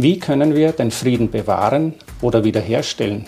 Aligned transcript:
Wie 0.00 0.20
können 0.20 0.54
wir 0.54 0.70
den 0.70 0.92
Frieden 0.92 1.28
bewahren 1.28 1.92
oder 2.20 2.44
wiederherstellen? 2.44 3.26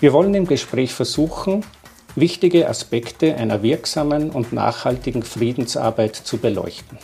Wir 0.00 0.12
wollen 0.12 0.34
im 0.34 0.44
Gespräch 0.44 0.92
versuchen, 0.92 1.64
wichtige 2.16 2.68
Aspekte 2.68 3.36
einer 3.36 3.62
wirksamen 3.62 4.30
und 4.30 4.52
nachhaltigen 4.52 5.22
Friedensarbeit 5.22 6.16
zu 6.16 6.38
beleuchten. 6.38 6.98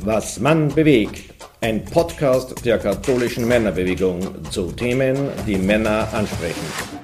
Was 0.00 0.38
Mann 0.40 0.68
bewegt. 0.68 1.32
Ein 1.62 1.86
Podcast 1.86 2.66
der 2.66 2.76
katholischen 2.76 3.48
Männerbewegung 3.48 4.44
zu 4.50 4.72
Themen, 4.72 5.30
die 5.46 5.56
Männer 5.56 6.06
ansprechen. 6.12 7.03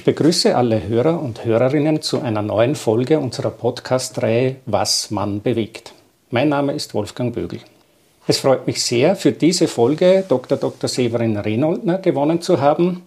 Ich 0.00 0.04
begrüße 0.04 0.56
alle 0.56 0.88
Hörer 0.88 1.20
und 1.20 1.44
Hörerinnen 1.44 2.00
zu 2.00 2.22
einer 2.22 2.40
neuen 2.40 2.74
Folge 2.74 3.18
unserer 3.18 3.50
Podcast-Reihe 3.50 4.56
Was 4.64 5.10
Mann 5.10 5.42
bewegt. 5.42 5.92
Mein 6.30 6.48
Name 6.48 6.72
ist 6.72 6.94
Wolfgang 6.94 7.34
Bögel. 7.34 7.60
Es 8.26 8.38
freut 8.38 8.66
mich 8.66 8.82
sehr, 8.82 9.14
für 9.14 9.32
diese 9.32 9.68
Folge 9.68 10.24
Dr. 10.26 10.56
Dr. 10.56 10.88
Severin 10.88 11.36
Renoldner 11.36 11.98
gewonnen 11.98 12.40
zu 12.40 12.62
haben. 12.62 13.02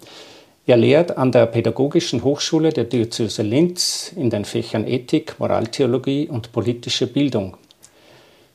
Er 0.68 0.78
lehrt 0.78 1.18
an 1.18 1.32
der 1.32 1.48
Pädagogischen 1.48 2.24
Hochschule 2.24 2.70
der 2.72 2.84
Diözese 2.84 3.42
Linz 3.42 4.14
in 4.16 4.30
den 4.30 4.46
Fächern 4.46 4.86
Ethik, 4.86 5.40
Moraltheologie 5.40 6.30
und 6.30 6.52
politische 6.52 7.08
Bildung. 7.08 7.58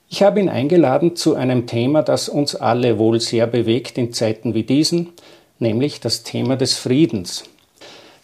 Ich 0.09 0.23
habe 0.23 0.39
ihn 0.39 0.49
eingeladen 0.49 1.17
zu 1.17 1.35
einem 1.35 1.67
Thema, 1.67 2.05
das 2.05 2.29
uns 2.29 2.55
alle 2.55 3.01
wohl 3.01 3.19
sehr 3.19 3.49
bewegt 3.49 3.99
in 3.99 4.13
Zeiten 4.13 4.55
wie 4.55 4.63
diesen, 4.63 5.09
nämlich 5.59 5.99
das 5.99 6.23
Thema 6.23 6.55
des 6.55 6.79
Friedens. 6.79 7.43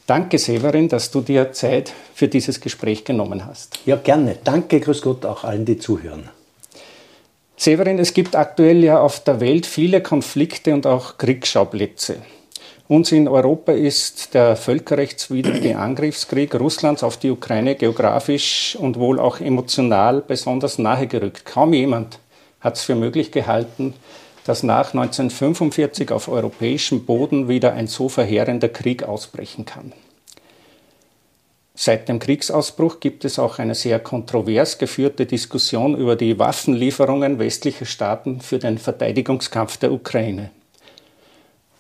Danke, 0.07 0.39
Severin, 0.39 0.89
dass 0.89 1.11
du 1.11 1.23
dir 1.23 1.53
Zeit 1.53 1.93
für 2.15 2.29
dieses 2.29 2.61
Gespräch 2.61 3.05
genommen 3.05 3.47
hast. 3.47 3.79
Ja, 3.87 3.97
gerne. 3.97 4.37
Danke, 4.45 4.79
grüß 4.79 5.01
Gott, 5.01 5.25
auch 5.25 5.45
allen, 5.45 5.65
die 5.65 5.79
zuhören. 5.79 6.29
Severin, 7.57 7.99
es 7.99 8.13
gibt 8.13 8.37
aktuell 8.37 8.85
ja 8.85 9.01
auf 9.01 9.25
der 9.25 9.41
Welt 9.41 9.65
viele 9.65 10.03
Konflikte 10.03 10.75
und 10.75 10.87
auch 10.87 11.17
Kriegsschauplätze. 11.17 12.17
Uns 12.87 13.13
in 13.13 13.29
Europa 13.29 13.73
ist 13.73 14.35
der 14.35 14.57
völkerrechtswidrige 14.57 15.79
Angriffskrieg 15.79 16.55
Russlands 16.55 17.03
auf 17.03 17.17
die 17.17 17.31
Ukraine 17.31 17.75
geografisch 17.75 18.77
und 18.79 18.99
wohl 18.99 19.19
auch 19.19 19.41
emotional 19.41 20.21
besonders 20.21 20.79
nahe 20.79 21.07
gerückt. 21.07 21.47
Kaum 21.47 21.73
jemand 21.73 22.19
hat 22.61 22.77
es 22.77 22.83
für 22.83 22.95
möglich 22.95 23.33
gehalten, 23.33 23.95
dass 24.45 24.63
nach 24.63 24.95
1945 24.95 26.11
auf 26.13 26.29
europäischem 26.29 27.05
Boden 27.05 27.49
wieder 27.49 27.73
ein 27.73 27.87
so 27.87 28.09
verheerender 28.09 28.69
Krieg 28.69 29.03
ausbrechen 29.03 29.65
kann. 29.65 29.93
Seit 31.77 32.09
dem 32.09 32.21
Kriegsausbruch 32.21 33.01
gibt 33.01 33.25
es 33.25 33.39
auch 33.41 33.59
eine 33.59 33.75
sehr 33.75 33.99
kontrovers 33.99 34.79
geführte 34.79 35.27
Diskussion 35.27 35.97
über 35.97 36.15
die 36.15 36.39
Waffenlieferungen 36.39 37.41
westlicher 37.41 37.85
Staaten 37.85 38.41
für 38.41 38.59
den 38.59 38.79
Verteidigungskampf 38.79 39.79
der 39.79 39.91
Ukraine. 39.91 40.51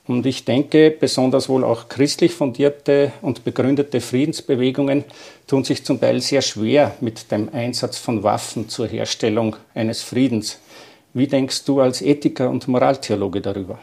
Und 0.06 0.26
ich 0.26 0.44
denke, 0.44 0.90
besonders 0.90 1.48
wohl 1.48 1.64
auch 1.64 1.88
christlich 1.88 2.32
fundierte 2.32 3.12
und 3.22 3.44
begründete 3.44 4.00
Friedensbewegungen 4.00 5.04
tun 5.46 5.64
sich 5.64 5.84
zum 5.84 5.98
Teil 6.00 6.20
sehr 6.20 6.42
schwer 6.42 6.94
mit 7.00 7.30
dem 7.30 7.48
Einsatz 7.54 7.96
von 7.96 8.22
Waffen 8.22 8.68
zur 8.68 8.86
Herstellung 8.86 9.56
eines 9.74 10.02
Friedens. 10.02 10.58
Wie 11.16 11.28
denkst 11.28 11.64
du 11.64 11.80
als 11.80 12.02
Ethiker 12.02 12.50
und 12.50 12.66
Moraltheologe 12.66 13.40
darüber? 13.40 13.78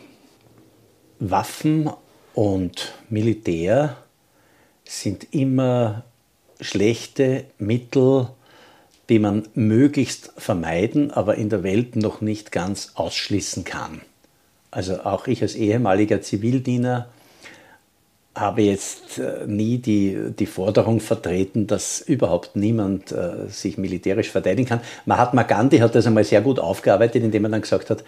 Waffen 1.20 1.90
und 2.34 2.94
Militär 3.10 3.96
sind 4.84 5.34
immer 5.34 6.04
schlechte 6.60 7.46
Mittel, 7.58 8.28
die 9.08 9.20
man 9.20 9.48
möglichst 9.54 10.34
vermeiden, 10.36 11.12
aber 11.12 11.36
in 11.36 11.48
der 11.48 11.64
Welt 11.64 11.96
noch 11.96 12.20
nicht 12.20 12.52
ganz 12.52 12.92
ausschließen 12.96 13.64
kann. 13.64 14.02
Also 14.70 15.00
auch 15.02 15.28
ich 15.28 15.42
als 15.42 15.56
ehemaliger 15.56 16.22
Zivildiener 16.22 17.08
habe 18.34 18.62
jetzt 18.62 19.20
äh, 19.20 19.46
nie 19.46 19.78
die, 19.78 20.32
die 20.38 20.46
Forderung 20.46 21.00
vertreten, 21.00 21.68
dass 21.68 22.00
überhaupt 22.00 22.56
niemand 22.56 23.12
äh, 23.12 23.50
sich 23.50 23.78
militärisch 23.78 24.30
verteidigen 24.30 24.70
kann. 24.70 24.82
Mahatma 25.06 25.44
Gandhi 25.44 25.80
hat 25.80 25.96
das 25.96 26.08
einmal 26.08 26.24
sehr 26.24 26.42
gut 26.42 26.60
aufgearbeitet, 26.60 27.24
indem 27.24 27.46
er 27.46 27.52
dann 27.52 27.62
gesagt 27.62 27.90
hat, 27.90 28.04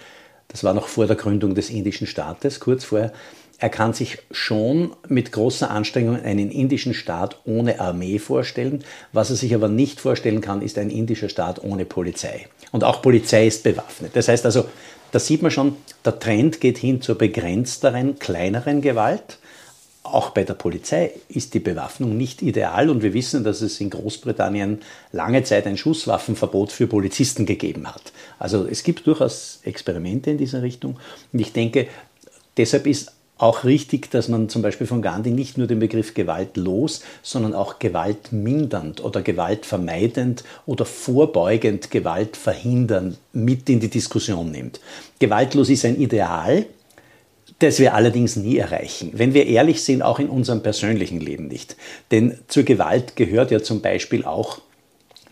das 0.48 0.64
war 0.64 0.74
noch 0.74 0.88
vor 0.88 1.08
der 1.08 1.16
Gründung 1.16 1.56
des 1.56 1.70
indischen 1.70 2.08
Staates, 2.08 2.60
kurz 2.60 2.84
vorher, 2.86 3.12
er 3.60 3.70
kann 3.70 3.94
sich 3.94 4.18
schon 4.32 4.94
mit 5.08 5.32
großer 5.32 5.72
Anstrengung 5.72 6.22
einen 6.22 6.52
indischen 6.52 6.94
Staat 6.94 7.40
ohne 7.46 7.80
Armee 7.80 8.20
vorstellen. 8.20 8.84
Was 9.14 9.30
er 9.30 9.38
sich 9.38 9.56
aber 9.56 9.70
nicht 9.70 10.02
vorstellen 10.02 10.42
kann, 10.42 10.62
ist 10.62 10.78
ein 10.78 10.90
indischer 10.90 11.30
Staat 11.30 11.64
ohne 11.64 11.86
Polizei. 11.86 12.48
Und 12.72 12.84
auch 12.84 13.02
Polizei 13.02 13.48
ist 13.48 13.64
bewaffnet. 13.64 14.16
Das 14.16 14.28
heißt 14.28 14.46
also, 14.46 14.66
da 15.12 15.20
sieht 15.20 15.44
man 15.44 15.52
schon, 15.52 15.78
der 16.04 16.20
Trend 16.20 16.60
geht 16.60 16.78
hin 16.78 17.02
zur 17.02 17.18
begrenzteren, 17.18 18.20
kleineren 18.20 18.82
Gewalt. 18.82 19.38
Auch 20.04 20.32
bei 20.32 20.44
der 20.44 20.54
Polizei 20.54 21.12
ist 21.30 21.54
die 21.54 21.60
Bewaffnung 21.60 22.18
nicht 22.18 22.42
ideal 22.42 22.90
und 22.90 23.02
wir 23.02 23.14
wissen, 23.14 23.46
dass 23.46 23.62
es 23.62 23.80
in 23.80 23.90
Großbritannien 23.90 24.82
lange 25.14 25.44
Zeit 25.44 25.66
ein 25.66 25.78
Schusswaffenverbot 25.78 26.74
für 26.74 26.88
Polizisten 26.88 27.46
gegeben 27.46 27.88
hat. 27.88 28.12
Also 28.38 28.68
es 28.68 28.84
gibt 28.84 29.08
durchaus 29.08 29.60
Experimente 29.64 30.30
in 30.30 30.38
dieser 30.38 30.62
Richtung 30.62 31.00
und 31.32 31.40
ich 31.40 31.54
denke, 31.54 31.88
deshalb 32.58 32.86
ist 32.86 33.14
auch 33.38 33.64
richtig, 33.64 34.12
dass 34.12 34.28
man 34.28 34.50
zum 34.50 34.62
Beispiel 34.62 34.88
von 34.88 35.02
Gandhi 35.02 35.32
nicht 35.32 35.58
nur 35.58 35.68
den 35.68 35.80
Begriff 35.80 36.14
gewaltlos, 36.14 37.02
sondern 37.24 37.54
auch 37.54 37.80
gewaltmindernd 37.80 39.04
oder 39.04 39.22
gewaltvermeidend 39.22 40.44
oder 40.66 40.86
vorbeugend 40.86 41.92
Gewalt 41.92 42.38
verhindern 42.38 43.18
mit 43.32 43.70
in 43.70 43.80
die 43.80 43.90
Diskussion 43.90 44.52
nimmt. 44.52 44.80
Gewaltlos 45.20 45.70
ist 45.70 45.86
ein 45.86 46.00
Ideal, 46.00 46.66
das 47.64 47.80
wir 47.80 47.94
allerdings 47.94 48.36
nie 48.36 48.58
erreichen. 48.58 49.12
Wenn 49.14 49.34
wir 49.34 49.48
ehrlich 49.48 49.84
sind, 49.84 50.02
auch 50.02 50.20
in 50.20 50.30
unserem 50.30 50.62
persönlichen 50.62 51.20
Leben 51.20 51.48
nicht. 51.48 51.76
Denn 52.12 52.38
zur 52.48 52.64
Gewalt 52.64 53.16
gehört 53.16 53.52
ja 53.52 53.62
zum 53.62 53.82
Beispiel 53.82 54.26
auch, 54.26 54.60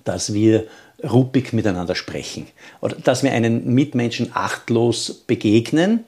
dass 0.04 0.34
wir 0.34 0.68
ruppig 1.04 1.54
miteinander 1.54 1.96
sprechen 1.96 2.48
oder 2.80 2.96
dass 2.96 3.24
wir 3.24 3.32
einen 3.32 3.74
Mitmenschen 3.74 4.32
achtlos 4.34 5.24
begegnen 5.26 6.06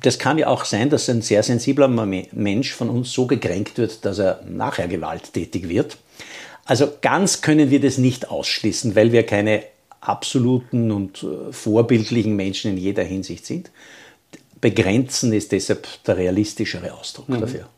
das 0.00 0.18
kann 0.18 0.36
ja 0.38 0.48
auch 0.48 0.64
sein, 0.64 0.90
dass 0.90 1.08
ein 1.08 1.22
sehr 1.22 1.42
sensibler 1.42 1.88
Mensch 1.88 2.72
von 2.72 2.90
uns 2.90 3.12
so 3.12 3.26
gekränkt 3.26 3.78
wird, 3.78 4.04
dass 4.04 4.18
er 4.18 4.42
nachher 4.46 4.88
gewalttätig 4.88 5.68
wird. 5.68 5.96
Also 6.66 6.88
ganz 7.00 7.40
können 7.40 7.70
wir 7.70 7.80
das 7.80 7.96
nicht 7.96 8.28
ausschließen, 8.28 8.94
weil 8.94 9.12
wir 9.12 9.24
keine 9.24 9.62
absoluten 10.00 10.90
und 10.90 11.22
äh, 11.22 11.52
vorbildlichen 11.52 12.36
Menschen 12.36 12.72
in 12.72 12.76
jeder 12.76 13.04
Hinsicht 13.04 13.46
sind. 13.46 13.70
Begrenzen 14.60 15.32
ist 15.32 15.52
deshalb 15.52 15.86
der 16.04 16.16
realistischere 16.16 16.92
Ausdruck 16.94 17.28
mhm. 17.28 17.40
dafür. 17.40 17.68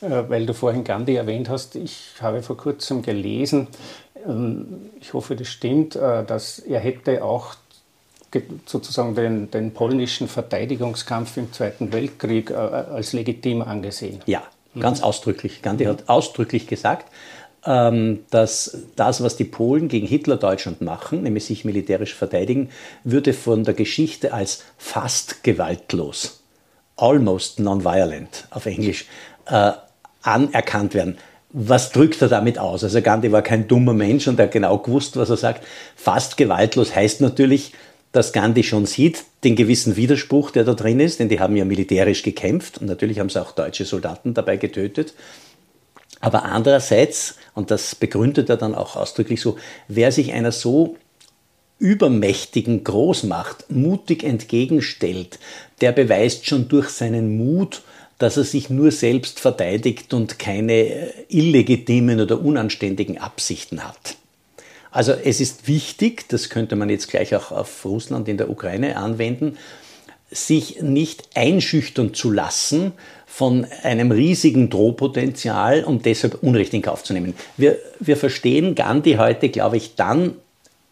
Äh, 0.00 0.28
weil 0.28 0.46
du 0.46 0.54
vorhin 0.54 0.84
Gandhi 0.84 1.16
erwähnt 1.16 1.48
hast, 1.48 1.76
ich 1.76 2.14
habe 2.20 2.42
vor 2.42 2.56
kurzem 2.56 3.02
gelesen, 3.02 3.68
ähm, 4.26 4.90
ich 5.00 5.12
hoffe, 5.12 5.36
das 5.36 5.48
stimmt, 5.48 5.96
äh, 5.96 6.24
dass 6.24 6.58
er 6.58 6.80
hätte 6.80 7.24
auch 7.24 7.56
sozusagen 8.66 9.14
den, 9.14 9.50
den 9.50 9.72
polnischen 9.72 10.26
Verteidigungskampf 10.26 11.36
im 11.36 11.52
Zweiten 11.52 11.92
Weltkrieg 11.92 12.50
äh, 12.50 12.54
als 12.54 13.12
legitim 13.12 13.62
angesehen. 13.62 14.20
Ja, 14.26 14.42
ganz 14.78 14.98
mhm. 14.98 15.04
ausdrücklich. 15.04 15.62
Gandhi 15.62 15.84
hat 15.84 16.08
ausdrücklich 16.08 16.66
gesagt, 16.66 17.06
dass 17.64 18.78
das, 18.96 19.22
was 19.22 19.36
die 19.36 19.44
Polen 19.44 19.88
gegen 19.88 20.06
Hitler-Deutschland 20.06 20.82
machen, 20.82 21.22
nämlich 21.22 21.46
sich 21.46 21.64
militärisch 21.64 22.14
verteidigen, 22.14 22.68
würde 23.04 23.32
von 23.32 23.64
der 23.64 23.72
Geschichte 23.72 24.34
als 24.34 24.62
fast 24.76 25.42
gewaltlos, 25.44 26.42
almost 26.96 27.60
non-violent 27.60 28.48
auf 28.50 28.66
Englisch, 28.66 29.06
äh, 29.46 29.72
anerkannt 30.22 30.92
werden 30.92 31.16
was 31.56 31.92
drückt 31.92 32.20
er 32.20 32.28
damit 32.28 32.58
aus? 32.58 32.82
Also 32.82 33.00
Gandhi 33.00 33.30
war 33.30 33.42
kein 33.42 33.68
dummer 33.68 33.94
Mensch 33.94 34.26
und 34.26 34.40
er 34.40 34.46
hat 34.46 34.52
genau 34.52 34.76
gewusst, 34.78 35.16
was 35.16 35.30
er 35.30 35.36
sagt. 35.36 35.64
Fast 35.94 36.36
gewaltlos 36.36 36.96
heißt 36.96 37.20
natürlich, 37.20 37.72
dass 38.10 38.32
Gandhi 38.32 38.64
schon 38.64 38.86
sieht, 38.86 39.22
den 39.44 39.54
gewissen 39.54 39.96
Widerspruch, 39.96 40.50
der 40.50 40.64
da 40.64 40.74
drin 40.74 40.98
ist, 40.98 41.20
denn 41.20 41.28
die 41.28 41.38
haben 41.38 41.56
ja 41.56 41.64
militärisch 41.64 42.24
gekämpft 42.24 42.78
und 42.78 42.88
natürlich 42.88 43.20
haben 43.20 43.28
sie 43.28 43.40
auch 43.40 43.52
deutsche 43.52 43.84
Soldaten 43.84 44.34
dabei 44.34 44.56
getötet. 44.56 45.14
Aber 46.24 46.46
andererseits, 46.46 47.34
und 47.52 47.70
das 47.70 47.94
begründet 47.94 48.48
er 48.48 48.56
dann 48.56 48.74
auch 48.74 48.96
ausdrücklich 48.96 49.42
so, 49.42 49.58
wer 49.88 50.10
sich 50.10 50.32
einer 50.32 50.52
so 50.52 50.96
übermächtigen 51.78 52.82
Großmacht 52.82 53.70
mutig 53.70 54.24
entgegenstellt, 54.24 55.38
der 55.82 55.92
beweist 55.92 56.46
schon 56.46 56.66
durch 56.68 56.88
seinen 56.88 57.36
Mut, 57.36 57.82
dass 58.16 58.38
er 58.38 58.44
sich 58.44 58.70
nur 58.70 58.90
selbst 58.90 59.38
verteidigt 59.38 60.14
und 60.14 60.38
keine 60.38 61.12
illegitimen 61.28 62.18
oder 62.18 62.40
unanständigen 62.40 63.18
Absichten 63.18 63.84
hat. 63.84 64.16
Also 64.90 65.12
es 65.12 65.42
ist 65.42 65.68
wichtig, 65.68 66.26
das 66.30 66.48
könnte 66.48 66.74
man 66.74 66.88
jetzt 66.88 67.10
gleich 67.10 67.36
auch 67.36 67.52
auf 67.52 67.84
Russland 67.84 68.28
in 68.28 68.38
der 68.38 68.48
Ukraine 68.48 68.96
anwenden, 68.96 69.58
sich 70.34 70.82
nicht 70.82 71.30
einschüchtern 71.34 72.12
zu 72.12 72.30
lassen 72.30 72.92
von 73.26 73.66
einem 73.82 74.10
riesigen 74.10 74.68
Drohpotenzial 74.68 75.84
und 75.84 76.06
deshalb 76.06 76.42
Unrecht 76.42 76.74
in 76.74 76.82
Kauf 76.82 77.04
zu 77.04 77.12
nehmen. 77.12 77.34
Wir, 77.56 77.78
wir 78.00 78.16
verstehen 78.16 78.74
Gandhi 78.74 79.14
heute, 79.14 79.48
glaube 79.48 79.76
ich, 79.76 79.94
dann 79.94 80.34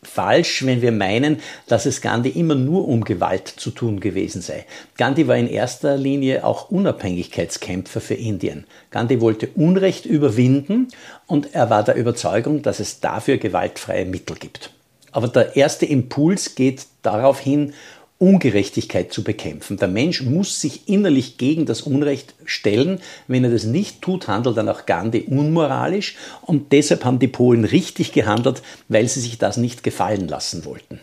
falsch, 0.03 0.65
wenn 0.67 0.83
wir 0.83 0.91
meinen, 0.93 1.41
dass 1.69 1.87
es 1.87 2.01
Gandhi 2.01 2.31
immer 2.31 2.57
nur 2.57 2.89
um 2.89 3.05
Gewalt 3.05 3.47
zu 3.47 3.71
tun 3.71 4.01
gewesen 4.01 4.43
sei. 4.43 4.67
Gandhi 4.97 5.29
war 5.29 5.37
in 5.37 5.49
erster 5.49 5.97
Linie 5.97 6.45
auch 6.45 6.71
Unabhängigkeitskämpfer 6.71 8.01
für 8.01 8.15
Indien. 8.15 8.65
Gandhi 8.91 9.21
wollte 9.21 9.49
Unrecht 9.55 10.07
überwinden 10.07 10.89
und 11.27 11.55
er 11.55 11.71
war 11.71 11.85
der 11.85 11.95
Überzeugung, 11.95 12.63
dass 12.63 12.81
es 12.81 13.01
dafür 13.01 13.39
gewaltfreie 13.39 14.05
Mittel 14.05 14.37
gibt. 14.37 14.71
Aber 15.13 15.29
der 15.29 15.57
erste 15.57 15.87
Impuls 15.87 16.55
geht 16.55 16.87
darauf 17.03 17.39
hin, 17.39 17.75
Ungerechtigkeit 18.23 19.13
zu 19.13 19.25
bekämpfen. 19.25 19.79
Der 19.79 19.89
Mensch 19.89 20.23
muss 20.23 20.61
sich 20.61 20.89
innerlich 20.89 21.39
gegen 21.39 21.67
das 21.67 21.83
Unrecht 21.83 22.37
stellen. 22.45 23.01
Wenn 23.27 23.43
er 23.43 23.51
das 23.51 23.65
nicht 23.65 24.01
tut, 24.01 24.29
handelt 24.29 24.57
dann 24.57 24.69
auch 24.69 24.87
Gandhi 24.87 25.27
unmoralisch. 25.29 26.17
Und 26.41 26.71
deshalb 26.71 27.05
haben 27.05 27.19
die 27.19 27.27
Polen 27.27 27.65
richtig 27.65 28.13
gehandelt, 28.13 28.63
weil 28.89 29.09
sie 29.09 29.19
sich 29.19 29.39
das 29.39 29.57
nicht 29.57 29.83
gefallen 29.83 30.29
lassen 30.29 30.65
wollten. 30.65 31.01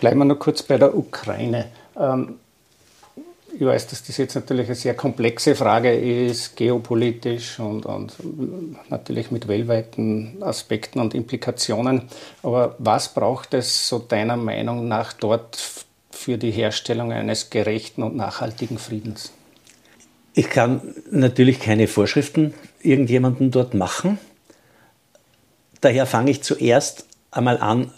Bleiben 0.00 0.18
wir 0.18 0.24
noch 0.24 0.40
kurz 0.40 0.64
bei 0.64 0.78
der 0.78 0.96
Ukraine. 0.96 1.66
Ähm, 1.96 2.34
ich 3.56 3.64
weiß, 3.64 3.86
dass 3.86 4.02
das 4.02 4.16
jetzt 4.16 4.34
natürlich 4.34 4.66
eine 4.66 4.74
sehr 4.74 4.94
komplexe 4.94 5.54
Frage 5.54 5.94
ist, 5.96 6.56
geopolitisch 6.56 7.60
und, 7.60 7.86
und 7.86 8.16
natürlich 8.90 9.30
mit 9.30 9.46
weltweiten 9.46 10.42
Aspekten 10.42 10.98
und 10.98 11.14
Implikationen. 11.14 12.02
Aber 12.42 12.74
was 12.78 13.14
braucht 13.14 13.54
es 13.54 13.88
so 13.88 14.00
deiner 14.00 14.36
Meinung 14.36 14.88
nach 14.88 15.12
dort 15.12 15.86
für 16.18 16.36
die 16.36 16.50
Herstellung 16.50 17.12
eines 17.12 17.48
gerechten 17.50 18.02
und 18.02 18.16
nachhaltigen 18.16 18.78
Friedens? 18.78 19.32
Ich 20.34 20.50
kann 20.50 20.94
natürlich 21.10 21.60
keine 21.60 21.86
Vorschriften 21.86 22.54
irgendjemandem 22.80 23.50
dort 23.50 23.74
machen. 23.74 24.18
Daher 25.80 26.06
fange 26.06 26.30
ich 26.32 26.42
zuerst 26.42 27.06
einmal 27.30 27.58
an, 27.58 27.92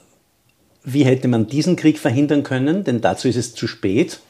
wie 0.85 1.05
hätte 1.05 1.29
man 1.29 1.47
diesen 1.47 1.77
Krieg 1.77 1.99
verhindern 1.99 2.43
können, 2.43 2.85
denn 2.85 3.01
dazu 3.01 3.29
ist 3.29 3.37
es 3.37 3.55
zu 3.55 3.67
spät. 3.67 4.21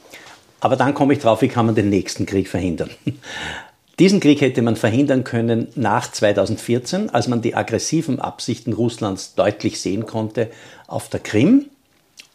Aber 0.61 0.77
dann 0.77 0.95
komme 0.95 1.13
ich 1.13 1.19
drauf, 1.19 1.43
wie 1.43 1.49
kann 1.49 1.67
man 1.67 1.75
den 1.75 1.91
nächsten 1.91 2.27
Krieg 2.27 2.49
verhindern. 2.49 2.91
Diesen 3.99 4.21
Krieg 4.21 4.41
hätte 4.41 4.63
man 4.63 4.77
verhindern 4.77 5.25
können 5.25 5.69
nach 5.75 6.11
2014, 6.11 7.11
als 7.11 7.29
man 7.29 7.43
die 7.43 7.55
aggressiven 7.55 8.19
Absichten 8.19 8.73
Russlands 8.73 9.35
deutlich 9.35 9.79
sehen 9.79 10.07
konnte 10.07 10.51
auf 10.87 11.11
der 11.11 11.21
Krim 11.21 11.67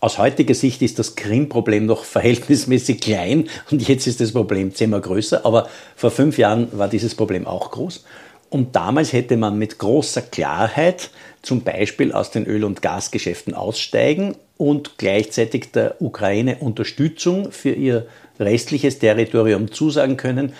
aus 0.05 0.19
heutiger 0.19 0.53
Sicht 0.53 0.83
ist 0.83 0.99
das 0.99 1.15
Krim-Problem 1.15 1.87
noch 1.87 2.05
verhältnismäßig 2.05 3.01
klein 3.01 3.49
und 3.71 3.87
jetzt 3.87 4.05
ist 4.05 4.21
das 4.21 4.33
Problem 4.33 4.71
zehnmal 4.71 5.01
größer, 5.01 5.43
aber 5.43 5.67
vor 5.95 6.11
fünf 6.11 6.37
Jahren 6.37 6.67
war 6.77 6.87
dieses 6.87 7.15
Problem 7.15 7.47
auch 7.47 7.71
groß. 7.71 8.05
Und 8.51 8.75
damals 8.75 9.13
hätte 9.13 9.35
man 9.35 9.57
mit 9.57 9.79
großer 9.79 10.21
Klarheit 10.21 11.09
zum 11.41 11.61
Beispiel 11.61 12.11
aus 12.11 12.29
den 12.29 12.45
Öl- 12.45 12.65
und 12.65 12.83
Gasgeschäften 12.83 13.55
aussteigen 13.55 14.35
und 14.57 14.99
gleichzeitig 14.99 15.71
der 15.71 15.99
Ukraine 15.99 16.57
Unterstützung 16.57 17.51
für 17.51 17.71
ihr 17.71 18.05
restliches 18.39 18.99
Territorium 18.99 19.71
zusagen 19.71 20.17
können 20.17 20.53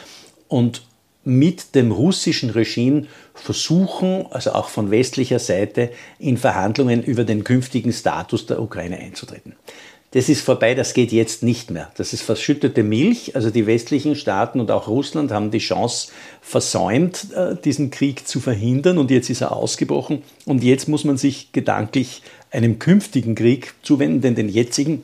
und 0.48 0.82
mit 1.24 1.76
dem 1.76 1.92
russischen 1.92 2.50
Regime 2.50 3.06
versuchen, 3.36 4.26
also 4.32 4.54
auch 4.54 4.70
von 4.70 4.92
westlicher 4.92 5.40
Seite, 5.40 5.92
in 6.18 6.38
Verhandlungen 6.38 7.04
über 7.04 7.24
den 7.24 7.44
künftigen 7.44 7.94
Status 7.94 8.46
der 8.46 8.62
Ukraine 8.62 8.98
einzutreten. 8.98 9.56
Das 10.12 10.30
ist 10.30 10.42
vorbei, 10.42 10.76
das 10.76 10.94
geht 10.94 11.12
jetzt 11.12 11.44
nicht 11.44 11.72
mehr. 11.72 11.92
Das 11.98 12.14
ist 12.14 12.22
verschüttete 12.22 12.84
Milch. 12.84 13.36
Also 13.36 13.50
die 13.50 13.68
westlichen 13.68 14.16
Staaten 14.16 14.62
und 14.62 14.72
auch 14.72 14.88
Russland 14.88 15.30
haben 15.32 15.52
die 15.52 15.60
Chance 15.60 16.08
versäumt, 16.40 17.34
äh, 17.34 17.58
diesen 17.58 17.92
Krieg 17.92 18.26
zu 18.26 18.40
verhindern 18.40 18.98
und 18.98 19.12
jetzt 19.12 19.30
ist 19.30 19.42
er 19.42 19.52
ausgebrochen. 19.52 20.22
Und 20.46 20.64
jetzt 20.64 20.88
muss 20.88 21.04
man 21.04 21.18
sich 21.18 21.52
gedanklich 21.52 22.22
einem 22.50 22.80
künftigen 22.80 23.36
Krieg 23.36 23.74
zuwenden, 23.84 24.22
denn 24.22 24.36
den 24.36 24.48
jetzigen 24.48 25.04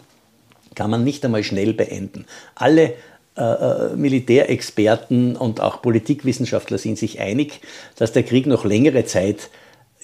kann 0.75 0.89
man 0.89 1.03
nicht 1.03 1.25
einmal 1.25 1.43
schnell 1.43 1.73
beenden. 1.73 2.25
Alle 2.55 2.93
äh, 3.37 3.43
äh, 3.43 3.95
Militärexperten 3.95 5.37
und 5.37 5.61
auch 5.61 5.81
Politikwissenschaftler 5.81 6.77
sind 6.77 6.97
sich 6.97 7.21
einig, 7.21 7.61
dass 7.95 8.11
der 8.11 8.23
Krieg 8.23 8.45
noch 8.45 8.65
längere 8.65 9.05
Zeit 9.05 9.49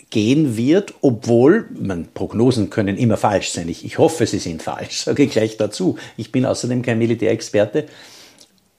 gehen 0.10 0.56
wird, 0.56 0.94
obwohl, 1.02 1.68
man, 1.78 2.08
Prognosen 2.14 2.70
können 2.70 2.96
immer 2.96 3.18
falsch 3.18 3.50
sein. 3.50 3.68
Ich, 3.68 3.84
ich 3.84 3.98
hoffe, 3.98 4.26
sie 4.26 4.40
sind 4.40 4.64
falsch, 4.64 5.02
sage 5.04 5.24
ich 5.24 5.32
gleich 5.32 5.58
dazu. 5.58 5.98
Ich 6.16 6.32
bin 6.32 6.46
außerdem 6.46 6.82
kein 6.82 7.00
Militärexperte. 7.00 7.86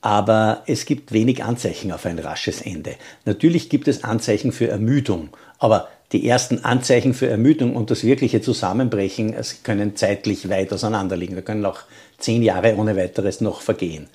Aber 0.01 0.63
es 0.67 0.87
gibt 0.87 1.13
wenig 1.13 1.43
Anzeichen 1.43 1.91
auf 1.93 2.07
ein 2.07 2.21
rasches 2.21 2.63
Ende. 2.63 2.95
Natürlich 3.25 3.69
gibt 3.69 3.89
es 3.89 4.05
Anzeichen 4.05 4.53
für 4.53 4.69
Ermüdung, 4.69 5.31
aber 5.59 5.89
die 6.13 6.27
ersten 6.27 6.65
Anzeichen 6.65 7.13
für 7.15 7.29
Ermüdung 7.29 7.77
und 7.77 7.91
das 7.91 8.05
wirkliche 8.05 8.41
Zusammenbrechen 8.41 9.35
können 9.65 9.97
zeitlich 9.97 10.49
weit 10.49 10.73
auseinanderliegen. 10.73 11.35
Da 11.35 11.43
können 11.43 11.67
auch 11.67 11.81
zehn 12.19 12.43
Jahre 12.43 12.77
ohne 12.77 12.97
weiteres 12.97 13.41
noch 13.41 13.63
vergehen. 13.63 14.09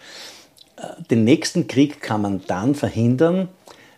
Äh, 0.77 1.03
den 1.09 1.23
nächsten 1.23 1.67
Krieg 1.67 2.01
kann 2.01 2.21
man 2.21 2.41
dann 2.47 2.75
verhindern, 2.75 3.49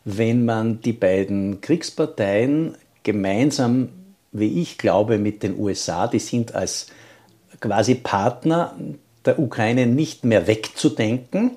wenn 0.06 0.46
man 0.46 0.82
die 0.82 0.94
beiden 0.94 1.62
Kriegsparteien 1.62 2.76
gemeinsam, 3.04 3.90
wie 4.32 4.62
ich 4.62 4.78
glaube, 4.78 5.18
mit 5.18 5.44
den 5.44 5.60
USA, 5.60 6.08
die 6.08 6.20
sind 6.20 6.54
als 6.54 6.88
quasi 7.60 7.96
Partner 7.96 8.76
der 9.26 9.40
Ukraine 9.40 9.88
nicht 9.88 10.24
mehr 10.24 10.46
wegzudenken, 10.46 11.52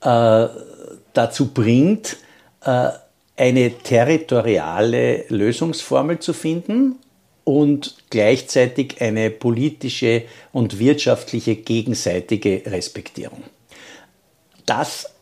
äh, 0.00 0.48
dazu 1.12 1.52
bringt, 1.52 2.16
äh, 2.62 2.88
eine 3.36 3.70
territoriale 3.78 5.24
Lösungsformel 5.28 6.18
zu 6.18 6.32
finden 6.32 6.96
und 7.44 7.96
gleichzeitig 8.10 9.00
eine 9.00 9.30
politische 9.30 10.22
und 10.52 10.78
wirtschaftliche 10.78 11.56
gegenseitige 11.56 12.62
Respektierung. 12.66 13.42
Das 14.66 15.14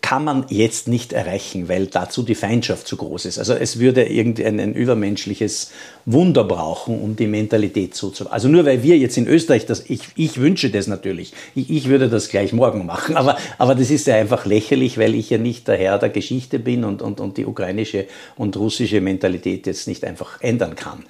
kann 0.00 0.24
man 0.24 0.46
jetzt 0.48 0.86
nicht 0.86 1.12
erreichen, 1.12 1.68
weil 1.68 1.86
dazu 1.86 2.22
die 2.22 2.34
Feindschaft 2.34 2.86
zu 2.86 2.96
groß 2.96 3.24
ist. 3.24 3.38
Also 3.38 3.54
es 3.54 3.78
würde 3.78 4.04
irgendein 4.04 4.72
übermenschliches 4.72 5.72
Wunder 6.06 6.44
brauchen, 6.44 7.00
um 7.00 7.16
die 7.16 7.26
Mentalität 7.26 7.94
so 7.94 8.10
zu. 8.10 8.30
Also 8.30 8.48
nur 8.48 8.64
weil 8.64 8.82
wir 8.82 8.96
jetzt 8.96 9.16
in 9.16 9.26
Österreich 9.26 9.66
das, 9.66 9.84
ich, 9.88 10.02
ich 10.14 10.40
wünsche 10.40 10.70
das 10.70 10.86
natürlich, 10.86 11.32
ich, 11.54 11.68
ich 11.68 11.88
würde 11.88 12.08
das 12.08 12.28
gleich 12.28 12.52
morgen 12.52 12.86
machen, 12.86 13.16
aber, 13.16 13.38
aber 13.58 13.74
das 13.74 13.90
ist 13.90 14.06
ja 14.06 14.14
einfach 14.14 14.46
lächerlich, 14.46 14.98
weil 14.98 15.14
ich 15.14 15.30
ja 15.30 15.38
nicht 15.38 15.66
der 15.66 15.76
Herr 15.76 15.98
der 15.98 16.10
Geschichte 16.10 16.58
bin 16.58 16.84
und, 16.84 17.02
und, 17.02 17.20
und 17.20 17.36
die 17.36 17.44
ukrainische 17.44 18.06
und 18.36 18.56
russische 18.56 19.00
Mentalität 19.00 19.66
jetzt 19.66 19.88
nicht 19.88 20.04
einfach 20.04 20.40
ändern 20.40 20.76
kann. 20.76 21.04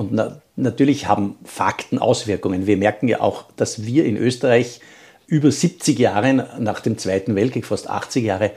Und 0.00 0.12
na, 0.12 0.40
natürlich 0.56 1.08
haben 1.08 1.36
Fakten 1.44 1.98
Auswirkungen. 1.98 2.66
Wir 2.66 2.78
merken 2.78 3.06
ja 3.06 3.20
auch, 3.20 3.44
dass 3.56 3.84
wir 3.84 4.06
in 4.06 4.16
Österreich 4.16 4.80
über 5.26 5.52
70 5.52 5.98
Jahre 5.98 6.48
nach 6.58 6.80
dem 6.80 6.96
Zweiten 6.96 7.34
Weltkrieg, 7.34 7.66
fast 7.66 7.90
80 7.90 8.24
Jahre, 8.24 8.52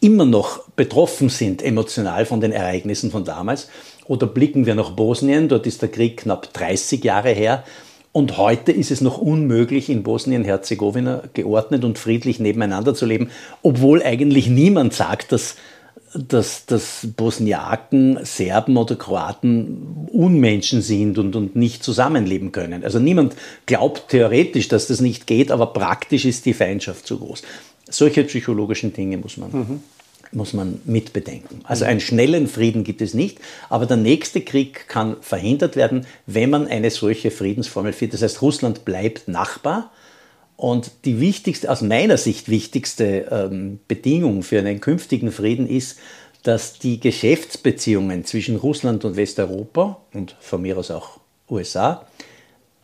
immer 0.00 0.24
noch 0.24 0.68
betroffen 0.76 1.30
sind 1.30 1.64
emotional 1.64 2.26
von 2.26 2.40
den 2.40 2.52
Ereignissen 2.52 3.10
von 3.10 3.24
damals. 3.24 3.70
Oder 4.06 4.28
blicken 4.28 4.66
wir 4.66 4.76
nach 4.76 4.92
Bosnien, 4.92 5.48
dort 5.48 5.66
ist 5.66 5.82
der 5.82 5.88
Krieg 5.88 6.18
knapp 6.18 6.52
30 6.52 7.02
Jahre 7.02 7.30
her. 7.30 7.64
Und 8.12 8.38
heute 8.38 8.70
ist 8.70 8.92
es 8.92 9.00
noch 9.00 9.18
unmöglich, 9.18 9.90
in 9.90 10.04
Bosnien-Herzegowina 10.04 11.24
geordnet 11.32 11.82
und 11.84 11.98
friedlich 11.98 12.38
nebeneinander 12.38 12.94
zu 12.94 13.04
leben, 13.04 13.32
obwohl 13.62 14.00
eigentlich 14.00 14.46
niemand 14.46 14.94
sagt, 14.94 15.32
dass 15.32 15.56
dass, 16.14 16.66
dass 16.66 17.08
Bosniaken, 17.16 18.20
Serben 18.22 18.76
oder 18.76 18.94
Kroaten 18.94 20.08
Unmenschen 20.12 20.80
sind 20.80 21.18
und, 21.18 21.34
und 21.34 21.56
nicht 21.56 21.82
zusammenleben 21.82 22.52
können. 22.52 22.84
Also 22.84 23.00
niemand 23.00 23.34
glaubt 23.66 24.08
theoretisch, 24.08 24.68
dass 24.68 24.86
das 24.86 25.00
nicht 25.00 25.26
geht, 25.26 25.50
aber 25.50 25.66
praktisch 25.66 26.24
ist 26.24 26.46
die 26.46 26.54
Feindschaft 26.54 27.06
zu 27.06 27.18
groß. 27.18 27.42
Solche 27.90 28.24
psychologischen 28.24 28.92
Dinge 28.92 29.18
muss 29.18 29.36
man, 29.36 29.50
mhm. 29.50 29.82
muss 30.32 30.52
man 30.52 30.80
mitbedenken. 30.84 31.60
Also 31.64 31.84
einen 31.84 32.00
schnellen 32.00 32.46
Frieden 32.46 32.84
gibt 32.84 33.02
es 33.02 33.12
nicht, 33.12 33.38
aber 33.68 33.86
der 33.86 33.96
nächste 33.96 34.40
Krieg 34.40 34.86
kann 34.86 35.16
verhindert 35.20 35.74
werden, 35.74 36.06
wenn 36.26 36.50
man 36.50 36.68
eine 36.68 36.90
solche 36.90 37.32
Friedensformel 37.32 37.92
findet. 37.92 38.14
Das 38.14 38.22
heißt, 38.22 38.42
Russland 38.42 38.84
bleibt 38.84 39.26
Nachbar 39.26 39.90
und 40.56 40.92
die 41.04 41.20
wichtigste, 41.20 41.70
aus 41.70 41.82
meiner 41.82 42.16
Sicht 42.16 42.48
wichtigste 42.48 43.26
ähm, 43.30 43.80
Bedingung 43.88 44.42
für 44.42 44.58
einen 44.58 44.80
künftigen 44.80 45.32
Frieden 45.32 45.66
ist, 45.66 45.98
dass 46.42 46.78
die 46.78 47.00
Geschäftsbeziehungen 47.00 48.24
zwischen 48.24 48.56
Russland 48.56 49.04
und 49.04 49.16
Westeuropa 49.16 50.00
und 50.12 50.36
von 50.40 50.62
mir 50.62 50.78
aus 50.78 50.90
auch 50.90 51.18
USA 51.50 52.06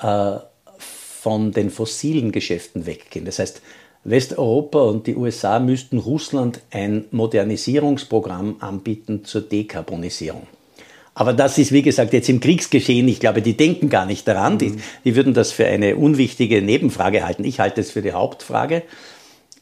äh, 0.01 0.39
von 0.79 1.53
den 1.53 1.71
fossilen 1.71 2.33
Geschäften 2.33 2.87
weggehen. 2.87 3.27
Das 3.27 3.39
heißt, 3.39 3.61
Westeuropa 4.03 4.81
und 4.81 5.07
die 5.07 5.15
USA 5.15 5.61
müssten 5.61 5.99
Russland 5.99 6.63
ein 6.71 7.05
Modernisierungsprogramm 7.11 8.57
anbieten 8.61 9.25
zur 9.25 9.43
Dekarbonisierung. 9.43 10.47
Aber 11.15 11.33
das 11.33 11.59
ist, 11.59 11.73
wie 11.73 11.83
gesagt, 11.83 12.13
jetzt 12.13 12.29
im 12.29 12.41
Kriegsgeschehen. 12.41 13.09
Ich 13.09 13.21
glaube, 13.21 13.43
die 13.43 13.57
denken 13.57 13.89
gar 13.89 14.07
nicht 14.07 14.27
daran. 14.27 14.55
Mhm. 14.55 14.59
Die, 14.59 14.77
die 15.05 15.17
würden 15.17 15.35
das 15.35 15.53
für 15.53 15.67
eine 15.67 15.97
unwichtige 15.97 16.63
Nebenfrage 16.63 17.25
halten. 17.25 17.45
Ich 17.45 17.61
halte 17.61 17.81
es 17.81 17.91
für 17.91 18.03
die 18.03 18.13
Hauptfrage. 18.13 18.83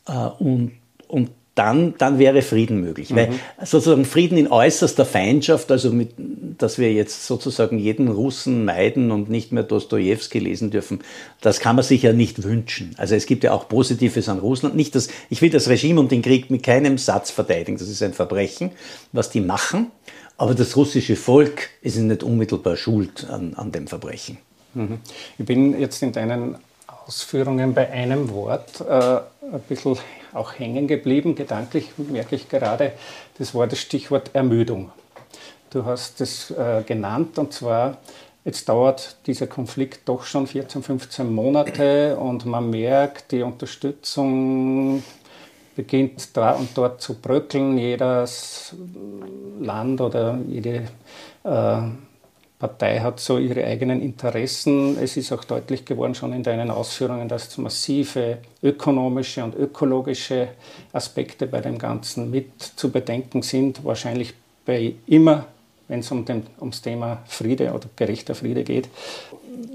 Äh, 0.06 0.12
und, 0.38 0.72
und 1.08 1.30
dann, 1.58 1.94
dann 1.98 2.20
wäre 2.20 2.42
Frieden 2.42 2.80
möglich. 2.80 3.10
Mhm. 3.10 3.16
Weil 3.16 3.28
sozusagen 3.64 4.04
Frieden 4.04 4.38
in 4.38 4.46
äußerster 4.46 5.04
Feindschaft, 5.04 5.72
also 5.72 5.90
mit, 5.90 6.10
dass 6.16 6.78
wir 6.78 6.92
jetzt 6.92 7.26
sozusagen 7.26 7.78
jeden 7.80 8.06
Russen 8.06 8.64
meiden 8.64 9.10
und 9.10 9.28
nicht 9.28 9.50
mehr 9.50 9.64
Dostoevsky 9.64 10.38
lesen 10.38 10.70
dürfen, 10.70 11.00
das 11.40 11.58
kann 11.58 11.74
man 11.74 11.84
sich 11.84 12.02
ja 12.02 12.12
nicht 12.12 12.44
wünschen. 12.44 12.94
Also 12.96 13.16
es 13.16 13.26
gibt 13.26 13.42
ja 13.42 13.52
auch 13.52 13.68
Positives 13.68 14.28
an 14.28 14.38
Russland. 14.38 14.76
Nicht, 14.76 14.94
dass, 14.94 15.08
ich 15.30 15.42
will 15.42 15.50
das 15.50 15.68
Regime 15.68 15.98
und 15.98 16.12
den 16.12 16.22
Krieg 16.22 16.48
mit 16.48 16.62
keinem 16.62 16.96
Satz 16.96 17.32
verteidigen. 17.32 17.76
Das 17.76 17.88
ist 17.88 18.02
ein 18.04 18.14
Verbrechen, 18.14 18.70
was 19.12 19.30
die 19.30 19.40
machen. 19.40 19.90
Aber 20.38 20.54
das 20.54 20.76
russische 20.76 21.16
Volk 21.16 21.68
ist 21.82 21.96
nicht 21.96 22.22
unmittelbar 22.22 22.76
schuld 22.76 23.28
an, 23.28 23.54
an 23.54 23.72
dem 23.72 23.88
Verbrechen. 23.88 24.38
Mhm. 24.74 25.00
Ich 25.36 25.44
bin 25.44 25.78
jetzt 25.78 26.02
in 26.02 26.12
deinen 26.12 26.56
Ausführungen 26.86 27.74
bei 27.74 27.90
einem 27.90 28.30
Wort 28.30 28.80
äh, 28.80 29.20
ein 29.52 29.60
bisschen 29.68 29.98
auch 30.32 30.58
hängen 30.58 30.86
geblieben. 30.86 31.34
Gedanklich 31.34 31.90
merke 31.96 32.36
ich 32.36 32.48
gerade, 32.48 32.92
das 33.38 33.54
war 33.54 33.66
das 33.66 33.80
Stichwort 33.80 34.30
Ermüdung. 34.34 34.92
Du 35.70 35.84
hast 35.84 36.20
es 36.20 36.50
äh, 36.52 36.82
genannt 36.86 37.38
und 37.38 37.52
zwar, 37.52 37.98
jetzt 38.44 38.68
dauert 38.68 39.16
dieser 39.26 39.48
Konflikt 39.48 40.08
doch 40.08 40.22
schon 40.22 40.46
14, 40.46 40.82
15 40.82 41.34
Monate 41.34 42.16
und 42.16 42.46
man 42.46 42.70
merkt, 42.70 43.32
die 43.32 43.42
Unterstützung 43.42 45.02
beginnt 45.78 46.36
da 46.36 46.50
und 46.56 46.70
dort 46.74 47.00
zu 47.00 47.14
bröckeln. 47.14 47.78
Jedes 47.78 48.74
Land 49.60 50.00
oder 50.00 50.36
jede 50.48 50.88
äh, 51.44 51.78
Partei 52.58 52.98
hat 52.98 53.20
so 53.20 53.38
ihre 53.38 53.64
eigenen 53.64 54.02
Interessen. 54.02 54.98
Es 55.00 55.16
ist 55.16 55.30
auch 55.30 55.44
deutlich 55.44 55.84
geworden 55.84 56.16
schon 56.16 56.32
in 56.32 56.42
deinen 56.42 56.72
Ausführungen, 56.72 57.28
dass 57.28 57.56
massive 57.58 58.38
ökonomische 58.60 59.44
und 59.44 59.54
ökologische 59.54 60.48
Aspekte 60.92 61.46
bei 61.46 61.60
dem 61.60 61.78
Ganzen 61.78 62.28
mit 62.28 62.60
zu 62.60 62.90
bedenken 62.90 63.42
sind. 63.42 63.84
Wahrscheinlich 63.84 64.34
bei 64.66 64.94
immer, 65.06 65.46
wenn 65.86 66.00
es 66.00 66.10
um 66.10 66.24
den, 66.24 66.42
ums 66.58 66.82
Thema 66.82 67.22
Friede 67.26 67.72
oder 67.72 67.88
gerechter 67.94 68.34
Friede 68.34 68.64
geht. 68.64 68.88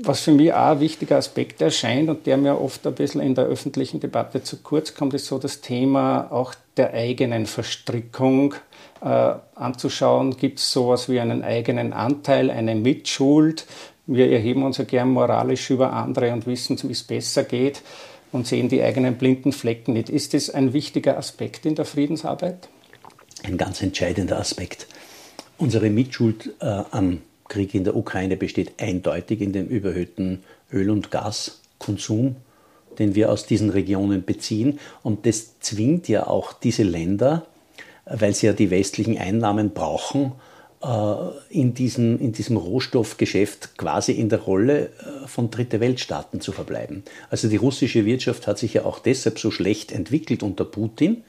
Was 0.04 0.22
für 0.22 0.32
mich 0.32 0.54
auch 0.54 0.72
ein 0.72 0.80
wichtiger 0.80 1.18
Aspekt 1.18 1.62
erscheint 1.62 2.10
und 2.10 2.26
der 2.26 2.38
mir 2.38 2.60
oft 2.60 2.86
ein 2.88 2.96
bisschen 2.96 3.20
in 3.20 3.36
der 3.36 3.46
öffentlichen 3.46 4.00
Debatte 4.00 4.42
zu 4.42 4.58
kurz 4.58 4.94
kommt, 4.94 5.14
ist 5.14 5.26
so 5.26 5.40
das 5.40 5.62
Thema 5.62 6.32
auch 6.32 6.54
der 6.78 6.94
eigenen 6.94 7.46
Verstrickung 7.46 8.56
äh, 9.02 9.34
anzuschauen. 9.56 10.38
Gibt 10.38 10.60
es 10.60 10.72
sowas 10.72 11.10
wie 11.10 11.20
einen 11.20 11.44
eigenen 11.44 11.92
Anteil, 11.92 12.50
eine 12.50 12.76
Mitschuld? 12.76 13.66
Wir 14.06 14.32
erheben 14.32 14.64
uns 14.64 14.78
ja 14.78 14.86
gern 14.86 15.10
moralisch 15.10 15.70
über 15.70 15.92
andere 15.94 16.32
und 16.32 16.48
wissen, 16.48 16.78
wie 16.84 16.92
es 16.92 17.04
besser 17.04 17.44
geht 17.44 17.82
und 18.32 18.48
sehen 18.48 18.70
die 18.70 18.82
eigenen 18.82 19.16
blinden 19.16 19.52
Flecken 19.52 19.94
nicht. 19.94 20.10
Ist 20.10 20.34
das 20.34 20.50
ein 20.50 20.74
wichtiger 20.74 21.18
Aspekt 21.18 21.66
in 21.66 21.76
der 21.76 21.86
Friedensarbeit? 21.86 22.70
Ein 23.44 23.58
ganz 23.58 23.82
entscheidender 23.82 24.40
Aspekt. 24.40 24.88
Unsere 25.58 25.90
Mitschuld 25.90 26.54
äh, 26.60 26.84
am 26.92 27.22
Krieg 27.48 27.74
in 27.74 27.84
der 27.84 27.96
Ukraine 27.96 28.38
besteht 28.38 28.74
eindeutig 28.82 29.42
in 29.42 29.54
dem 29.54 29.68
überhöhten 29.68 30.44
Öl- 30.72 30.90
und 30.90 31.12
Gaskonsum, 31.12 32.36
den 33.00 33.16
wir 33.16 33.32
aus 33.32 33.46
diesen 33.46 33.70
Regionen 33.70 34.24
beziehen. 34.24 34.80
Und 35.02 35.26
das 35.26 35.60
zwingt 35.60 36.08
ja 36.08 36.28
auch 36.28 36.54
diese 36.54 36.84
Länder, 36.84 37.46
weil 38.06 38.34
sie 38.34 38.48
ja 38.48 38.54
die 38.54 38.72
westlichen 38.72 39.18
Einnahmen 39.18 39.72
brauchen, 39.72 40.34
äh, 40.84 41.16
in 41.50 41.74
diesem, 41.74 42.20
in 42.20 42.34
diesem 42.34 42.58
Rohstoffgeschäft 42.58 43.78
quasi 43.78 44.12
in 44.12 44.30
der 44.30 44.40
Rolle 44.40 44.88
äh, 44.88 45.28
von 45.28 45.50
Dritte 45.50 45.80
Weltstaaten 45.80 46.42
zu 46.42 46.52
verbleiben. 46.52 47.04
Also 47.30 47.48
die 47.48 47.56
russische 47.56 48.06
Wirtschaft 48.06 48.48
hat 48.48 48.60
sich 48.60 48.74
ja 48.74 48.86
auch 48.86 49.00
deshalb 49.00 49.40
so 49.40 49.50
schlecht 49.50 49.92
entwickelt 49.92 50.44
unter 50.44 50.66
Putin. 50.66 51.24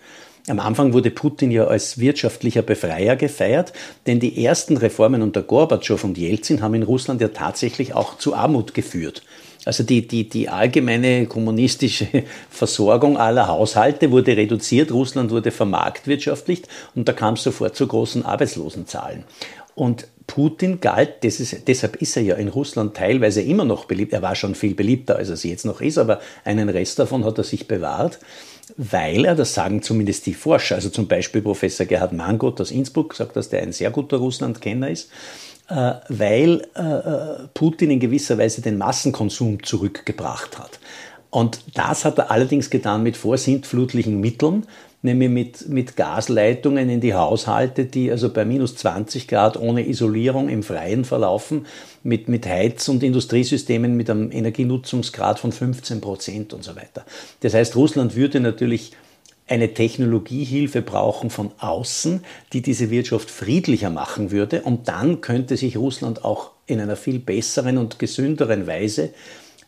Am 0.47 0.61
Anfang 0.61 0.93
wurde 0.93 1.11
Putin 1.11 1.51
ja 1.51 1.67
als 1.67 1.99
wirtschaftlicher 1.99 2.61
Befreier 2.61 3.17
gefeiert, 3.17 3.73
denn 4.07 4.21
die 4.21 4.45
ersten 4.45 4.77
Reformen 4.77 5.23
unter 5.23 5.43
Gorbatschow 5.43 6.05
und 6.05 6.19
Jelzin 6.19 6.61
haben 6.61 6.75
in 6.75 6.83
Russland 6.83 7.23
ja 7.23 7.29
tatsächlich 7.29 7.95
auch 7.95 8.19
zu 8.19 8.35
Armut 8.35 8.75
geführt. 8.75 9.23
Also 9.65 9.83
die, 9.85 10.07
die, 10.07 10.29
die 10.29 10.51
allgemeine 10.51 11.25
kommunistische 11.27 12.07
Versorgung 12.51 13.17
aller 13.17 13.49
Haushalte 13.49 14.11
wurde 14.11 14.37
reduziert, 14.37 14.93
Russland 14.93 15.31
wurde 15.31 15.51
vermarktwirtschaftlicht 15.51 16.69
und 16.95 17.09
da 17.09 17.15
kam 17.15 17.35
es 17.35 17.43
sofort 17.43 17.75
zu 17.75 17.87
großen 17.87 18.27
Arbeitslosenzahlen. 18.27 19.25
Und 19.75 20.07
Putin 20.27 20.81
galt, 20.81 21.25
ist, 21.25 21.69
deshalb 21.69 21.97
ist 21.97 22.17
er 22.17 22.23
ja 22.23 22.35
in 22.37 22.49
Russland 22.49 22.97
teilweise 22.97 23.43
immer 23.43 23.65
noch 23.65 23.85
beliebt, 23.85 24.13
er 24.13 24.23
war 24.23 24.35
schon 24.35 24.55
viel 24.55 24.75
beliebter, 24.75 25.17
als 25.17 25.29
er 25.29 25.35
es 25.35 25.43
jetzt 25.43 25.67
noch 25.67 25.81
ist, 25.81 25.99
aber 25.99 26.21
einen 26.45 26.69
Rest 26.69 26.99
davon 26.99 27.25
hat 27.25 27.37
er 27.39 27.45
sich 27.45 27.69
bewahrt, 27.69 28.19
weil 28.77 29.27
er, 29.27 29.35
das 29.35 29.53
sagen 29.53 29.83
zumindest 29.83 30.25
die 30.27 30.35
Forscher, 30.35 30.77
also 30.77 30.89
zum 30.89 31.09
Beispiel 31.09 31.43
Professor 31.43 31.85
Gerhard 31.85 32.13
Mangot 32.13 32.61
aus 32.61 32.71
Innsbruck 32.71 33.15
sagt, 33.15 33.37
dass 33.37 33.51
der 33.51 33.63
ein 33.63 33.73
sehr 33.73 33.91
guter 33.91 34.17
Russlandkenner 34.17 34.89
ist, 34.89 35.11
äh, 35.69 35.93
weil 36.09 36.67
äh, 36.75 36.81
äh, 36.81 37.49
Putin 37.53 37.91
in 37.91 38.01
gewisser 38.01 38.39
Weise 38.39 38.63
den 38.63 38.79
Massenkonsum 38.79 39.63
zurückgebracht 39.63 40.59
hat. 40.59 40.79
Und 41.31 41.61
das 41.75 42.05
hat 42.05 42.19
er 42.19 42.31
allerdings 42.31 42.71
getan 42.71 43.03
mit 43.03 43.17
vorsintflutlichen 43.17 44.21
Mitteln, 44.21 44.67
nämlich 45.05 45.29
mit, 45.29 45.69
mit 45.69 45.97
Gasleitungen 45.97 46.89
in 46.89 47.01
die 47.01 47.15
Haushalte, 47.15 47.85
die 47.85 48.11
also 48.11 48.33
bei 48.33 48.45
minus 48.45 48.77
20 48.77 49.29
Grad 49.29 49.57
ohne 49.57 49.87
Isolierung 49.87 50.49
im 50.49 50.63
Freien 50.63 51.05
verlaufen, 51.05 51.67
mit, 52.03 52.29
mit 52.29 52.47
Heiz- 52.47 52.89
und 52.89 53.03
Industriesystemen 53.03 53.97
mit 53.97 54.11
einem 54.11 54.33
Energienutzungsgrad 54.33 55.39
von 55.39 55.53
15 55.53 56.01
Prozent 56.01 56.53
und 56.55 56.65
so 56.65 56.75
weiter. 56.75 57.05
Das 57.41 57.55
heißt, 57.55 57.77
Russland 57.77 58.17
würde 58.17 58.41
natürlich 58.41 58.93
eine 59.47 59.75
Technologiehilfe 59.75 60.81
brauchen 60.81 61.29
von 61.29 61.51
außen, 61.59 62.25
die 62.55 62.63
diese 62.63 62.91
Wirtschaft 62.91 63.31
friedlicher 63.31 63.91
machen 63.91 64.31
würde. 64.31 64.63
Und 64.63 64.89
dann 64.89 65.21
könnte 65.21 65.59
sich 65.59 65.77
Russland 65.77 66.25
auch 66.25 66.53
in 66.67 66.81
einer 66.81 66.97
viel 66.97 67.19
besseren 67.19 67.77
und 67.77 67.99
gesünderen 67.99 68.67
Weise 68.67 69.11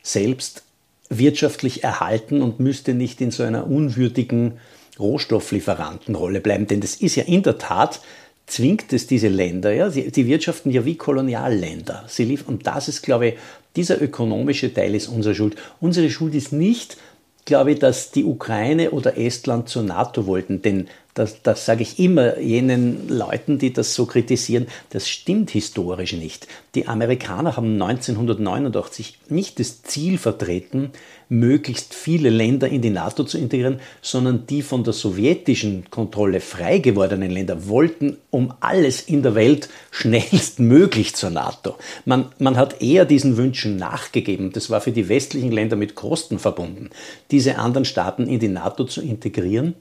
selbst 0.02 0.62
wirtschaftlich 1.10 1.84
erhalten 1.84 2.40
und 2.40 2.58
müsste 2.58 2.94
nicht 2.94 3.20
in 3.20 3.30
so 3.30 3.42
einer 3.42 3.66
unwürdigen 3.66 4.54
Rohstofflieferantenrolle 4.98 6.40
bleiben. 6.40 6.66
Denn 6.66 6.80
das 6.80 6.96
ist 6.96 7.16
ja 7.16 7.24
in 7.24 7.42
der 7.42 7.58
Tat, 7.58 8.00
zwingt 8.46 8.92
es 8.92 9.06
diese 9.06 9.28
Länder, 9.28 9.72
ja, 9.72 9.88
die, 9.88 10.10
die 10.10 10.26
wirtschaften 10.26 10.70
ja 10.70 10.84
wie 10.84 10.96
Kolonialländer. 10.96 12.04
Sie 12.06 12.24
liefern, 12.24 12.54
und 12.54 12.66
das 12.66 12.88
ist, 12.88 13.02
glaube 13.02 13.28
ich, 13.28 13.34
dieser 13.74 14.00
ökonomische 14.00 14.72
Teil 14.72 14.94
ist 14.94 15.08
unsere 15.08 15.34
Schuld. 15.34 15.56
Unsere 15.80 16.10
Schuld 16.10 16.34
ist 16.34 16.52
nicht, 16.52 16.96
glaube 17.44 17.72
ich, 17.72 17.78
dass 17.78 18.12
die 18.12 18.24
Ukraine 18.24 18.92
oder 18.92 19.18
Estland 19.18 19.68
zur 19.68 19.82
NATO 19.82 20.26
wollten, 20.26 20.62
denn 20.62 20.88
das, 21.16 21.42
das 21.42 21.64
sage 21.64 21.82
ich 21.82 21.98
immer 21.98 22.38
jenen 22.38 23.08
Leuten, 23.08 23.58
die 23.58 23.72
das 23.72 23.94
so 23.94 24.04
kritisieren, 24.04 24.66
das 24.90 25.08
stimmt 25.08 25.50
historisch 25.50 26.12
nicht. 26.12 26.46
Die 26.74 26.88
Amerikaner 26.88 27.56
haben 27.56 27.80
1989 27.80 29.18
nicht 29.30 29.58
das 29.58 29.82
Ziel 29.82 30.18
vertreten, 30.18 30.90
möglichst 31.30 31.94
viele 31.94 32.28
Länder 32.28 32.68
in 32.68 32.82
die 32.82 32.90
NATO 32.90 33.24
zu 33.24 33.38
integrieren, 33.38 33.80
sondern 34.02 34.46
die 34.46 34.60
von 34.60 34.84
der 34.84 34.92
sowjetischen 34.92 35.88
Kontrolle 35.90 36.40
frei 36.40 36.80
gewordenen 36.80 37.30
Länder 37.30 37.66
wollten 37.66 38.18
um 38.30 38.52
alles 38.60 39.00
in 39.00 39.22
der 39.22 39.34
Welt 39.34 39.70
schnellstmöglich 39.90 41.16
zur 41.16 41.30
NATO. 41.30 41.76
Man, 42.04 42.26
man 42.38 42.58
hat 42.58 42.82
eher 42.82 43.06
diesen 43.06 43.38
Wünschen 43.38 43.76
nachgegeben. 43.76 44.52
Das 44.52 44.68
war 44.68 44.82
für 44.82 44.92
die 44.92 45.08
westlichen 45.08 45.50
Länder 45.50 45.76
mit 45.76 45.94
Kosten 45.94 46.38
verbunden, 46.38 46.90
diese 47.30 47.56
anderen 47.56 47.86
Staaten 47.86 48.28
in 48.28 48.38
die 48.38 48.48
NATO 48.48 48.84
zu 48.84 49.00
integrieren 49.00 49.74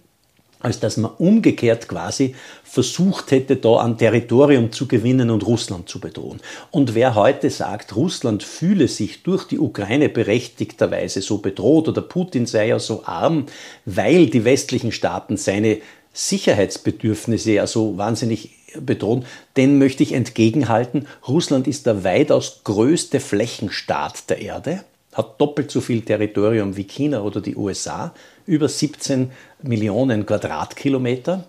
als 0.60 0.80
dass 0.80 0.98
man 0.98 1.12
umgekehrt 1.18 1.88
quasi 1.88 2.36
versucht 2.64 3.32
hätte, 3.32 3.56
da 3.56 3.78
an 3.78 3.98
Territorium 3.98 4.72
zu 4.72 4.88
gewinnen 4.88 5.30
und 5.30 5.46
Russland 5.46 5.88
zu 5.88 6.00
bedrohen. 6.00 6.40
Und 6.72 6.96
wer 6.96 7.16
heute 7.16 7.50
sagt, 7.50 7.96
Russland 7.96 8.44
fühle 8.44 8.88
sich 8.88 9.24
durch 9.24 9.46
die 9.46 9.60
Ukraine 9.60 10.10
berechtigterweise 10.10 11.22
so 11.22 11.38
bedroht 11.38 11.88
oder 11.88 12.02
Putin 12.02 12.46
sei 12.46 12.68
ja 12.68 12.80
so 12.80 13.04
arm, 13.06 13.46
weil 13.86 14.28
die 14.28 14.44
westlichen 14.46 14.92
Staaten 14.92 15.38
seine 15.38 15.80
Sicherheitsbedürfnisse 16.14 17.52
ja 17.52 17.68
so 17.68 17.98
wahnsinnig 17.98 18.52
bedrohen, 18.80 19.26
den 19.58 19.78
möchte 19.78 20.04
ich 20.04 20.14
entgegenhalten. 20.14 21.08
Russland 21.28 21.68
ist 21.68 21.86
der 21.86 22.04
weitaus 22.04 22.62
größte 22.64 23.20
Flächenstaat 23.20 24.30
der 24.30 24.42
Erde, 24.42 24.84
hat 25.16 25.42
doppelt 25.42 25.72
so 25.72 25.82
viel 25.82 26.02
Territorium 26.02 26.78
wie 26.78 26.84
China 26.84 27.22
oder 27.22 27.42
die 27.42 27.56
USA, 27.56 28.14
über 28.46 28.68
17 28.70 29.32
Millionen 29.64 30.26
Quadratkilometer. 30.26 31.46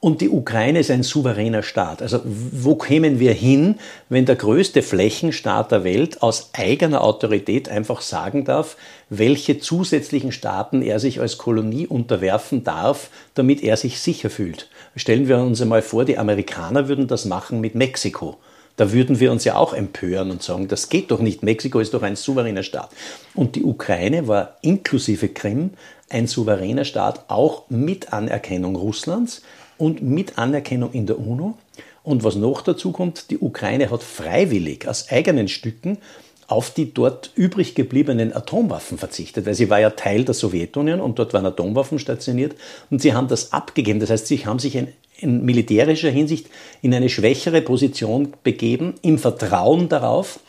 Und 0.00 0.20
die 0.20 0.28
Ukraine 0.28 0.78
ist 0.78 0.92
ein 0.92 1.02
souveräner 1.02 1.64
Staat. 1.64 2.02
Also 2.02 2.20
wo 2.24 2.76
kämen 2.76 3.18
wir 3.18 3.32
hin, 3.32 3.80
wenn 4.08 4.26
der 4.26 4.36
größte 4.36 4.82
Flächenstaat 4.82 5.72
der 5.72 5.82
Welt 5.82 6.22
aus 6.22 6.50
eigener 6.52 7.02
Autorität 7.02 7.68
einfach 7.68 8.00
sagen 8.00 8.44
darf, 8.44 8.76
welche 9.10 9.58
zusätzlichen 9.58 10.30
Staaten 10.30 10.82
er 10.82 11.00
sich 11.00 11.20
als 11.20 11.36
Kolonie 11.36 11.88
unterwerfen 11.88 12.62
darf, 12.62 13.10
damit 13.34 13.64
er 13.64 13.76
sich 13.76 13.98
sicher 13.98 14.30
fühlt? 14.30 14.68
Stellen 14.94 15.26
wir 15.26 15.38
uns 15.38 15.60
einmal 15.60 15.82
vor, 15.82 16.04
die 16.04 16.18
Amerikaner 16.18 16.86
würden 16.86 17.08
das 17.08 17.24
machen 17.24 17.60
mit 17.60 17.74
Mexiko. 17.74 18.38
Da 18.78 18.92
würden 18.92 19.18
wir 19.18 19.32
uns 19.32 19.44
ja 19.44 19.56
auch 19.56 19.74
empören 19.74 20.30
und 20.30 20.42
sagen, 20.42 20.68
das 20.68 20.88
geht 20.88 21.10
doch 21.10 21.18
nicht. 21.18 21.42
Mexiko 21.42 21.80
ist 21.80 21.94
doch 21.94 22.02
ein 22.02 22.14
souveräner 22.14 22.62
Staat. 22.62 22.90
Und 23.34 23.56
die 23.56 23.64
Ukraine 23.64 24.28
war 24.28 24.56
inklusive 24.62 25.28
Krim 25.28 25.70
ein 26.08 26.28
souveräner 26.28 26.84
Staat, 26.84 27.24
auch 27.28 27.68
mit 27.68 28.12
Anerkennung 28.12 28.76
Russlands 28.76 29.42
und 29.78 30.00
mit 30.02 30.38
Anerkennung 30.38 30.92
in 30.92 31.06
der 31.06 31.18
UNO. 31.18 31.58
Und 32.04 32.22
was 32.22 32.36
noch 32.36 32.62
dazu 32.62 32.92
kommt, 32.92 33.30
die 33.30 33.38
Ukraine 33.38 33.90
hat 33.90 34.04
freiwillig 34.04 34.86
aus 34.86 35.10
eigenen 35.10 35.48
Stücken 35.48 35.98
auf 36.46 36.70
die 36.70 36.94
dort 36.94 37.32
übrig 37.34 37.74
gebliebenen 37.74 38.34
Atomwaffen 38.34 38.96
verzichtet, 38.96 39.44
weil 39.44 39.54
sie 39.54 39.68
war 39.68 39.80
ja 39.80 39.90
Teil 39.90 40.24
der 40.24 40.34
Sowjetunion 40.34 41.00
und 41.00 41.18
dort 41.18 41.34
waren 41.34 41.44
Atomwaffen 41.44 41.98
stationiert 41.98 42.54
und 42.90 43.02
sie 43.02 43.12
haben 43.12 43.28
das 43.28 43.52
abgegeben. 43.52 44.00
Das 44.00 44.08
heißt, 44.08 44.28
sie 44.28 44.46
haben 44.46 44.58
sich 44.60 44.76
in, 44.76 44.88
in 45.18 45.44
militärischer 45.44 46.10
Hinsicht 46.10 46.46
in 46.80 46.94
eine 46.94 47.08
schwächere 47.08 47.60
Position 47.60 48.32
begeben, 48.42 48.94
im 49.02 49.18
Vertrauen 49.18 49.88
darauf, 49.88 50.40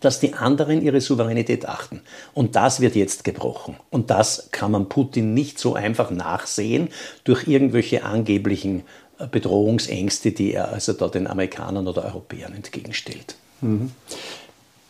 dass 0.00 0.20
die 0.20 0.34
anderen 0.34 0.82
ihre 0.82 1.00
Souveränität 1.00 1.66
achten. 1.66 2.02
Und 2.34 2.56
das 2.56 2.80
wird 2.80 2.94
jetzt 2.94 3.24
gebrochen. 3.24 3.76
Und 3.90 4.10
das 4.10 4.48
kann 4.52 4.70
man 4.70 4.88
Putin 4.88 5.34
nicht 5.34 5.58
so 5.58 5.74
einfach 5.74 6.10
nachsehen 6.10 6.88
durch 7.24 7.48
irgendwelche 7.48 8.04
angeblichen 8.04 8.82
äh, 9.18 9.26
Bedrohungsängste, 9.26 10.32
die 10.32 10.54
er 10.54 10.72
also 10.72 10.92
da 10.92 11.08
den 11.08 11.26
Amerikanern 11.26 11.88
oder 11.88 12.04
Europäern 12.04 12.54
entgegenstellt. 12.54 13.36
Mhm. 13.60 13.90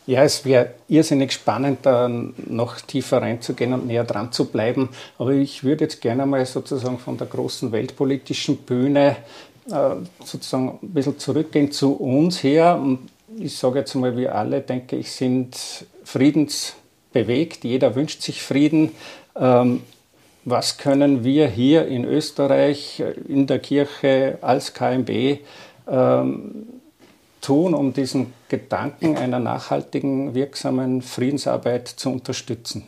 Ja, 0.08 0.22
es 0.22 0.46
wäre 0.46 0.70
irrsinnig 0.88 1.32
spannend, 1.32 1.80
da 1.82 2.08
noch 2.08 2.80
tiefer 2.80 3.20
reinzugehen 3.20 3.74
und 3.74 3.86
näher 3.86 4.04
dran 4.04 4.32
zu 4.32 4.46
bleiben. 4.46 4.88
Aber 5.18 5.32
ich 5.32 5.64
würde 5.64 5.84
jetzt 5.84 6.00
gerne 6.00 6.24
mal 6.24 6.46
sozusagen 6.46 6.98
von 6.98 7.18
der 7.18 7.26
großen 7.26 7.72
weltpolitischen 7.72 8.56
Bühne 8.56 9.16
äh, 9.70 9.96
sozusagen 10.24 10.78
ein 10.82 10.94
bisschen 10.94 11.18
zurückgehen 11.18 11.72
zu 11.72 11.92
uns 11.92 12.42
her. 12.42 12.80
Und 12.82 13.10
ich 13.38 13.58
sage 13.58 13.80
jetzt 13.80 13.94
mal, 13.96 14.16
wir 14.16 14.34
alle, 14.34 14.62
denke 14.62 14.96
ich, 14.96 15.12
sind 15.12 15.84
friedensbewegt. 16.04 17.64
Jeder 17.64 17.94
wünscht 17.94 18.22
sich 18.22 18.42
Frieden. 18.42 18.92
Ähm, 19.36 19.82
was 20.46 20.78
können 20.78 21.22
wir 21.22 21.48
hier 21.48 21.86
in 21.86 22.06
Österreich, 22.06 23.02
in 23.28 23.46
der 23.46 23.58
Kirche, 23.58 24.38
als 24.40 24.72
KMB 24.72 25.40
ähm, 25.86 26.77
tun, 27.40 27.74
um 27.74 27.92
diesen 27.92 28.32
Gedanken 28.48 29.16
einer 29.16 29.38
nachhaltigen, 29.38 30.34
wirksamen 30.34 31.02
Friedensarbeit 31.02 31.88
zu 31.88 32.10
unterstützen? 32.10 32.84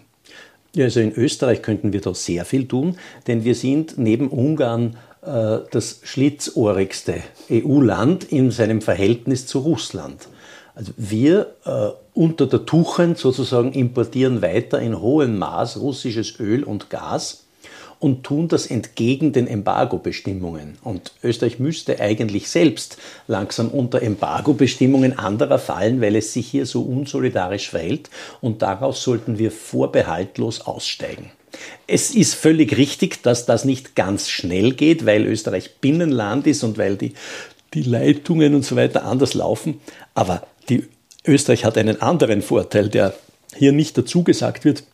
Also 0.77 1.01
in 1.01 1.13
Österreich 1.13 1.63
könnten 1.63 1.93
wir 1.93 2.01
da 2.01 2.15
sehr 2.15 2.45
viel 2.45 2.69
tun, 2.69 2.97
denn 3.27 3.45
wir 3.45 3.55
sind 3.55 3.99
neben 3.99 4.29
Ungarn 4.29 4.97
äh, 5.23 5.59
das 5.71 6.01
schlitzohrigste 6.05 7.23
EU-Land 7.51 8.25
in 8.25 8.51
seinem 8.51 8.81
Verhältnis 8.81 9.47
zu 9.47 9.59
Russland. 9.59 10.29
Also 10.75 10.93
wir 10.97 11.55
äh, 11.65 11.89
unter 12.15 12.47
der 12.47 12.65
Tuchend 12.65 13.19
sozusagen 13.19 13.73
importieren 13.73 14.43
weiter 14.43 14.81
in 14.81 15.01
hohem 15.01 15.39
Maß 15.39 15.81
russisches 15.81 16.39
Öl 16.39 16.63
und 16.63 16.89
Gas 16.89 17.47
und 18.01 18.25
tun 18.25 18.49
das 18.49 18.67
entgegen 18.67 19.33
den 19.33 19.47
Embargo-Bestimmungen. 19.47 20.79
Und 20.83 21.13
Österreich 21.23 21.59
müsste 21.59 22.01
eigentlich 22.01 22.49
selbst 22.49 22.97
langsam 23.29 23.69
unter 23.69 24.03
Embargo-Bestimmungen 24.03 25.19
anderer 25.19 25.59
fallen, 25.59 26.01
weil 26.01 26.17
es 26.17 26.33
sich 26.33 26.49
hier 26.49 26.67
so 26.67 26.83
unsolidarisch 26.83 27.71
verhält. 27.71 28.11
Und 28.41 28.63
daraus 28.63 29.03
sollten 29.03 29.39
wir 29.39 29.53
vorbehaltlos 29.53 30.63
aussteigen. 30.63 31.31
Es 31.87 32.11
ist 32.11 32.35
völlig 32.35 32.77
richtig, 32.77 33.23
dass 33.23 33.45
das 33.45 33.65
nicht 33.65 33.95
ganz 33.95 34.29
schnell 34.29 34.73
geht, 34.73 35.05
weil 35.05 35.27
Österreich 35.27 35.77
Binnenland 35.81 36.47
ist 36.47 36.65
und 36.65 36.79
weil 36.79 36.97
die, 36.97 37.13
die 37.75 37.83
Leitungen 37.83 38.55
und 38.55 38.65
so 38.65 38.77
weiter 38.77 39.05
anders 39.05 39.35
laufen. 39.35 39.81
Aber 40.15 40.47
die, 40.69 40.89
Österreich 41.27 41.65
hat 41.65 41.77
einen 41.77 42.01
anderen 42.01 42.41
Vorteil, 42.41 42.89
der 42.89 43.15
hier 43.55 43.73
nicht 43.73 43.99
dazu 43.99 44.23
gesagt 44.23 44.65
wird. 44.65 44.85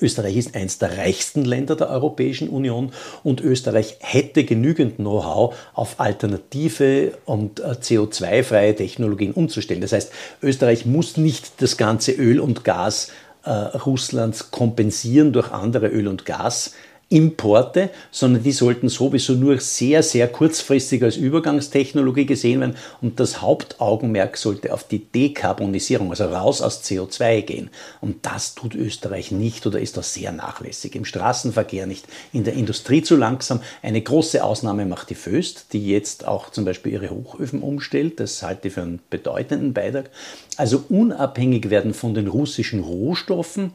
Österreich 0.00 0.36
ist 0.36 0.54
eines 0.54 0.78
der 0.78 0.98
reichsten 0.98 1.44
Länder 1.44 1.74
der 1.74 1.90
Europäischen 1.90 2.48
Union 2.48 2.92
und 3.24 3.40
Österreich 3.40 3.96
hätte 4.00 4.44
genügend 4.44 4.96
Know-how, 4.96 5.54
auf 5.74 5.98
alternative 5.98 7.12
und 7.24 7.60
äh, 7.60 7.74
CO2-freie 7.80 8.76
Technologien 8.76 9.32
umzustellen. 9.32 9.80
Das 9.80 9.92
heißt, 9.92 10.12
Österreich 10.42 10.86
muss 10.86 11.16
nicht 11.16 11.60
das 11.62 11.76
ganze 11.76 12.12
Öl 12.12 12.40
und 12.40 12.64
Gas 12.64 13.10
äh, 13.44 13.50
Russlands 13.50 14.50
kompensieren 14.50 15.32
durch 15.32 15.52
andere 15.52 15.88
Öl- 15.88 16.08
und 16.08 16.26
Gas. 16.26 16.74
Importe, 17.10 17.88
sondern 18.10 18.42
die 18.42 18.52
sollten 18.52 18.90
sowieso 18.90 19.32
nur 19.32 19.58
sehr, 19.60 20.02
sehr 20.02 20.28
kurzfristig 20.28 21.02
als 21.02 21.16
Übergangstechnologie 21.16 22.26
gesehen 22.26 22.60
werden 22.60 22.76
und 23.00 23.18
das 23.18 23.40
Hauptaugenmerk 23.40 24.36
sollte 24.36 24.74
auf 24.74 24.84
die 24.84 24.98
Dekarbonisierung, 24.98 26.10
also 26.10 26.26
raus 26.26 26.60
aus 26.60 26.84
CO2 26.84 27.40
gehen. 27.42 27.70
Und 28.02 28.26
das 28.26 28.54
tut 28.54 28.74
Österreich 28.74 29.30
nicht 29.30 29.66
oder 29.66 29.80
ist 29.80 29.96
da 29.96 30.02
sehr 30.02 30.32
nachlässig. 30.32 30.94
Im 30.96 31.06
Straßenverkehr 31.06 31.86
nicht, 31.86 32.06
in 32.34 32.44
der 32.44 32.52
Industrie 32.52 33.02
zu 33.02 33.16
langsam. 33.16 33.60
Eine 33.82 34.02
große 34.02 34.44
Ausnahme 34.44 34.84
macht 34.84 35.08
die 35.08 35.14
Föst, 35.14 35.72
die 35.72 35.88
jetzt 35.88 36.28
auch 36.28 36.50
zum 36.50 36.66
Beispiel 36.66 36.92
ihre 36.92 37.08
Hochöfen 37.08 37.62
umstellt. 37.62 38.20
Das 38.20 38.42
halte 38.42 38.68
ich 38.68 38.74
für 38.74 38.82
einen 38.82 39.00
bedeutenden 39.08 39.72
Beitrag. 39.72 40.10
Also 40.58 40.84
unabhängig 40.90 41.70
werden 41.70 41.94
von 41.94 42.12
den 42.12 42.28
russischen 42.28 42.80
Rohstoffen 42.80 43.72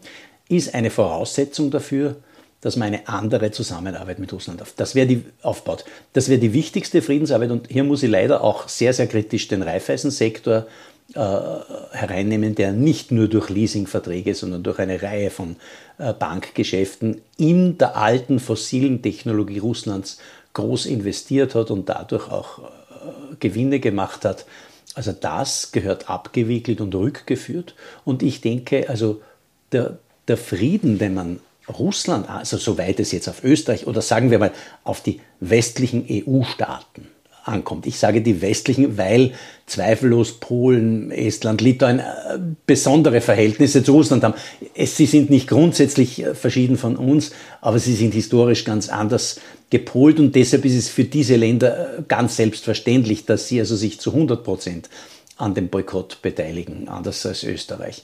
ist 0.49 0.75
eine 0.75 0.91
Voraussetzung 0.91 1.71
dafür, 1.71 2.17
dass 2.63 2.77
man 2.77 2.87
eine 2.87 3.09
andere 3.09 3.51
Zusammenarbeit 3.51 4.19
mit 4.19 4.31
Russland 4.31 4.61
auf, 4.61 4.73
das 4.77 4.93
die, 4.93 5.25
aufbaut. 5.41 5.83
Das 6.13 6.29
wäre 6.29 6.39
die 6.39 6.53
wichtigste 6.53 7.01
Friedensarbeit 7.01 7.51
und 7.51 7.67
hier 7.69 7.83
muss 7.83 8.03
ich 8.03 8.09
leider 8.09 8.41
auch 8.41 8.69
sehr, 8.69 8.93
sehr 8.93 9.07
kritisch 9.07 9.49
den 9.49 9.61
Raiffeisensektor 9.61 10.65
äh, 11.13 11.19
hereinnehmen, 11.91 12.55
der 12.55 12.71
nicht 12.71 13.11
nur 13.11 13.27
durch 13.27 13.49
Leasingverträge, 13.49 14.33
sondern 14.33 14.63
durch 14.63 14.79
eine 14.79 15.01
Reihe 15.01 15.29
von 15.29 15.57
äh, 15.97 16.13
Bankgeschäften 16.13 17.21
in 17.35 17.77
der 17.77 17.97
alten 17.97 18.39
fossilen 18.39 19.01
Technologie 19.01 19.59
Russlands 19.59 20.19
groß 20.53 20.85
investiert 20.85 21.55
hat 21.55 21.69
und 21.69 21.89
dadurch 21.89 22.31
auch 22.31 22.59
äh, 22.59 23.35
Gewinne 23.41 23.81
gemacht 23.81 24.23
hat. 24.23 24.45
Also 24.95 25.11
das 25.11 25.73
gehört 25.73 26.09
abgewickelt 26.09 26.79
und 26.79 26.95
rückgeführt. 26.95 27.75
Und 28.05 28.23
ich 28.23 28.39
denke, 28.39 28.87
also 28.87 29.21
der, 29.73 29.97
der 30.29 30.37
Frieden, 30.37 30.97
den 30.97 31.13
man 31.13 31.39
Russland, 31.67 32.29
also 32.29 32.57
soweit 32.57 32.99
es 32.99 33.11
jetzt 33.11 33.27
auf 33.27 33.43
Österreich 33.43 33.87
oder 33.87 34.01
sagen 34.01 34.31
wir 34.31 34.39
mal 34.39 34.51
auf 34.83 35.01
die 35.01 35.21
westlichen 35.39 36.05
EU-Staaten 36.09 37.07
ankommt. 37.45 37.85
Ich 37.85 37.99
sage 37.99 38.21
die 38.21 38.41
westlichen, 38.41 38.97
weil 38.97 39.33
zweifellos 39.65 40.39
Polen, 40.39 41.11
Estland, 41.11 41.61
Litauen 41.61 41.99
äh, 41.99 42.03
besondere 42.65 43.21
Verhältnisse 43.21 43.83
zu 43.83 43.93
Russland 43.93 44.23
haben. 44.23 44.35
sie 44.75 45.05
sind 45.05 45.29
nicht 45.29 45.47
grundsätzlich 45.47 46.23
äh, 46.23 46.35
verschieden 46.35 46.77
von 46.77 46.95
uns, 46.95 47.31
aber 47.61 47.79
sie 47.79 47.95
sind 47.95 48.13
historisch 48.13 48.63
ganz 48.63 48.89
anders 48.89 49.39
gepolt 49.69 50.19
und 50.19 50.35
deshalb 50.35 50.65
ist 50.65 50.75
es 50.75 50.89
für 50.89 51.03
diese 51.03 51.35
Länder 51.35 51.97
äh, 51.97 52.01
ganz 52.07 52.37
selbstverständlich, 52.37 53.25
dass 53.25 53.47
sie 53.47 53.59
also 53.59 53.75
sich 53.75 53.99
zu 53.99 54.11
100 54.11 54.43
Prozent 54.43 54.89
an 55.37 55.53
dem 55.53 55.69
Boykott 55.69 56.21
beteiligen, 56.21 56.87
anders 56.87 57.25
als 57.25 57.43
Österreich. 57.43 58.03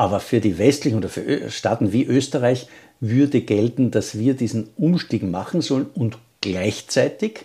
Aber 0.00 0.20
für 0.20 0.40
die 0.40 0.56
westlichen 0.56 0.96
oder 0.96 1.10
für 1.10 1.50
Staaten 1.50 1.92
wie 1.92 2.06
Österreich 2.06 2.68
würde 3.00 3.42
gelten, 3.42 3.90
dass 3.90 4.18
wir 4.18 4.32
diesen 4.32 4.70
Umstieg 4.78 5.22
machen 5.22 5.60
sollen 5.60 5.88
und 5.92 6.16
gleichzeitig 6.40 7.44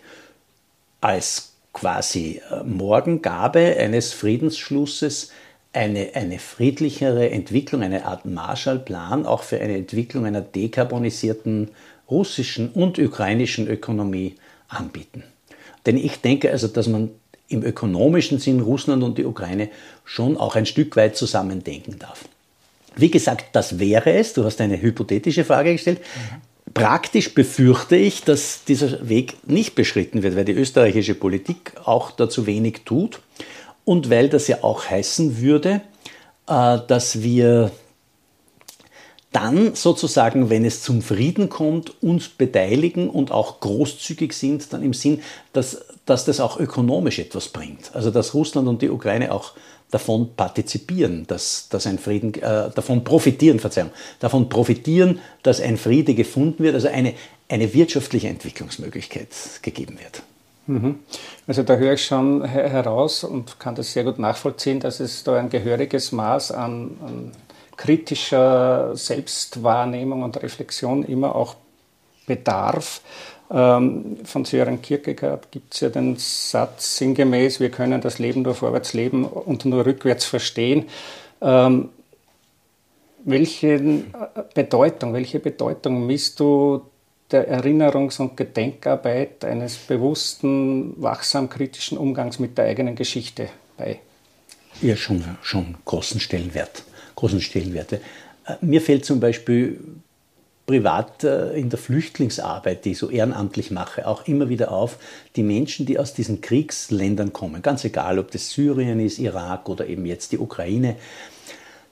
als 1.02 1.52
quasi 1.74 2.40
äh, 2.50 2.64
Morgengabe 2.64 3.76
eines 3.78 4.14
Friedensschlusses 4.14 5.32
eine, 5.74 6.12
eine 6.14 6.40
friedlichere 6.40 7.30
Entwicklung, 7.30 7.82
eine 7.82 8.06
Art 8.06 8.24
Marshallplan 8.24 9.26
auch 9.26 9.44
für 9.44 9.60
eine 9.60 9.76
Entwicklung 9.76 10.26
einer 10.26 10.40
dekarbonisierten 10.40 11.72
russischen 12.10 12.70
und 12.70 12.98
ukrainischen 13.00 13.68
Ökonomie 13.68 14.36
anbieten. 14.70 15.26
Denn 15.86 15.98
ich 15.98 16.22
denke 16.22 16.52
also, 16.52 16.70
dass 16.70 16.88
man 16.88 17.10
im 17.50 17.64
ökonomischen 17.64 18.40
Sinn 18.40 18.62
Russland 18.62 19.04
und 19.04 19.18
die 19.18 19.26
Ukraine 19.26 19.68
schon 20.06 20.38
auch 20.38 20.56
ein 20.56 20.66
Stück 20.66 20.96
weit 20.96 21.18
zusammendenken 21.18 22.00
darf. 22.00 22.24
Wie 22.96 23.12
gesagt, 23.12 23.48
das 23.54 23.80
wäre 23.80 24.14
es. 24.14 24.34
Du 24.34 24.44
hast 24.44 24.62
eine 24.62 24.82
hypothetische 24.82 25.44
Frage 25.44 25.74
gestellt. 25.74 26.02
Praktisch 26.74 27.34
befürchte 27.34 27.96
ich, 27.96 28.24
dass 28.24 28.64
dieser 28.66 29.08
Weg 29.08 29.36
nicht 29.48 29.76
beschritten 29.76 30.24
wird, 30.24 30.36
weil 30.36 30.46
die 30.46 30.54
österreichische 30.54 31.16
Politik 31.16 31.74
auch 31.86 32.12
dazu 32.12 32.46
wenig 32.48 32.82
tut 32.86 33.22
und 33.86 34.10
weil 34.10 34.30
das 34.30 34.48
ja 34.48 34.64
auch 34.64 34.90
heißen 34.90 35.42
würde, 35.42 35.82
äh, 36.48 36.80
dass 36.88 37.22
wir 37.22 37.72
dann 39.32 39.76
sozusagen, 39.76 40.50
wenn 40.50 40.64
es 40.64 40.82
zum 40.82 41.02
Frieden 41.02 41.50
kommt, 41.50 42.02
uns 42.02 42.30
beteiligen 42.30 43.10
und 43.10 43.32
auch 43.32 43.60
großzügig 43.60 44.32
sind, 44.32 44.72
dann 44.72 44.82
im 44.82 44.94
Sinn, 44.94 45.22
dass, 45.52 45.86
dass 46.06 46.24
das 46.24 46.40
auch 46.40 46.58
ökonomisch 46.58 47.20
etwas 47.20 47.50
bringt. 47.50 47.94
Also 47.94 48.12
dass 48.12 48.34
Russland 48.34 48.68
und 48.70 48.82
die 48.82 48.90
Ukraine 48.90 49.34
auch 49.34 49.52
davon 49.92 50.36
partizipieren, 50.36 51.26
dass, 51.28 51.70
dass 51.70 51.88
ein 51.88 52.00
Frieden, 52.00 52.34
äh, 52.36 52.70
davon 52.74 53.04
profitieren, 53.04 53.60
Verzeihung, 53.60 53.92
davon 54.20 54.50
profitieren, 54.50 55.20
dass 55.44 55.62
ein 55.62 55.78
Friede 55.78 56.16
gefunden 56.16 56.64
wird, 56.64 56.76
also 56.76 56.88
eine, 56.88 57.14
eine 57.50 57.74
wirtschaftliche 57.74 58.28
Entwicklungsmöglichkeit 58.28 59.30
gegeben 59.62 59.98
wird. 60.00 60.24
Mhm. 60.68 61.00
Also 61.48 61.64
da 61.64 61.76
höre 61.76 61.94
ich 61.94 62.06
schon 62.06 62.44
heraus 62.44 63.24
und 63.24 63.60
kann 63.60 63.76
das 63.76 63.94
sehr 63.94 64.04
gut 64.04 64.18
nachvollziehen, 64.18 64.80
dass 64.80 65.00
es 65.00 65.24
da 65.24 65.38
ein 65.38 65.50
gehöriges 65.50 66.12
Maß 66.12 66.52
an, 66.52 66.98
an 67.06 67.32
kritischer 67.78 68.96
Selbstwahrnehmung 68.96 70.24
und 70.24 70.42
Reflexion 70.42 71.04
immer 71.04 71.36
auch 71.36 71.56
bedarf. 72.26 73.02
Ähm, 73.52 74.18
von 74.24 74.46
Sören 74.46 74.82
Kierkegaard 74.82 75.52
gibt 75.52 75.74
es 75.74 75.82
ja 75.82 75.90
den 75.90 76.16
Satz 76.18 76.98
sinngemäß, 76.98 77.60
wir 77.60 77.70
können 77.70 78.02
das 78.02 78.18
Leben 78.18 78.42
nur 78.42 78.56
vorwärts 78.56 78.94
leben 78.94 79.26
und 79.26 79.66
nur 79.66 79.86
rückwärts 79.86 80.26
verstehen. 80.26 80.86
Ähm, 81.42 81.90
welche 83.24 83.74
äh, 83.74 84.12
Bedeutung, 84.54 85.14
welche 85.14 85.40
Bedeutung 85.40 86.06
misst 86.08 86.40
du 86.40 86.82
der 87.32 87.52
Erinnerungs- 87.52 88.20
und 88.20 88.38
Gedenkarbeit 88.38 89.44
eines 89.46 89.78
bewussten, 89.78 90.94
wachsam 91.02 91.50
kritischen 91.50 91.98
Umgangs 91.98 92.40
mit 92.40 92.58
der 92.58 92.66
eigenen 92.66 92.96
Geschichte 92.96 93.50
bei? 93.78 94.00
Ja, 94.82 94.96
schon, 94.96 95.24
schon 95.42 95.76
großen 95.86 96.20
Stellenwert. 96.20 96.84
Großen 97.16 97.42
Stellenwerte. 97.42 98.02
Äh, 98.46 98.54
mir 98.62 98.82
fällt 98.82 99.06
zum 99.06 99.20
Beispiel 99.20 99.80
privat 100.66 101.24
äh, 101.24 101.54
in 101.54 101.70
der 101.70 101.80
Flüchtlingsarbeit, 101.80 102.86
die 102.86 102.92
ich 102.92 102.98
so 102.98 103.10
ehrenamtlich 103.10 103.72
mache, 103.72 104.08
auch 104.08 104.28
immer 104.28 104.50
wieder 104.50 104.72
auf, 104.72 104.98
die 105.36 105.44
Menschen, 105.44 105.86
die 105.86 106.00
aus 106.00 106.14
diesen 106.14 106.42
Kriegsländern 106.42 107.34
kommen, 107.34 107.62
ganz 107.62 107.84
egal, 107.84 108.20
ob 108.20 108.32
das 108.32 108.50
Syrien 108.50 109.00
ist, 109.00 109.20
Irak 109.20 109.70
oder 109.70 109.88
eben 109.88 110.06
jetzt 110.06 110.32
die 110.32 110.40
Ukraine, 110.40 110.96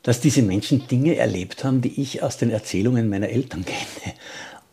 dass 0.02 0.20
diese 0.20 0.42
Menschen 0.42 0.88
Dinge 0.88 1.16
erlebt 1.16 1.64
haben, 1.64 1.82
die 1.82 2.02
ich 2.02 2.24
aus 2.24 2.38
den 2.38 2.50
Erzählungen 2.50 3.10
meiner 3.10 3.30
Eltern 3.30 3.64
kenne. 3.66 4.16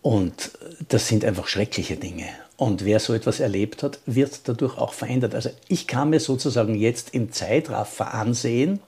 Und 0.03 0.53
das 0.89 1.09
sind 1.09 1.25
einfach 1.25 1.47
schreckliche 1.47 1.97
Dinge. 1.97 2.25
Und 2.57 2.85
wer 2.85 3.01
so 3.01 3.13
etwas 3.13 3.41
erlebt 3.41 3.83
hat, 3.83 4.01
wird 4.07 4.49
dadurch 4.49 4.79
auch 4.79 4.95
verändert. 4.95 5.35
Also 5.35 5.51
ich 5.69 5.87
kann 5.87 6.11
mir 6.11 6.21
sozusagen 6.21 6.75
jetzt 6.75 7.15
im 7.15 7.33
Zeitraffer 7.33 8.15
ansehen, 8.15 8.81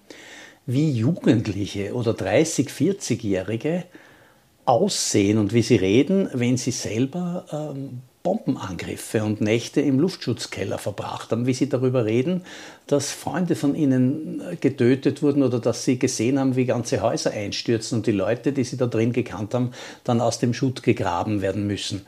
wie 0.66 0.90
Jugendliche 0.90 1.94
oder 1.94 2.14
30, 2.14 2.68
40-Jährige 2.68 3.84
aussehen 4.64 5.38
und 5.38 5.52
wie 5.52 5.62
sie 5.62 5.76
reden, 5.76 6.28
wenn 6.32 6.56
sie 6.56 6.70
selber 6.70 7.44
ähm, 7.52 8.02
Bombenangriffe 8.22 9.24
und 9.24 9.40
Nächte 9.40 9.80
im 9.80 9.98
Luftschutzkeller 9.98 10.78
verbracht 10.78 11.32
haben, 11.32 11.46
wie 11.46 11.54
sie 11.54 11.68
darüber 11.68 12.04
reden, 12.04 12.42
dass 12.86 13.10
Freunde 13.10 13.56
von 13.56 13.74
ihnen 13.74 14.42
getötet 14.60 15.22
wurden 15.22 15.42
oder 15.42 15.58
dass 15.58 15.84
sie 15.84 15.98
gesehen 15.98 16.38
haben, 16.38 16.54
wie 16.54 16.64
ganze 16.64 17.02
Häuser 17.02 17.32
einstürzen 17.32 17.98
und 17.98 18.06
die 18.06 18.12
Leute, 18.12 18.52
die 18.52 18.64
sie 18.64 18.76
da 18.76 18.86
drin 18.86 19.12
gekannt 19.12 19.54
haben, 19.54 19.72
dann 20.04 20.20
aus 20.20 20.38
dem 20.38 20.54
Schutt 20.54 20.84
gegraben 20.84 21.42
werden 21.42 21.66
müssen. 21.66 22.06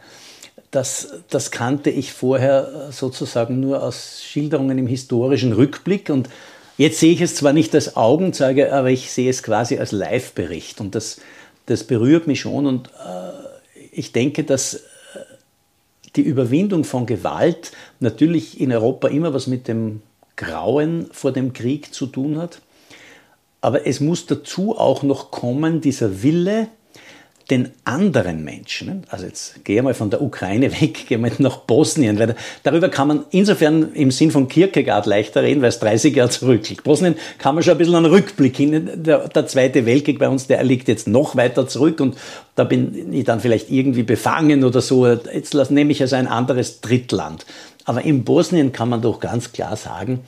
Das, 0.71 1.15
das 1.31 1.51
kannte 1.51 1.91
ich 1.91 2.13
vorher 2.13 2.91
sozusagen 2.91 3.61
nur 3.61 3.83
aus 3.83 4.23
Schilderungen 4.23 4.79
im 4.79 4.87
historischen 4.87 5.53
Rückblick 5.53 6.11
und 6.11 6.29
jetzt 6.79 7.01
sehe 7.01 7.13
ich 7.13 7.21
es 7.21 7.35
zwar 7.35 7.53
nicht 7.53 7.75
als 7.75 7.97
Augenzeuge, 7.97 8.73
aber 8.73 8.91
ich 8.91 9.11
sehe 9.11 9.31
es 9.31 9.43
quasi 9.43 9.79
als 9.79 9.91
Live-Bericht 9.91 10.81
und 10.81 10.95
das, 10.95 11.21
das 11.67 11.85
berührt 11.85 12.27
mich 12.27 12.41
schon 12.41 12.67
und 12.67 12.89
äh, 12.89 13.91
ich 13.93 14.13
denke, 14.13 14.45
dass 14.45 14.83
die 16.17 16.23
Überwindung 16.23 16.85
von 16.85 17.07
Gewalt 17.07 17.73
natürlich 18.01 18.61
in 18.61 18.73
Europa 18.73 19.09
immer 19.09 19.35
was 19.35 19.47
mit 19.47 19.69
dem 19.69 20.03
Grauen 20.37 21.09
vor 21.13 21.33
dem 21.33 21.53
Krieg 21.53 21.95
zu 21.95 22.07
tun 22.07 22.39
hat. 22.39 22.61
Aber 23.61 23.87
es 23.87 24.01
muss 24.01 24.27
dazu 24.27 24.77
auch 24.77 25.03
noch 25.03 25.31
kommen, 25.31 25.81
dieser 25.81 26.23
Wille, 26.23 26.69
den 27.51 27.71
anderen 27.85 28.43
Menschen, 28.43 29.05
also 29.11 29.27
jetzt 29.27 29.65
gehe 29.65 29.83
mal 29.83 29.93
von 29.93 30.09
der 30.09 30.23
Ukraine 30.23 30.73
weg, 30.81 31.07
gehe 31.09 31.19
mal 31.19 31.31
nach 31.39 31.59
Bosnien, 31.59 32.19
weil 32.19 32.37
darüber 32.63 32.89
kann 32.89 33.09
man 33.09 33.25
insofern 33.31 33.93
im 33.93 34.11
Sinn 34.11 34.31
von 34.31 34.49
Kierkegaard 34.49 35.07
leichter 35.07 35.43
reden, 35.43 35.61
weil 35.61 35.69
es 35.69 35.79
30 35.79 36.17
Jahre 36.17 36.31
zurückliegt. 36.31 36.85
Bosnien 36.85 37.17
kann 37.39 37.55
man 37.55 37.63
schon 37.63 37.73
ein 37.73 37.79
bisschen 37.79 37.97
einen 37.97 38.07
Rückblick 38.07 38.57
hin. 38.57 38.91
Der, 38.95 39.29
der 39.29 39.47
Zweite 39.47 39.85
Weltkrieg 39.85 40.19
bei 40.19 40.29
uns, 40.29 40.47
der 40.47 40.63
liegt 40.65 40.89
jetzt 40.89 41.07
noch 41.07 41.37
weiter 41.37 41.69
zurück 41.69 42.01
und 42.01 42.17
da 42.55 42.65
bin 42.65 43.13
ich 43.13 43.25
dann 43.25 43.41
vielleicht 43.41 43.71
irgendwie 43.71 44.05
befangen 44.05 44.65
oder 44.65 44.81
so. 44.81 45.07
Jetzt 45.07 45.55
nehme 45.71 45.93
ich 45.93 46.01
also 46.01 46.17
ein 46.17 46.29
anderes 46.29 46.81
Drittland. 46.81 47.45
Aber 47.85 48.03
in 48.03 48.25
Bosnien 48.25 48.73
kann 48.73 48.89
man 48.89 49.03
doch 49.03 49.21
ganz 49.21 49.53
klar 49.53 49.77
sagen, 49.77 50.21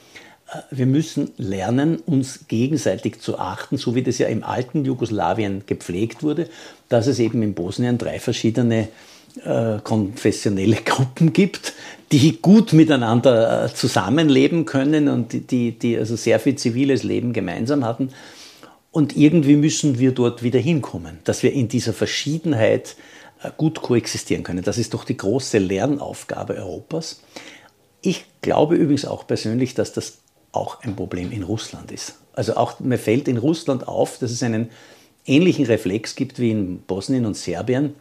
wir 0.71 0.87
müssen 0.87 1.33
lernen, 1.39 1.97
uns 1.97 2.47
gegenseitig 2.47 3.21
zu 3.21 3.39
achten, 3.39 3.79
so 3.79 3.95
wie 3.95 4.03
das 4.03 4.19
ja 4.19 4.29
im 4.29 4.45
alten 4.45 4.85
Jugoslawien 4.85 5.65
gepflegt 5.67 6.23
wurde, 6.23 6.49
dass 6.89 7.09
es 7.09 7.19
eben 7.19 7.43
in 7.43 7.55
Bosnien 7.55 7.99
drei 7.99 8.21
verschiedene 8.21 8.89
äh, 9.45 9.79
konfessionelle 9.83 10.77
Gruppen 10.85 11.33
gibt, 11.33 11.73
die 12.13 12.41
gut 12.41 12.73
miteinander 12.73 13.65
äh, 13.65 13.75
zusammenleben 13.75 14.67
können 14.67 15.09
und 15.09 15.51
die, 15.51 15.73
die, 15.73 15.99
also 15.99 16.15
sehr 16.15 16.39
viel 16.39 16.55
ziviles 16.55 17.03
Leben 17.03 17.33
gemeinsam 17.33 17.85
hatten. 17.85 18.11
Und 18.93 19.17
irgendwie 19.17 19.57
müssen 19.57 19.99
wir 19.99 20.13
dort 20.13 20.43
wieder 20.43 20.61
hinkommen, 20.61 21.19
dass 21.25 21.43
wir 21.43 21.53
in 21.53 21.69
dieser 21.69 21.93
Verschiedenheit 21.93 22.97
äh, 23.43 23.51
gut 23.57 23.83
koexistieren 23.83 24.45
können. 24.45 24.63
Das 24.63 24.79
ist 24.79 24.95
doch 24.95 25.05
die 25.05 25.17
große 25.17 25.59
Lernaufgabe 25.59 26.55
Europas. 26.55 27.21
Ich 28.01 28.25
glaube 28.43 28.77
übrigens 28.77 29.05
auch 29.05 29.27
persönlich, 29.27 29.75
dass 29.75 29.93
das 29.93 30.19
auch 30.57 30.83
ein 30.83 30.97
Problem 30.97 31.33
in 31.33 31.43
Russland 31.43 31.93
ist. 31.93 32.17
Also 32.33 32.57
auch 32.57 32.81
mir 32.81 32.99
fällt 32.99 33.29
in 33.29 33.37
Russland 33.37 33.87
auf, 33.89 34.19
dass 34.19 34.31
es 34.31 34.43
einen 34.43 34.71
ähnlichen 35.25 35.67
Reflex 35.67 36.15
gibt 36.15 36.39
wie 36.39 36.51
in 36.51 36.81
Bosnien 36.81 37.27
und 37.27 37.37
Serbien, 37.37 37.95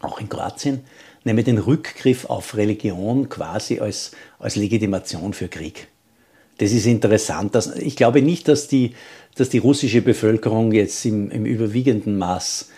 auch 0.00 0.20
in 0.20 0.28
Kroatien, 0.28 0.80
nämlich 1.24 1.44
den 1.44 1.58
Rückgriff 1.58 2.26
auf 2.26 2.56
Religion 2.56 3.28
quasi 3.28 3.80
als, 3.80 4.12
als 4.38 4.56
Legitimation 4.56 5.32
für 5.32 5.48
Krieg. 5.48 5.88
Das 6.58 6.72
ist 6.72 6.86
interessant. 6.86 7.54
Dass, 7.54 7.74
ich 7.76 7.96
glaube 7.96 8.22
nicht, 8.22 8.48
dass 8.48 8.68
die, 8.68 8.94
dass 9.34 9.48
die 9.48 9.58
russische 9.58 10.02
Bevölkerung 10.02 10.72
jetzt 10.72 11.04
im, 11.04 11.30
im 11.30 11.46
überwiegenden 11.46 12.16
Maß 12.18 12.68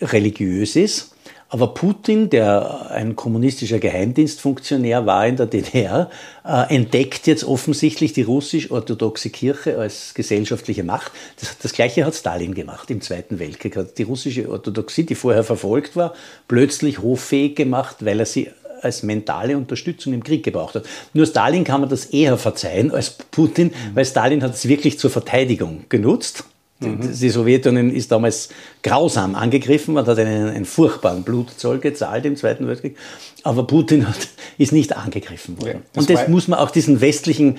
religiös 0.00 0.76
ist. 0.76 1.14
Aber 1.48 1.68
Putin, 1.68 2.30
der 2.30 2.90
ein 2.90 3.16
kommunistischer 3.16 3.78
Geheimdienstfunktionär 3.78 5.06
war 5.06 5.26
in 5.26 5.36
der 5.36 5.46
DDR, 5.46 6.10
äh, 6.44 6.74
entdeckt 6.74 7.26
jetzt 7.26 7.44
offensichtlich 7.44 8.12
die 8.12 8.22
russisch-orthodoxe 8.22 9.30
Kirche 9.30 9.78
als 9.78 10.14
gesellschaftliche 10.14 10.84
Macht. 10.84 11.12
Das, 11.38 11.56
das 11.58 11.72
Gleiche 11.72 12.04
hat 12.04 12.14
Stalin 12.14 12.54
gemacht 12.54 12.90
im 12.90 13.00
Zweiten 13.00 13.38
Weltkrieg. 13.38 13.76
Hat 13.76 13.98
die 13.98 14.02
russische 14.02 14.48
Orthodoxie, 14.48 15.04
die 15.04 15.14
vorher 15.14 15.44
verfolgt 15.44 15.96
war, 15.96 16.14
plötzlich 16.48 17.00
hoffähig 17.02 17.56
gemacht, 17.56 18.04
weil 18.04 18.20
er 18.20 18.26
sie 18.26 18.50
als 18.84 19.02
mentale 19.02 19.56
Unterstützung 19.56 20.12
im 20.12 20.22
Krieg 20.22 20.44
gebraucht 20.44 20.74
hat. 20.74 20.84
Nur 21.14 21.26
Stalin 21.26 21.64
kann 21.64 21.80
man 21.80 21.90
das 21.90 22.06
eher 22.06 22.36
verzeihen 22.36 22.90
als 22.90 23.10
Putin, 23.30 23.72
weil 23.94 24.04
Stalin 24.04 24.42
hat 24.42 24.54
es 24.54 24.68
wirklich 24.68 24.98
zur 24.98 25.10
Verteidigung 25.10 25.84
genutzt. 25.88 26.44
Mhm. 26.88 27.12
Die 27.12 27.30
Sowjetunion 27.30 27.90
ist 27.90 28.12
damals 28.12 28.48
grausam 28.82 29.34
angegriffen, 29.34 29.94
man 29.94 30.06
hat 30.06 30.18
einen, 30.18 30.48
einen 30.48 30.64
furchtbaren 30.64 31.22
Blutzoll 31.22 31.78
gezahlt 31.78 32.24
im 32.24 32.36
Zweiten 32.36 32.66
Weltkrieg, 32.66 32.96
aber 33.42 33.66
Putin 33.66 34.08
hat, 34.08 34.28
ist 34.58 34.72
nicht 34.72 34.96
angegriffen 34.96 35.58
worden. 35.58 35.68
Ja, 35.68 35.80
das 35.92 36.02
Und 36.02 36.10
das 36.10 36.28
muss 36.28 36.48
man 36.48 36.58
auch 36.58 36.70
diesen 36.70 37.00
westlichen 37.00 37.58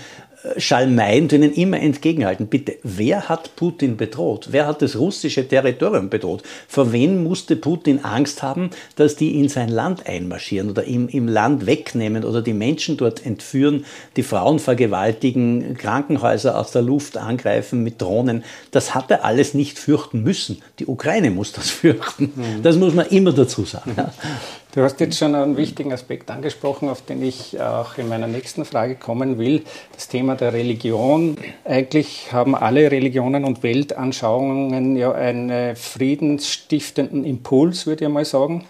Schalmeien 0.58 1.28
denen 1.28 1.54
immer 1.54 1.80
entgegenhalten. 1.80 2.48
Bitte, 2.48 2.78
wer 2.84 3.30
hat 3.30 3.56
Putin 3.56 3.98
bedroht? 3.98 4.50
Wer 4.52 4.68
hat 4.68 4.82
das 4.82 4.98
russische 4.98 5.48
Territorium 5.48 6.10
bedroht? 6.10 6.44
Vor 6.68 6.92
wen 6.92 7.24
musste 7.24 7.56
Putin 7.56 8.04
Angst 8.04 8.44
haben, 8.44 8.70
dass 8.96 9.16
die 9.16 9.40
in 9.40 9.50
sein 9.50 9.70
Land 9.70 10.08
einmarschieren 10.08 10.70
oder 10.70 10.86
ihm 10.86 11.08
im 11.08 11.28
Land 11.28 11.66
wegnehmen 11.66 12.24
oder 12.24 12.42
die 12.42 12.54
Menschen 12.54 12.98
dort 12.98 13.26
entführen, 13.26 13.86
die 14.16 14.24
Frauen 14.24 14.60
vergewaltigen, 14.60 15.78
Krankenhäuser 15.78 16.58
aus 16.58 16.72
der 16.72 16.82
Luft 16.82 17.18
angreifen 17.18 17.84
mit 17.84 18.02
Drohnen? 18.02 18.44
Das 18.72 18.96
hat 18.96 19.12
er 19.12 19.26
alles 19.26 19.54
nicht 19.54 19.80
fürchten 19.80 20.24
müssen. 20.24 20.62
Die 20.80 20.88
Ukraine 20.88 21.32
muss 21.32 21.52
das 21.52 21.70
fürchten. 21.72 22.34
Mhm. 22.36 22.64
Das 22.64 22.76
muss 22.76 22.94
man 22.94 23.08
immer 23.08 23.34
dazu 23.34 23.66
sagen. 23.66 23.94
Ja. 23.98 24.14
Du 24.76 24.84
hast 24.84 25.00
jetzt 25.00 25.18
schon 25.18 25.36
einen 25.36 25.56
wichtigen 25.56 25.94
Aspekt 25.94 26.30
angesprochen, 26.30 26.90
auf 26.90 27.02
den 27.02 27.24
ich 27.24 27.62
auch 27.62 27.98
in 27.98 28.10
meiner 28.10 28.28
nächsten 28.28 28.66
Frage 28.66 28.96
kommen 28.96 29.38
will. 29.38 29.64
Das 29.94 30.10
Thema 30.10 30.36
der 30.36 30.52
Religion. 30.52 31.38
Eigentlich 31.64 32.34
haben 32.34 32.56
alle 32.56 32.92
Religionen 32.92 33.46
und 33.46 33.64
Weltanschauungen 33.64 34.98
ja 34.98 35.14
einen 35.14 35.78
friedensstiftenden 35.78 37.24
Impuls, 37.24 37.88
würde 37.88 38.04
ich 38.04 38.12
mal 38.12 38.26
sagen. 38.26 38.66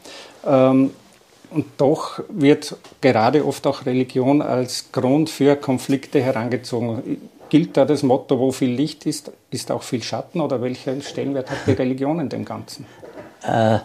Ähm, 0.46 0.92
und 1.50 1.66
doch 1.78 2.20
wird 2.30 2.78
gerade 3.02 3.44
oft 3.44 3.66
auch 3.66 3.88
Religion 3.88 4.44
als 4.44 4.92
Grund 4.92 5.32
für 5.32 5.56
Konflikte 5.56 6.22
herangezogen. 6.22 7.18
Gilt 7.50 7.78
da 7.78 7.86
das 7.86 8.04
Motto, 8.04 8.38
wo 8.38 8.52
viel 8.52 8.70
Licht 8.70 9.08
ist, 9.08 9.32
ist 9.50 9.72
auch 9.72 9.82
viel 9.82 10.04
Schatten 10.04 10.40
oder 10.40 10.62
welchen 10.62 11.02
Stellenwert 11.02 11.50
hat 11.50 11.58
die 11.66 11.72
Religion 11.72 12.20
in 12.20 12.30
dem 12.30 12.46
Ganzen? 12.46 12.86
Äh, 13.42 13.80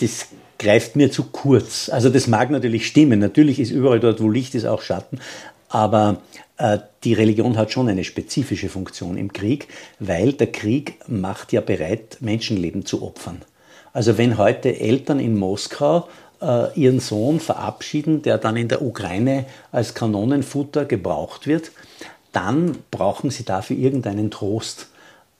das 0.00 0.26
greift 0.58 0.96
mir 0.96 1.10
zu 1.10 1.24
kurz. 1.24 1.88
Also 1.88 2.08
das 2.08 2.26
mag 2.26 2.50
natürlich 2.50 2.86
stimmen. 2.86 3.18
Natürlich 3.18 3.60
ist 3.60 3.70
überall 3.70 4.00
dort, 4.00 4.20
wo 4.20 4.28
Licht 4.28 4.54
ist, 4.54 4.64
auch 4.64 4.82
Schatten. 4.82 5.20
Aber 5.68 6.22
äh, 6.58 6.78
die 7.04 7.12
Religion 7.12 7.56
hat 7.56 7.72
schon 7.72 7.88
eine 7.88 8.04
spezifische 8.04 8.68
Funktion 8.68 9.16
im 9.16 9.32
Krieg, 9.32 9.68
weil 9.98 10.32
der 10.32 10.52
Krieg 10.52 10.94
macht 11.08 11.52
ja 11.52 11.60
bereit, 11.60 12.18
Menschenleben 12.20 12.86
zu 12.86 13.02
opfern. 13.02 13.42
Also 13.92 14.18
wenn 14.18 14.38
heute 14.38 14.78
Eltern 14.78 15.20
in 15.20 15.36
Moskau 15.36 16.08
äh, 16.40 16.72
ihren 16.78 17.00
Sohn 17.00 17.40
verabschieden, 17.40 18.22
der 18.22 18.38
dann 18.38 18.56
in 18.56 18.68
der 18.68 18.82
Ukraine 18.82 19.46
als 19.72 19.94
Kanonenfutter 19.94 20.84
gebraucht 20.84 21.46
wird, 21.46 21.72
dann 22.32 22.76
brauchen 22.90 23.30
sie 23.30 23.44
dafür 23.44 23.76
irgendeinen 23.76 24.30
Trost. 24.30 24.88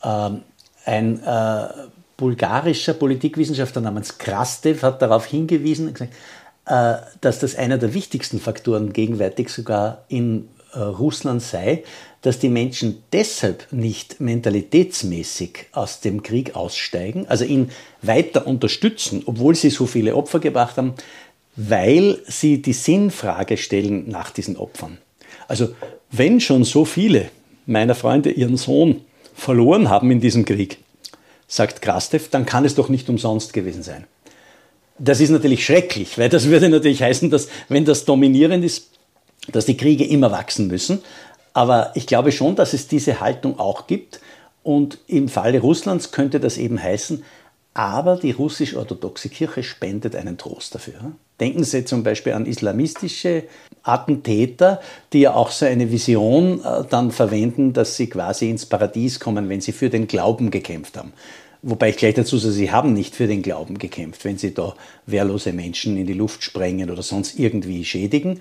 Ähm, 0.03 0.43
ein 0.85 1.23
äh, 1.23 1.69
bulgarischer 2.17 2.95
Politikwissenschaftler 2.95 3.83
namens 3.83 4.19
Krastev 4.19 4.83
hat 4.83 5.03
darauf 5.03 5.27
hingewiesen, 5.27 5.95
äh, 6.67 6.95
dass 7.21 7.39
das 7.39 7.55
einer 7.57 7.79
der 7.79 7.95
wichtigsten 7.95 8.41
Faktoren 8.41 8.93
gegenwärtig 8.93 9.51
sogar 9.51 10.05
in 10.09 10.49
äh, 10.73 10.79
Russland 10.79 11.43
sei, 11.43 11.85
dass 12.23 12.39
die 12.39 12.49
Menschen 12.49 13.03
deshalb 13.13 13.69
nicht 13.71 14.21
mentalitätsmäßig 14.21 15.67
aus 15.73 16.01
dem 16.01 16.23
Krieg 16.23 16.57
aussteigen, 16.57 17.27
also 17.29 17.45
ihn 17.45 17.71
weiter 18.03 18.47
unterstützen, 18.47 19.23
obwohl 19.27 19.55
sie 19.55 19.71
so 19.71 19.87
viele 19.87 20.17
Opfer 20.17 20.41
gebracht 20.41 20.77
haben, 20.77 20.95
weil 21.55 22.19
sie 22.27 22.61
die 22.61 22.73
Sinnfrage 22.73 23.57
stellen 23.57 24.09
nach 24.09 24.31
diesen 24.31 24.57
Opfern. 24.57 24.99
Also 25.49 25.69
wenn 26.11 26.41
schon 26.41 26.65
so 26.65 26.85
viele 26.85 27.31
meiner 27.67 27.95
Freunde 27.95 28.31
ihren 28.31 28.57
Sohn 28.57 29.03
verloren 29.35 29.89
haben 29.89 30.11
in 30.11 30.21
diesem 30.21 30.45
Krieg, 30.45 30.79
sagt 31.49 31.83
Krastev, 31.83 32.29
dann 32.31 32.47
kann 32.47 32.65
es 32.65 32.75
doch 32.75 32.89
nicht 32.89 33.09
umsonst 33.09 33.53
gewesen 33.53 33.83
sein. 33.83 34.05
Das 34.99 35.21
ist 35.21 35.31
natürlich 35.31 35.65
schrecklich, 35.65 36.19
weil 36.19 36.29
das 36.29 36.47
würde 36.47 36.69
natürlich 36.69 37.03
heißen, 37.03 37.31
dass 37.31 37.49
wenn 37.69 37.85
das 37.85 38.05
dominierend 38.05 38.65
ist, 38.65 38.91
dass 39.53 39.67
die 39.67 39.77
Kriege 39.77 40.05
immer 40.05 40.31
wachsen 40.31 40.67
müssen. 40.67 41.03
Aber 41.53 41.93
ich 41.95 42.07
glaube 42.07 42.33
schon, 42.33 42.57
dass 42.57 42.73
es 42.73 42.89
diese 42.89 43.21
Haltung 43.21 43.59
auch 43.59 43.87
gibt. 43.87 44.21
Und 44.63 44.99
im 45.07 45.29
Falle 45.29 45.61
Russlands 45.61 46.11
könnte 46.11 46.41
das 46.41 46.59
eben 46.59 46.83
heißen, 46.83 47.23
aber 47.77 48.17
die 48.17 48.31
russisch-orthodoxe 48.31 49.29
Kirche 49.29 49.63
spendet 49.63 50.17
einen 50.17 50.39
Trost 50.39 50.75
dafür. 50.75 51.13
Denken 51.39 51.63
Sie 51.63 51.85
zum 51.85 52.03
Beispiel 52.03 52.33
an 52.33 52.47
islamistische 52.47 53.43
Attentäter, 53.83 54.81
die 55.13 55.21
ja 55.21 55.35
auch 55.35 55.51
so 55.51 55.67
eine 55.67 55.93
Vision 55.93 56.65
äh, 56.65 56.85
dann 56.89 57.11
verwenden, 57.11 57.75
dass 57.75 57.95
sie 57.95 58.09
quasi 58.09 58.49
ins 58.49 58.65
Paradies 58.65 59.21
kommen, 59.21 59.51
wenn 59.51 59.61
sie 59.61 59.73
für 59.73 59.91
den 59.91 60.07
Glauben 60.07 60.51
gekämpft 60.51 60.97
haben. 60.97 61.13
Wobei 61.61 61.91
ich 61.91 61.99
gleich 61.99 62.15
dazu 62.15 62.39
sage, 62.39 62.55
sie 62.55 62.73
haben 62.73 62.95
nicht 62.95 63.15
für 63.15 63.27
den 63.27 63.43
Glauben 63.43 63.77
gekämpft, 63.77 64.25
wenn 64.25 64.39
sie 64.39 64.55
da 64.55 64.75
wehrlose 65.05 65.53
Menschen 65.53 65.99
in 65.99 66.07
die 66.07 66.15
Luft 66.15 66.43
sprengen 66.45 66.91
oder 66.91 67.03
sonst 67.03 67.39
irgendwie 67.39 67.85
schädigen. 67.85 68.41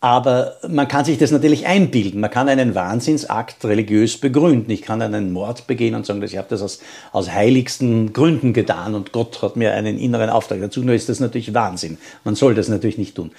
Aber 0.00 0.56
man 0.68 0.88
kann 0.88 1.04
sich 1.04 1.18
das 1.18 1.30
natürlich 1.30 1.66
einbilden. 1.66 2.20
Man 2.20 2.30
kann 2.30 2.48
einen 2.48 2.74
Wahnsinnsakt 2.74 3.64
religiös 3.64 4.18
begründen. 4.18 4.70
Ich 4.70 4.82
kann 4.82 5.00
einen 5.00 5.32
Mord 5.32 5.66
begehen 5.66 5.94
und 5.94 6.04
sagen, 6.04 6.22
ich 6.22 6.36
habe 6.36 6.48
das 6.50 6.60
aus, 6.62 6.80
aus 7.12 7.30
heiligsten 7.30 8.12
Gründen 8.12 8.52
getan 8.52 8.94
und 8.94 9.12
Gott 9.12 9.42
hat 9.42 9.56
mir 9.56 9.72
einen 9.72 9.98
inneren 9.98 10.28
Auftrag 10.28 10.60
dazu. 10.60 10.82
Nur 10.82 10.94
ist 10.94 11.08
das 11.08 11.18
natürlich 11.18 11.54
Wahnsinn. 11.54 11.98
Man 12.24 12.34
soll 12.34 12.54
das 12.54 12.68
natürlich 12.68 12.98
nicht 12.98 13.16
tun. 13.16 13.32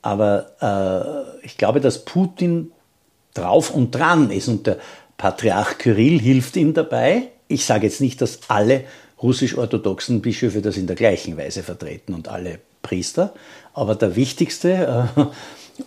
Aber 0.00 1.36
äh, 1.42 1.44
ich 1.44 1.58
glaube, 1.58 1.80
dass 1.80 2.04
Putin 2.04 2.70
drauf 3.34 3.74
und 3.74 3.90
dran 3.90 4.30
ist 4.30 4.48
und 4.48 4.66
der 4.66 4.78
Patriarch 5.16 5.78
Kyrill 5.78 6.20
hilft 6.20 6.56
ihm 6.56 6.74
dabei, 6.74 7.28
ich 7.48 7.64
sage 7.64 7.86
jetzt 7.86 8.00
nicht, 8.00 8.20
dass 8.20 8.40
alle 8.48 8.84
russisch-orthodoxen 9.20 10.20
Bischöfe 10.22 10.62
das 10.62 10.76
in 10.76 10.86
der 10.86 10.96
gleichen 10.96 11.36
Weise 11.36 11.62
vertreten 11.62 12.14
und 12.14 12.28
alle 12.28 12.60
Priester, 12.82 13.34
aber 13.74 13.96
der 13.96 14.14
wichtigste, 14.14 15.10
äh, 15.16 15.22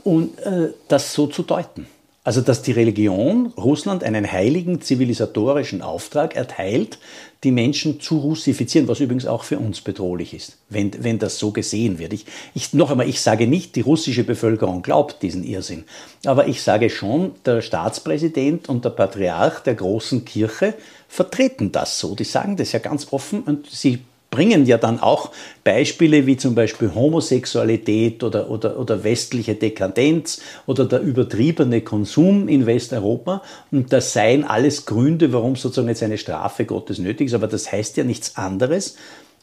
und 0.03 0.39
äh, 0.39 0.69
das 0.87 1.13
so 1.13 1.27
zu 1.27 1.43
deuten. 1.43 1.87
Also, 2.23 2.41
dass 2.41 2.61
die 2.61 2.71
Religion 2.71 3.47
Russland 3.57 4.03
einen 4.03 4.31
heiligen 4.31 4.79
zivilisatorischen 4.79 5.81
Auftrag 5.81 6.35
erteilt, 6.35 6.99
die 7.43 7.49
Menschen 7.49 7.99
zu 7.99 8.19
russifizieren, 8.19 8.87
was 8.87 8.99
übrigens 8.99 9.25
auch 9.25 9.43
für 9.43 9.57
uns 9.57 9.81
bedrohlich 9.81 10.35
ist, 10.35 10.57
wenn, 10.69 11.03
wenn 11.03 11.17
das 11.17 11.39
so 11.39 11.49
gesehen 11.49 11.97
wird. 11.97 12.13
Ich, 12.13 12.27
ich, 12.53 12.73
noch 12.73 12.91
einmal, 12.91 13.09
ich 13.09 13.21
sage 13.21 13.47
nicht, 13.47 13.75
die 13.75 13.81
russische 13.81 14.23
Bevölkerung 14.23 14.83
glaubt 14.83 15.23
diesen 15.23 15.43
Irrsinn, 15.43 15.85
aber 16.23 16.47
ich 16.47 16.61
sage 16.61 16.91
schon, 16.91 17.31
der 17.43 17.63
Staatspräsident 17.63 18.69
und 18.69 18.85
der 18.85 18.91
Patriarch 18.91 19.61
der 19.61 19.73
großen 19.73 20.23
Kirche 20.23 20.75
vertreten 21.07 21.71
das 21.71 21.97
so. 21.97 22.13
Die 22.13 22.23
sagen 22.23 22.55
das 22.55 22.71
ja 22.71 22.79
ganz 22.79 23.07
offen 23.11 23.41
und 23.41 23.67
sie 23.67 23.97
bringen 24.31 24.65
ja 24.65 24.77
dann 24.77 24.99
auch 24.99 25.31
Beispiele 25.63 26.25
wie 26.25 26.37
zum 26.37 26.55
Beispiel 26.55 26.95
Homosexualität 26.95 28.23
oder, 28.23 28.49
oder, 28.49 28.79
oder 28.79 29.03
westliche 29.03 29.55
Dekadenz 29.55 30.41
oder 30.65 30.85
der 30.85 31.01
übertriebene 31.01 31.81
Konsum 31.81 32.47
in 32.47 32.65
Westeuropa. 32.65 33.43
Und 33.71 33.93
das 33.93 34.13
seien 34.13 34.45
alles 34.45 34.85
Gründe, 34.85 35.33
warum 35.33 35.57
sozusagen 35.57 35.89
jetzt 35.89 36.01
eine 36.01 36.17
Strafe 36.17 36.65
Gottes 36.65 36.97
nötig 36.97 37.27
ist. 37.27 37.33
Aber 37.33 37.47
das 37.47 37.71
heißt 37.71 37.97
ja 37.97 38.05
nichts 38.05 38.37
anderes. 38.37 38.95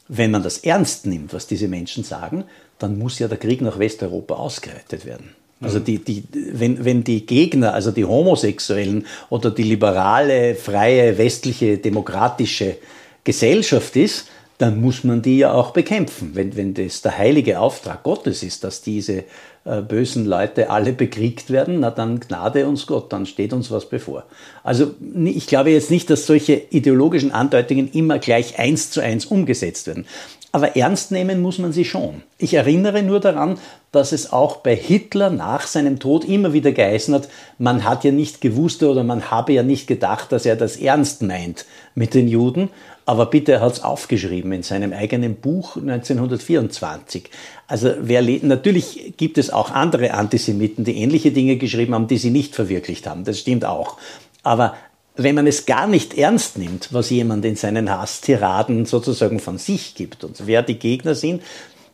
Wenn 0.07 0.31
man 0.31 0.41
das 0.41 0.57
ernst 0.57 1.05
nimmt, 1.05 1.33
was 1.33 1.45
diese 1.45 1.67
Menschen 1.67 2.03
sagen, 2.03 2.45
dann 2.79 2.97
muss 2.97 3.19
ja 3.19 3.27
der 3.27 3.37
Krieg 3.37 3.61
nach 3.61 3.77
Westeuropa 3.77 4.33
ausgereitet 4.33 5.05
werden. 5.05 5.35
Also 5.61 5.79
die, 5.79 5.99
die, 5.99 6.23
wenn, 6.31 6.85
wenn 6.85 7.03
die 7.03 7.25
Gegner, 7.25 7.73
also 7.73 7.91
die 7.91 8.05
Homosexuellen 8.05 9.05
oder 9.29 9.51
die 9.51 9.63
liberale, 9.63 10.55
freie, 10.55 11.17
westliche, 11.17 11.77
demokratische 11.77 12.77
Gesellschaft 13.25 13.95
ist, 13.97 14.29
dann 14.59 14.81
muss 14.81 15.05
man 15.05 15.21
die 15.21 15.39
ja 15.39 15.53
auch 15.53 15.71
bekämpfen. 15.71 16.31
Wenn, 16.33 16.55
wenn 16.57 16.73
das 16.73 17.01
der 17.01 17.17
heilige 17.17 17.59
Auftrag 17.61 18.03
Gottes 18.03 18.43
ist, 18.43 18.65
dass 18.65 18.81
diese 18.81 19.23
äh, 19.63 19.81
bösen 19.81 20.25
Leute 20.25 20.69
alle 20.69 20.91
bekriegt 20.91 21.49
werden, 21.49 21.79
na 21.79 21.91
dann 21.91 22.19
gnade 22.19 22.67
uns 22.67 22.85
Gott, 22.85 23.11
dann 23.13 23.25
steht 23.25 23.53
uns 23.53 23.71
was 23.71 23.87
bevor. 23.87 24.25
Also 24.61 24.95
ich 25.23 25.47
glaube 25.47 25.71
jetzt 25.71 25.89
nicht, 25.89 26.09
dass 26.09 26.25
solche 26.25 26.55
ideologischen 26.71 27.31
Andeutungen 27.31 27.89
immer 27.93 28.19
gleich 28.19 28.59
eins 28.59 28.91
zu 28.91 28.99
eins 28.99 29.25
umgesetzt 29.25 29.87
werden. 29.87 30.05
Aber 30.51 30.75
ernst 30.75 31.11
nehmen 31.11 31.41
muss 31.41 31.59
man 31.59 31.71
sie 31.71 31.85
schon. 31.85 32.23
Ich 32.37 32.55
erinnere 32.55 33.03
nur 33.03 33.19
daran, 33.19 33.59
dass 33.91 34.11
es 34.11 34.33
auch 34.33 34.57
bei 34.57 34.75
Hitler 34.75 35.29
nach 35.29 35.67
seinem 35.67 35.99
Tod 35.99 36.25
immer 36.25 36.53
wieder 36.53 36.71
geheißen 36.71 37.13
hat, 37.13 37.29
man 37.57 37.83
hat 37.83 38.03
ja 38.03 38.11
nicht 38.11 38.41
gewusst 38.41 38.83
oder 38.83 39.03
man 39.03 39.31
habe 39.31 39.53
ja 39.53 39.63
nicht 39.63 39.87
gedacht, 39.87 40.31
dass 40.31 40.45
er 40.45 40.55
das 40.55 40.77
ernst 40.77 41.21
meint 41.21 41.65
mit 41.95 42.13
den 42.13 42.27
Juden. 42.27 42.69
Aber 43.09 43.25
bitte, 43.25 43.53
er 43.53 43.61
hat 43.61 43.73
es 43.73 43.83
aufgeschrieben 43.83 44.51
in 44.51 44.61
seinem 44.61 44.93
eigenen 44.93 45.33
Buch 45.33 45.77
1924. 45.77 47.31
Also 47.65 47.91
wer 47.99 48.21
natürlich 48.43 49.15
gibt 49.17 49.39
es 49.39 49.49
auch 49.49 49.71
andere 49.71 50.13
Antisemiten, 50.13 50.85
die 50.85 50.95
ähnliche 50.95 51.31
Dinge 51.31 51.57
geschrieben 51.57 51.95
haben, 51.95 52.05
die 52.05 52.19
sie 52.19 52.29
nicht 52.29 52.53
verwirklicht 52.53 53.07
haben. 53.07 53.23
Das 53.23 53.39
stimmt 53.39 53.65
auch. 53.65 53.97
Aber 54.43 54.75
wenn 55.15 55.33
man 55.33 55.47
es 55.47 55.65
gar 55.65 55.87
nicht 55.87 56.19
ernst 56.19 56.59
nimmt, 56.59 56.93
was 56.93 57.09
jemand 57.09 57.43
in 57.45 57.55
seinen 57.55 57.89
Hasstiraden 57.89 58.85
sozusagen 58.85 59.39
von 59.39 59.57
sich 59.57 59.95
gibt 59.95 60.23
und 60.23 60.45
wer 60.45 60.61
die 60.61 60.77
Gegner 60.77 61.15
sind, 61.15 61.41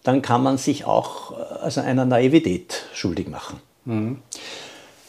dann 0.04 0.22
kann 0.22 0.44
man 0.44 0.58
sich 0.58 0.84
auch 0.84 1.32
äh, 1.32 1.36
also 1.62 1.80
einer 1.80 2.04
Naivität 2.04 2.88
schuldig 2.94 3.30
machen. 3.30 3.62
Mhm. 3.86 4.18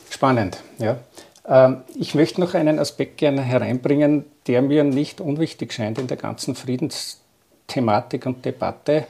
Spannend, 0.09 0.63
ja. 0.79 1.01
Ähm, 1.49 1.83
ich 1.97 2.15
möchte 2.15 2.41
noch 2.41 2.55
einen 2.55 2.79
Aspekt 2.79 3.19
gerne 3.19 3.43
hereinbringen, 3.43 4.25
der 4.47 4.63
mir 4.63 4.85
nicht 4.85 5.21
unwichtig 5.21 5.73
scheint 5.73 5.99
in 5.99 6.07
der 6.07 6.17
ganzen 6.17 6.55
Friedensthematik 6.55 8.27
und 8.27 8.45
Debatte. 8.45 9.07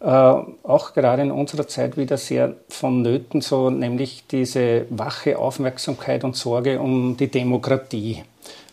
Äh, 0.00 0.06
auch 0.06 0.94
gerade 0.94 1.22
in 1.22 1.30
unserer 1.30 1.68
Zeit 1.68 1.96
wieder 1.96 2.16
sehr 2.16 2.54
vonnöten, 2.68 3.42
so 3.42 3.68
nämlich 3.68 4.24
diese 4.30 4.86
wache 4.88 5.38
Aufmerksamkeit 5.38 6.24
und 6.24 6.36
Sorge 6.36 6.80
um 6.80 7.16
die 7.16 7.28
Demokratie. 7.28 8.24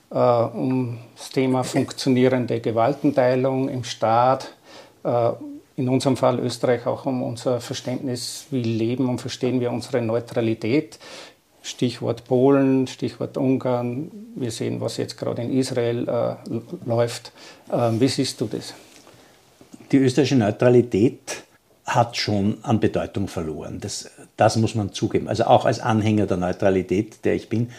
Äh, 0.10 0.18
um 0.18 1.00
das 1.18 1.30
Thema 1.30 1.64
funktionierende 1.64 2.62
Gewaltenteilung 2.62 3.68
im 3.68 3.84
Staat, 3.84 4.54
äh, 5.04 5.32
in 5.76 5.90
unserem 5.90 6.16
Fall 6.16 6.40
Österreich 6.40 6.88
auch 6.88 7.06
um 7.06 7.22
unser 7.22 7.60
Verständnis, 7.60 8.48
wie 8.50 8.64
leben 8.64 9.10
und 9.10 9.20
verstehen 9.20 9.60
wir 9.60 9.70
unsere 9.72 10.02
Neutralität. 10.02 10.98
Stichwort 11.68 12.24
Polen, 12.24 12.88
Stichwort 12.88 13.36
Ungarn. 13.36 14.10
Wir 14.36 14.52
sehen, 14.52 14.80
was 14.80 14.96
jetzt 14.96 15.18
gerade 15.18 15.42
in 15.42 15.52
Israel 15.52 16.08
äh, 16.08 16.60
läuft. 16.86 17.34
Äh, 17.70 17.92
wie 18.00 18.08
siehst 18.08 18.40
du 18.40 18.46
das? 18.46 18.74
Die 19.92 19.98
österreichische 19.98 20.38
Neutralität 20.38 21.44
hat 21.86 22.16
schon 22.16 22.58
an 22.64 22.80
Bedeutung 22.80 23.28
verloren. 23.28 23.80
Das, 23.82 24.10
das 24.38 24.56
muss 24.56 24.76
man 24.76 24.94
zugeben. 24.94 25.28
Also 25.28 25.44
auch 25.44 25.66
als 25.66 25.80
Anhänger 25.82 26.26
der 26.26 26.38
Neutralität, 26.38 27.26
der 27.26 27.36
ich 27.36 27.50
bin, 27.50 27.70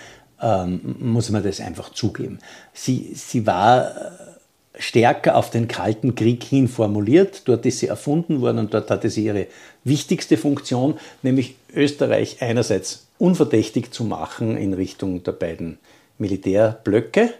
ähm, 0.41 0.97
muss 0.99 1.31
man 1.31 1.43
das 1.43 1.61
einfach 1.61 1.91
zugeben. 1.93 2.39
Sie, 2.75 3.13
sie 3.15 3.47
war 3.47 3.89
äh, 3.89 4.11
stärker 4.79 5.35
auf 5.35 5.49
den 5.49 5.67
Kalten 5.67 6.15
Krieg 6.15 6.45
hin 6.45 6.69
formuliert. 6.69 7.43
Dort 7.47 7.65
ist 7.65 7.79
sie 7.79 7.89
erfunden 7.89 8.43
worden 8.43 8.59
und 8.59 8.75
dort 8.75 8.91
hatte 8.91 9.09
sie 9.09 9.25
ihre 9.25 9.47
wichtigste 9.85 10.37
Funktion, 10.37 10.99
nämlich 11.23 11.57
Österreich 11.75 12.39
einerseits 12.41 13.08
unverdächtig 13.19 13.91
zu 13.91 14.05
machen 14.05 14.57
in 14.57 14.75
Richtung 14.75 15.23
der 15.23 15.33
beiden 15.33 15.79
Militärblöcke 16.19 17.35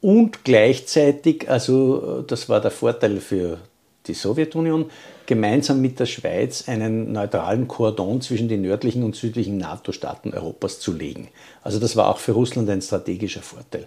und 0.00 0.44
gleichzeitig, 0.44 1.48
also 1.50 2.22
das 2.22 2.48
war 2.48 2.60
der 2.60 2.70
Vorteil 2.70 3.20
für 3.20 3.58
die 4.06 4.14
Sowjetunion, 4.14 4.90
gemeinsam 5.26 5.80
mit 5.80 6.00
der 6.00 6.06
Schweiz 6.06 6.68
einen 6.68 7.12
neutralen 7.12 7.68
Kordon 7.68 8.20
zwischen 8.20 8.48
den 8.48 8.62
nördlichen 8.62 9.04
und 9.04 9.14
südlichen 9.14 9.58
NATO-Staaten 9.58 10.32
Europas 10.32 10.80
zu 10.80 10.92
legen. 10.92 11.28
Also 11.62 11.78
das 11.78 11.96
war 11.96 12.08
auch 12.08 12.18
für 12.18 12.32
Russland 12.32 12.68
ein 12.70 12.82
strategischer 12.82 13.42
Vorteil. 13.42 13.86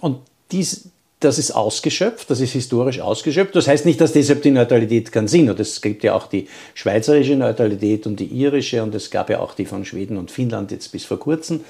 Und 0.00 0.18
dies, 0.52 0.90
das 1.24 1.38
ist 1.38 1.52
ausgeschöpft, 1.52 2.30
das 2.30 2.40
ist 2.40 2.52
historisch 2.52 3.00
ausgeschöpft. 3.00 3.56
Das 3.56 3.66
heißt 3.66 3.86
nicht, 3.86 4.00
dass 4.00 4.12
deshalb 4.12 4.42
die 4.42 4.50
Neutralität 4.50 5.10
keinen 5.10 5.28
Sinn 5.28 5.48
hat. 5.48 5.58
Es 5.60 5.80
gibt 5.80 6.04
ja 6.04 6.14
auch 6.14 6.26
die 6.26 6.48
schweizerische 6.74 7.36
Neutralität 7.36 8.06
und 8.06 8.20
die 8.20 8.26
irische 8.26 8.82
und 8.82 8.94
es 8.94 9.10
gab 9.10 9.30
ja 9.30 9.40
auch 9.40 9.54
die 9.54 9.66
von 9.66 9.84
Schweden 9.84 10.16
und 10.16 10.30
Finnland 10.30 10.70
jetzt 10.70 10.92
bis 10.92 11.04
vor 11.04 11.18
kurzem. 11.18 11.60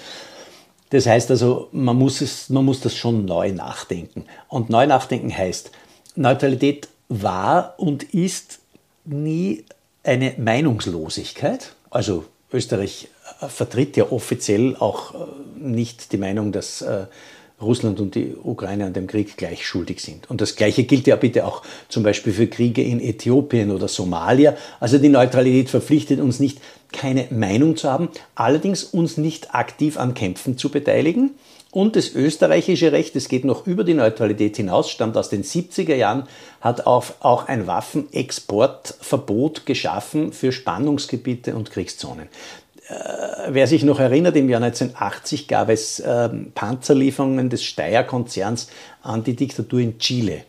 Das 0.90 1.06
heißt 1.06 1.30
also, 1.30 1.68
man 1.72 1.96
muss, 1.96 2.20
es, 2.20 2.50
man 2.50 2.64
muss 2.64 2.80
das 2.80 2.94
schon 2.94 3.24
neu 3.24 3.52
nachdenken. 3.52 4.26
Und 4.48 4.70
neu 4.70 4.86
nachdenken 4.86 5.36
heißt, 5.36 5.70
Neutralität 6.16 6.88
war 7.08 7.74
und 7.78 8.02
ist 8.14 8.60
nie 9.04 9.64
eine 10.02 10.34
Meinungslosigkeit. 10.36 11.74
Also 11.90 12.24
Österreich 12.52 13.08
vertritt 13.48 13.96
ja 13.96 14.10
offiziell 14.10 14.76
auch 14.76 15.14
äh, 15.14 15.18
nicht 15.56 16.12
die 16.12 16.18
Meinung, 16.18 16.52
dass 16.52 16.82
äh, 16.82 17.06
Russland 17.60 18.00
und 18.00 18.14
die 18.14 18.34
Ukraine 18.42 18.86
an 18.86 18.92
dem 18.92 19.06
Krieg 19.06 19.36
gleich 19.36 19.66
schuldig 19.66 20.00
sind. 20.00 20.28
Und 20.28 20.40
das 20.40 20.56
Gleiche 20.56 20.84
gilt 20.84 21.06
ja 21.06 21.16
bitte 21.16 21.46
auch 21.46 21.62
zum 21.88 22.02
Beispiel 22.02 22.32
für 22.32 22.46
Kriege 22.46 22.82
in 22.82 23.00
Äthiopien 23.00 23.70
oder 23.70 23.88
Somalia. 23.88 24.56
Also 24.80 24.98
die 24.98 25.08
Neutralität 25.08 25.70
verpflichtet 25.70 26.20
uns 26.20 26.40
nicht, 26.40 26.60
keine 26.92 27.26
Meinung 27.30 27.76
zu 27.76 27.90
haben, 27.90 28.08
allerdings 28.34 28.84
uns 28.84 29.16
nicht 29.16 29.54
aktiv 29.54 29.96
an 29.96 30.14
Kämpfen 30.14 30.58
zu 30.58 30.68
beteiligen. 30.68 31.30
Und 31.70 31.96
das 31.96 32.14
österreichische 32.14 32.92
Recht, 32.92 33.16
das 33.16 33.26
geht 33.26 33.44
noch 33.44 33.66
über 33.66 33.82
die 33.82 33.94
Neutralität 33.94 34.56
hinaus, 34.56 34.90
stammt 34.90 35.16
aus 35.16 35.28
den 35.28 35.42
70er 35.42 35.96
Jahren, 35.96 36.28
hat 36.60 36.86
auch 36.86 37.48
ein 37.48 37.66
Waffenexportverbot 37.66 39.66
geschaffen 39.66 40.32
für 40.32 40.52
Spannungsgebiete 40.52 41.56
und 41.56 41.72
Kriegszonen. 41.72 42.28
Äh, 42.88 42.94
wer 43.48 43.66
sich 43.66 43.82
noch 43.82 43.98
erinnert, 43.98 44.36
im 44.36 44.48
Jahr 44.48 44.62
1980 44.62 45.48
gab 45.48 45.70
es 45.70 46.00
äh, 46.00 46.28
Panzerlieferungen 46.54 47.48
des 47.48 47.64
Steyr-Konzerns 47.64 48.68
an 49.02 49.24
die 49.24 49.34
Diktatur 49.34 49.80
in 49.80 49.98
Chile. 49.98 50.42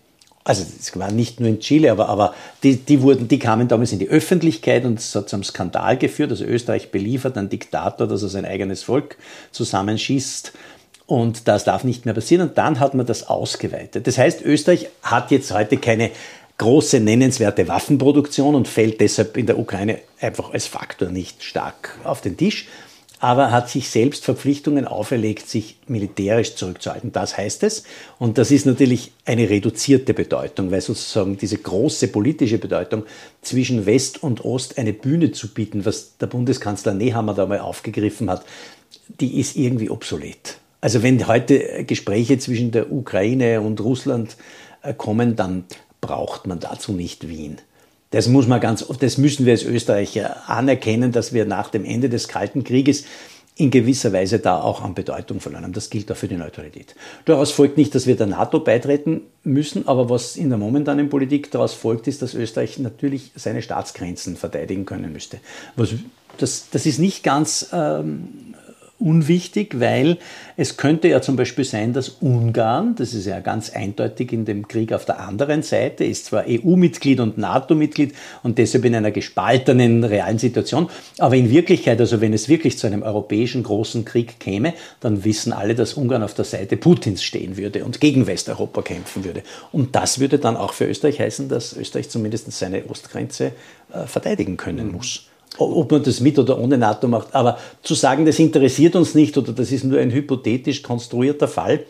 Also 0.43 0.63
es 0.63 0.97
war 0.97 1.11
nicht 1.11 1.39
nur 1.39 1.49
in 1.49 1.59
Chile, 1.59 1.91
aber, 1.91 2.07
aber 2.07 2.35
die, 2.61 2.75
die, 2.75 3.01
wurden, 3.01 3.27
die 3.27 3.39
kamen 3.39 3.67
damals 3.67 3.93
in 3.93 3.99
die 3.99 4.09
Öffentlichkeit 4.09 4.85
und 4.85 4.99
es 4.99 5.15
hat 5.15 5.27
zu 5.27 5.37
einem 5.37 5.43
Skandal 5.43 5.97
geführt. 5.97 6.29
Also 6.29 6.43
Österreich 6.43 6.91
beliefert 6.91 7.37
einen 7.37 7.49
Diktator, 7.49 8.05
dass 8.05 8.21
er 8.21 8.29
sein 8.29 8.45
eigenes 8.45 8.83
Volk 8.83 9.17
zusammenschießt. 9.51 10.53
Und 11.07 11.47
das 11.47 11.63
darf 11.63 11.83
nicht 11.83 12.05
mehr 12.05 12.13
passieren. 12.13 12.49
Und 12.49 12.57
dann 12.57 12.79
hat 12.79 12.93
man 12.93 13.05
das 13.07 13.27
ausgeweitet. 13.27 14.05
Das 14.05 14.17
heißt, 14.17 14.43
Österreich 14.43 14.89
hat 15.01 15.31
jetzt 15.31 15.51
heute 15.51 15.77
keine 15.77 16.11
große 16.57 16.99
nennenswerte 16.99 17.67
Waffenproduktion 17.67 18.55
und 18.55 18.67
fällt 18.67 19.01
deshalb 19.01 19.37
in 19.37 19.45
der 19.45 19.59
Ukraine 19.59 19.99
einfach 20.21 20.53
als 20.53 20.67
Faktor 20.67 21.09
nicht 21.09 21.43
stark 21.43 21.97
auf 22.03 22.21
den 22.21 22.37
Tisch, 22.37 22.67
aber 23.19 23.51
hat 23.51 23.69
sich 23.69 23.89
selbst 23.89 24.23
Verpflichtungen 24.23 24.85
auferlegt, 24.85 25.49
sich 25.49 25.77
militärisch 25.87 26.55
zurückzuhalten. 26.55 27.11
Das 27.11 27.37
heißt 27.37 27.63
es. 27.63 27.83
Und 28.19 28.37
das 28.37 28.51
ist 28.51 28.65
natürlich 28.65 29.11
eine 29.25 29.49
reduzierte 29.49 30.13
Bedeutung, 30.13 30.71
weil 30.71 30.81
sozusagen 30.81 31.37
diese 31.37 31.57
große 31.57 32.09
politische 32.09 32.57
Bedeutung 32.57 33.03
zwischen 33.41 33.85
West 33.85 34.21
und 34.21 34.43
Ost 34.45 34.77
eine 34.77 34.93
Bühne 34.93 35.31
zu 35.31 35.53
bieten, 35.53 35.85
was 35.85 36.17
der 36.17 36.27
Bundeskanzler 36.27 36.93
Nehammer 36.93 37.33
da 37.33 37.45
mal 37.45 37.59
aufgegriffen 37.59 38.29
hat, 38.29 38.45
die 39.19 39.39
ist 39.39 39.55
irgendwie 39.55 39.89
obsolet. 39.89 40.57
Also 40.81 41.01
wenn 41.01 41.25
heute 41.27 41.83
Gespräche 41.85 42.37
zwischen 42.37 42.71
der 42.71 42.91
Ukraine 42.91 43.61
und 43.61 43.81
Russland 43.81 44.35
äh, 44.83 44.93
kommen, 44.93 45.35
dann 45.35 45.63
braucht 46.05 46.47
man 46.47 46.59
dazu 46.59 46.93
nicht 46.93 47.27
Wien. 47.27 47.57
Das 48.11 48.27
muss 48.27 48.47
man 48.47 48.61
ganz, 48.61 48.85
das 48.99 49.17
müssen 49.17 49.45
wir 49.45 49.53
als 49.53 49.63
Österreicher 49.63 50.49
anerkennen, 50.49 51.11
dass 51.11 51.33
wir 51.33 51.45
nach 51.45 51.69
dem 51.69 51.83
Ende 51.83 52.09
des 52.09 52.27
Kalten 52.27 52.63
Krieges 52.63 53.03
in 53.57 53.71
gewisser 53.71 54.11
Weise 54.11 54.39
da 54.39 54.61
auch 54.61 54.83
an 54.83 54.95
Bedeutung 54.95 55.39
verloren 55.39 55.63
haben. 55.63 55.73
Das 55.73 55.89
gilt 55.89 56.11
auch 56.11 56.17
für 56.17 56.27
die 56.27 56.35
Neutralität. 56.35 56.93
Daraus 57.23 57.51
folgt 57.51 57.77
nicht, 57.77 57.95
dass 57.95 58.05
wir 58.05 58.15
der 58.15 58.27
NATO 58.27 58.59
beitreten 58.59 59.21
müssen, 59.43 59.87
aber 59.87 60.09
was 60.09 60.35
in 60.35 60.49
der 60.49 60.57
momentanen 60.57 61.09
Politik 61.09 61.51
daraus 61.51 61.73
folgt, 61.73 62.07
ist, 62.07 62.21
dass 62.21 62.33
Österreich 62.33 62.79
natürlich 62.79 63.31
seine 63.35 63.61
Staatsgrenzen 63.61 64.35
verteidigen 64.35 64.85
können 64.85 65.13
müsste. 65.13 65.39
Was, 65.77 65.93
das, 66.37 66.69
das 66.69 66.85
ist 66.85 66.99
nicht 66.99 67.23
ganz 67.23 67.69
ähm, 67.71 68.54
unwichtig, 68.97 69.79
weil 69.79 70.17
es 70.55 70.77
könnte 70.77 71.09
ja 71.09 71.21
zum 71.21 71.35
Beispiel 71.35 71.65
sein, 71.65 71.91
dass 71.91 72.09
Ungarn, 72.09 72.95
das 72.95 73.13
ist 73.13 73.25
ja 73.25 73.41
ganz 73.41 73.69
eindeutig 73.69 74.31
in 74.31 74.45
dem 74.45 74.67
Krieg 74.67 74.93
auf 74.93 75.03
der 75.05 75.19
anderen 75.19 75.63
Seite, 75.63 76.05
ist 76.05 76.25
zwar 76.25 76.45
EU-Mitglied 76.47 77.19
und 77.19 77.37
NATO-Mitglied 77.37 78.15
und 78.43 78.57
deshalb 78.57 78.85
in 78.85 78.95
einer 78.95 79.11
gespaltenen 79.11 80.03
realen 80.03 80.39
Situation, 80.39 80.89
aber 81.19 81.35
in 81.35 81.49
Wirklichkeit, 81.49 81.99
also 81.99 82.21
wenn 82.21 82.33
es 82.33 82.47
wirklich 82.47 82.77
zu 82.77 82.87
einem 82.87 83.03
europäischen 83.03 83.63
großen 83.63 84.05
Krieg 84.05 84.39
käme, 84.39 84.73
dann 85.01 85.25
wissen 85.25 85.51
alle, 85.51 85.75
dass 85.75 85.95
Ungarn 85.95 86.23
auf 86.23 86.33
der 86.33 86.45
Seite 86.45 86.77
Putins 86.77 87.21
stehen 87.21 87.57
würde 87.57 87.83
und 87.83 87.99
gegen 87.99 88.27
Westeuropa 88.27 88.81
kämpfen 88.81 89.25
würde. 89.25 89.43
Und 89.73 89.95
das 89.95 90.19
würde 90.19 90.39
dann 90.39 90.55
auch 90.55 90.73
für 90.73 90.85
Österreich 90.85 91.19
heißen, 91.19 91.49
dass 91.49 91.75
Österreich 91.75 92.09
zumindest 92.09 92.51
seine 92.53 92.85
Ostgrenze 92.89 93.51
äh, 93.93 94.07
verteidigen 94.07 94.55
können 94.55 94.91
muss 94.91 95.27
ob 95.57 95.91
man 95.91 96.03
das 96.03 96.19
mit 96.19 96.37
oder 96.39 96.59
ohne 96.59 96.77
NATO 96.77 97.07
macht. 97.07 97.33
Aber 97.33 97.57
zu 97.81 97.93
sagen, 97.93 98.25
das 98.25 98.39
interessiert 98.39 98.95
uns 98.95 99.15
nicht 99.15 99.37
oder 99.37 99.53
das 99.53 99.71
ist 99.71 99.83
nur 99.83 99.99
ein 99.99 100.11
hypothetisch 100.11 100.81
konstruierter 100.81 101.47
Fall, 101.47 101.85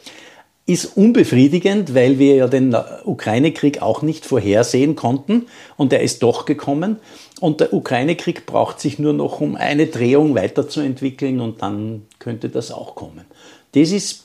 ist 0.68 0.98
unbefriedigend, 0.98 1.94
weil 1.94 2.18
wir 2.18 2.36
ja 2.36 2.48
den 2.48 2.76
Ukraine-Krieg 3.04 3.82
auch 3.82 4.02
nicht 4.02 4.26
vorhersehen 4.26 4.96
konnten 4.96 5.46
und 5.78 5.94
er 5.94 6.02
ist 6.02 6.24
doch 6.24 6.46
gekommen. 6.46 6.98
Und 7.40 7.60
der 7.60 7.74
Ukraine-Krieg 7.74 8.46
braucht 8.46 8.80
sich 8.80 8.98
nur 8.98 9.14
noch 9.14 9.42
um 9.42 9.56
eine 9.56 9.88
Drehung 9.88 10.34
weiterzuentwickeln 10.34 11.40
und 11.40 11.62
dann 11.62 12.08
könnte 12.18 12.50
das 12.50 12.72
auch 12.72 12.96
kommen. 12.96 13.26
Das 13.74 13.92
ist, 13.92 14.24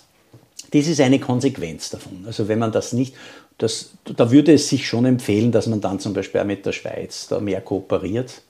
das 0.72 0.86
ist 0.86 1.00
eine 1.00 1.18
Konsequenz 1.18 1.90
davon. 1.90 2.24
Also 2.26 2.48
wenn 2.48 2.58
man 2.58 2.72
das 2.72 2.94
nicht, 2.94 3.14
das, 3.58 3.92
da 4.04 4.30
würde 4.30 4.54
es 4.54 4.68
sich 4.70 4.86
schon 4.86 5.04
empfehlen, 5.04 5.52
dass 5.52 5.66
man 5.66 5.82
dann 5.82 6.00
zum 6.00 6.14
Beispiel 6.14 6.40
auch 6.40 6.46
mit 6.46 6.64
der 6.64 6.72
Schweiz 6.72 7.28
da 7.28 7.40
mehr 7.40 7.60
kooperiert 7.60 8.42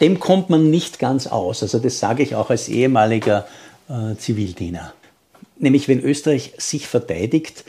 dem 0.00 0.18
kommt 0.20 0.50
man 0.50 0.70
nicht 0.70 0.98
ganz 0.98 1.26
aus. 1.26 1.62
Also 1.62 1.78
das 1.78 1.98
sage 1.98 2.22
ich 2.22 2.34
auch 2.34 2.50
als 2.50 2.68
ehemaliger 2.68 3.46
äh, 3.88 4.16
Zivildiener. 4.16 4.92
Nämlich 5.58 5.88
wenn 5.88 6.00
Österreich 6.00 6.52
sich 6.58 6.86
verteidigt, 6.86 7.64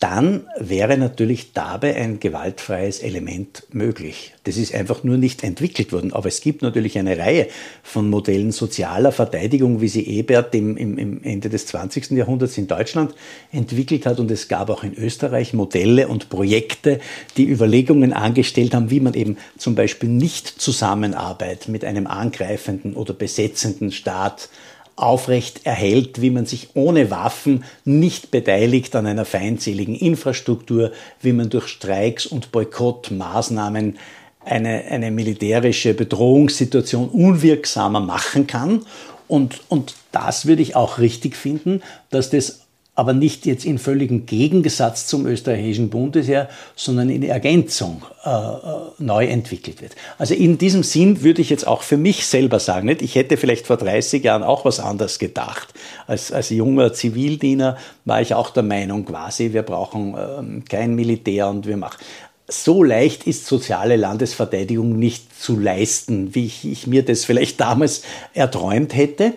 dann 0.00 0.46
wäre 0.58 0.98
natürlich 0.98 1.52
dabei 1.52 1.94
ein 1.94 2.18
gewaltfreies 2.18 2.98
Element 2.98 3.64
möglich. 3.70 4.34
Das 4.42 4.56
ist 4.56 4.74
einfach 4.74 5.04
nur 5.04 5.16
nicht 5.16 5.44
entwickelt 5.44 5.92
worden. 5.92 6.12
Aber 6.12 6.26
es 6.26 6.40
gibt 6.40 6.62
natürlich 6.62 6.98
eine 6.98 7.16
Reihe 7.16 7.46
von 7.82 8.10
Modellen 8.10 8.50
sozialer 8.50 9.12
Verteidigung, 9.12 9.80
wie 9.80 9.88
sie 9.88 10.06
Ebert 10.06 10.54
im, 10.54 10.76
im, 10.76 10.98
im 10.98 11.22
Ende 11.22 11.48
des 11.48 11.66
20. 11.66 12.10
Jahrhunderts 12.10 12.58
in 12.58 12.66
Deutschland 12.66 13.14
entwickelt 13.52 14.04
hat. 14.04 14.18
Und 14.18 14.30
es 14.32 14.48
gab 14.48 14.68
auch 14.68 14.82
in 14.82 14.94
Österreich 14.94 15.54
Modelle 15.54 16.08
und 16.08 16.28
Projekte, 16.28 16.98
die 17.36 17.48
Überlegungen 17.48 18.12
angestellt 18.12 18.74
haben, 18.74 18.90
wie 18.90 19.00
man 19.00 19.14
eben 19.14 19.38
zum 19.56 19.76
Beispiel 19.76 20.08
nicht 20.08 20.48
Zusammenarbeit 20.48 21.68
mit 21.68 21.84
einem 21.84 22.08
angreifenden 22.08 22.94
oder 22.94 23.14
besetzenden 23.14 23.92
Staat 23.92 24.48
aufrecht 24.96 25.62
erhält, 25.64 26.20
wie 26.20 26.30
man 26.30 26.46
sich 26.46 26.68
ohne 26.74 27.10
Waffen 27.10 27.64
nicht 27.84 28.30
beteiligt 28.30 28.94
an 28.96 29.06
einer 29.06 29.24
feindseligen 29.24 29.94
Infrastruktur, 29.94 30.92
wie 31.20 31.32
man 31.32 31.50
durch 31.50 31.68
Streiks 31.68 32.26
und 32.26 32.52
Boykottmaßnahmen 32.52 33.98
eine, 34.44 34.84
eine 34.84 35.10
militärische 35.10 35.94
Bedrohungssituation 35.94 37.08
unwirksamer 37.08 38.00
machen 38.00 38.46
kann. 38.46 38.84
Und, 39.26 39.62
und 39.68 39.94
das 40.12 40.46
würde 40.46 40.62
ich 40.62 40.76
auch 40.76 40.98
richtig 40.98 41.36
finden, 41.36 41.82
dass 42.10 42.30
das 42.30 42.63
aber 42.96 43.12
nicht 43.12 43.44
jetzt 43.44 43.64
in 43.64 43.78
völligem 43.78 44.24
Gegensatz 44.24 45.06
zum 45.08 45.26
österreichischen 45.26 45.90
Bundesheer, 45.90 46.48
sondern 46.76 47.10
in 47.10 47.24
Ergänzung 47.24 48.02
äh, 48.24 48.30
äh, 48.30 48.60
neu 48.98 49.26
entwickelt 49.26 49.82
wird. 49.82 49.96
Also 50.16 50.34
in 50.34 50.58
diesem 50.58 50.84
Sinn 50.84 51.22
würde 51.22 51.42
ich 51.42 51.50
jetzt 51.50 51.66
auch 51.66 51.82
für 51.82 51.96
mich 51.96 52.26
selber 52.26 52.60
sagen, 52.60 52.86
nicht? 52.86 53.02
ich 53.02 53.16
hätte 53.16 53.36
vielleicht 53.36 53.66
vor 53.66 53.78
30 53.78 54.22
Jahren 54.22 54.44
auch 54.44 54.64
was 54.64 54.78
anderes 54.78 55.18
gedacht. 55.18 55.74
Als, 56.06 56.30
als 56.30 56.50
junger 56.50 56.92
Zivildiener 56.92 57.76
war 58.04 58.20
ich 58.20 58.34
auch 58.34 58.50
der 58.50 58.62
Meinung 58.62 59.04
quasi, 59.04 59.52
wir 59.52 59.62
brauchen 59.62 60.14
ähm, 60.16 60.64
kein 60.64 60.94
Militär 60.94 61.48
und 61.48 61.66
wir 61.66 61.76
machen. 61.76 61.98
So 62.46 62.82
leicht 62.82 63.26
ist 63.26 63.46
soziale 63.46 63.96
Landesverteidigung 63.96 64.98
nicht 64.98 65.40
zu 65.40 65.58
leisten, 65.58 66.34
wie 66.34 66.44
ich, 66.44 66.64
ich 66.64 66.86
mir 66.86 67.02
das 67.02 67.24
vielleicht 67.24 67.58
damals 67.58 68.02
erträumt 68.34 68.94
hätte. 68.94 69.32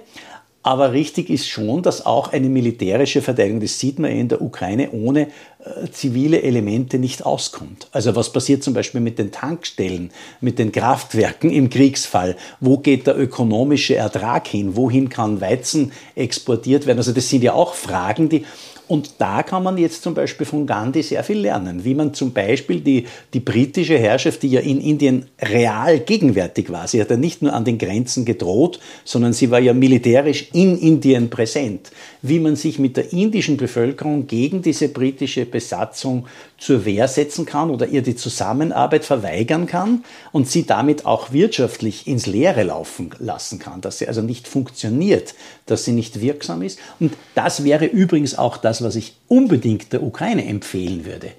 Aber 0.67 0.91
richtig 0.91 1.29
ist 1.29 1.47
schon, 1.47 1.81
dass 1.81 2.05
auch 2.05 2.33
eine 2.33 2.49
militärische 2.49 3.21
Verteidigung, 3.21 3.61
das 3.61 3.79
sieht 3.79 3.99
man 3.99 4.11
in 4.11 4.27
der 4.27 4.41
Ukraine, 4.41 4.91
ohne 4.91 5.27
äh, 5.63 5.89
zivile 5.93 6.41
Elemente 6.41 6.99
nicht 6.99 7.25
auskommt. 7.25 7.87
Also 7.93 8.17
was 8.17 8.33
passiert 8.33 8.63
zum 8.63 8.73
Beispiel 8.73 8.99
mit 8.99 9.17
den 9.17 9.31
Tankstellen, 9.31 10.11
mit 10.41 10.59
den 10.59 10.73
Kraftwerken 10.73 11.51
im 11.51 11.69
Kriegsfall? 11.69 12.35
Wo 12.59 12.79
geht 12.79 13.07
der 13.07 13.17
ökonomische 13.17 13.95
Ertrag 13.95 14.45
hin? 14.45 14.75
Wohin 14.75 15.07
kann 15.07 15.39
Weizen 15.39 15.93
exportiert 16.15 16.85
werden? 16.85 16.97
Also 16.97 17.13
das 17.13 17.29
sind 17.29 17.45
ja 17.45 17.53
auch 17.53 17.73
Fragen, 17.73 18.27
die 18.27 18.45
Und 18.87 19.15
da 19.19 19.43
kann 19.43 19.63
man 19.63 19.77
jetzt 19.77 20.01
zum 20.01 20.13
Beispiel 20.13 20.45
von 20.45 20.65
Gandhi 20.65 21.03
sehr 21.03 21.23
viel 21.23 21.39
lernen, 21.39 21.83
wie 21.83 21.93
man 21.93 22.13
zum 22.13 22.31
Beispiel 22.31 22.79
die, 22.79 23.05
die 23.33 23.41
britische 23.41 23.97
Herrschaft, 23.97 24.43
die 24.43 24.49
ja 24.49 24.61
in 24.61 24.79
Indien 24.79 25.25
real 25.41 25.99
gegenwärtig 25.99 26.71
war, 26.71 26.87
sie 26.87 27.01
hat 27.01 27.09
ja 27.09 27.17
nicht 27.17 27.41
nur 27.41 27.53
an 27.53 27.65
den 27.65 27.77
Grenzen 27.77 28.23
gedroht, 28.23 28.79
sondern 29.03 29.33
sie 29.33 29.51
war 29.51 29.59
ja 29.59 29.73
militärisch 29.73 30.49
in 30.53 30.77
Indien 30.77 31.29
präsent, 31.29 31.91
wie 32.21 32.39
man 32.39 32.55
sich 32.55 32.79
mit 32.79 32.95
der 32.95 33.11
indischen 33.11 33.57
Bevölkerung 33.57 34.27
gegen 34.27 34.61
diese 34.61 34.87
britische 34.87 35.45
Besatzung 35.45 36.25
zur 36.57 36.85
Wehr 36.85 37.07
setzen 37.07 37.45
kann 37.45 37.69
oder 37.69 37.87
ihr 37.87 38.01
die 38.01 38.15
Zusammenarbeit 38.15 39.05
verweigern 39.05 39.67
kann 39.67 40.03
und 40.31 40.49
sie 40.49 40.65
damit 40.65 41.05
auch 41.05 41.31
wirtschaftlich 41.31 42.07
ins 42.07 42.25
Leere 42.25 42.63
laufen 42.63 43.11
lassen 43.19 43.59
kann, 43.59 43.81
dass 43.81 43.99
sie 43.99 44.07
also 44.07 44.21
nicht 44.21 44.47
funktioniert, 44.47 45.35
dass 45.67 45.85
sie 45.85 45.91
nicht 45.91 46.19
wirksam 46.19 46.63
ist. 46.63 46.79
Und 46.99 47.13
das 47.35 47.63
wäre 47.63 47.85
übrigens 47.85 48.37
auch 48.37 48.57
das, 48.57 48.81
was 48.81 48.95
ich 48.95 49.15
unbedingt 49.27 49.93
der 49.93 50.01
Ukraine 50.01 50.45
empfehlen 50.45 51.05
würde. 51.05 51.31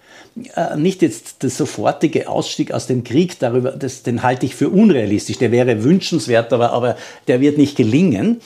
Äh, 0.55 0.77
nicht 0.77 1.03
jetzt 1.03 1.43
der 1.43 1.51
sofortige 1.51 2.29
Ausstieg 2.29 2.73
aus 2.73 2.87
dem 2.87 3.03
Krieg, 3.03 3.39
darüber, 3.41 3.73
das, 3.73 4.03
den 4.05 4.23
halte 4.23 4.47
ich 4.47 4.55
für 4.55 4.69
unrealistisch, 4.69 5.39
der 5.39 5.51
wäre 5.51 5.83
wünschenswert, 5.83 6.53
aber, 6.53 6.73
aber 6.73 6.97
der 7.27 7.41
wird 7.41 7.59
nicht 7.59 7.77
gelingen. 7.77 8.41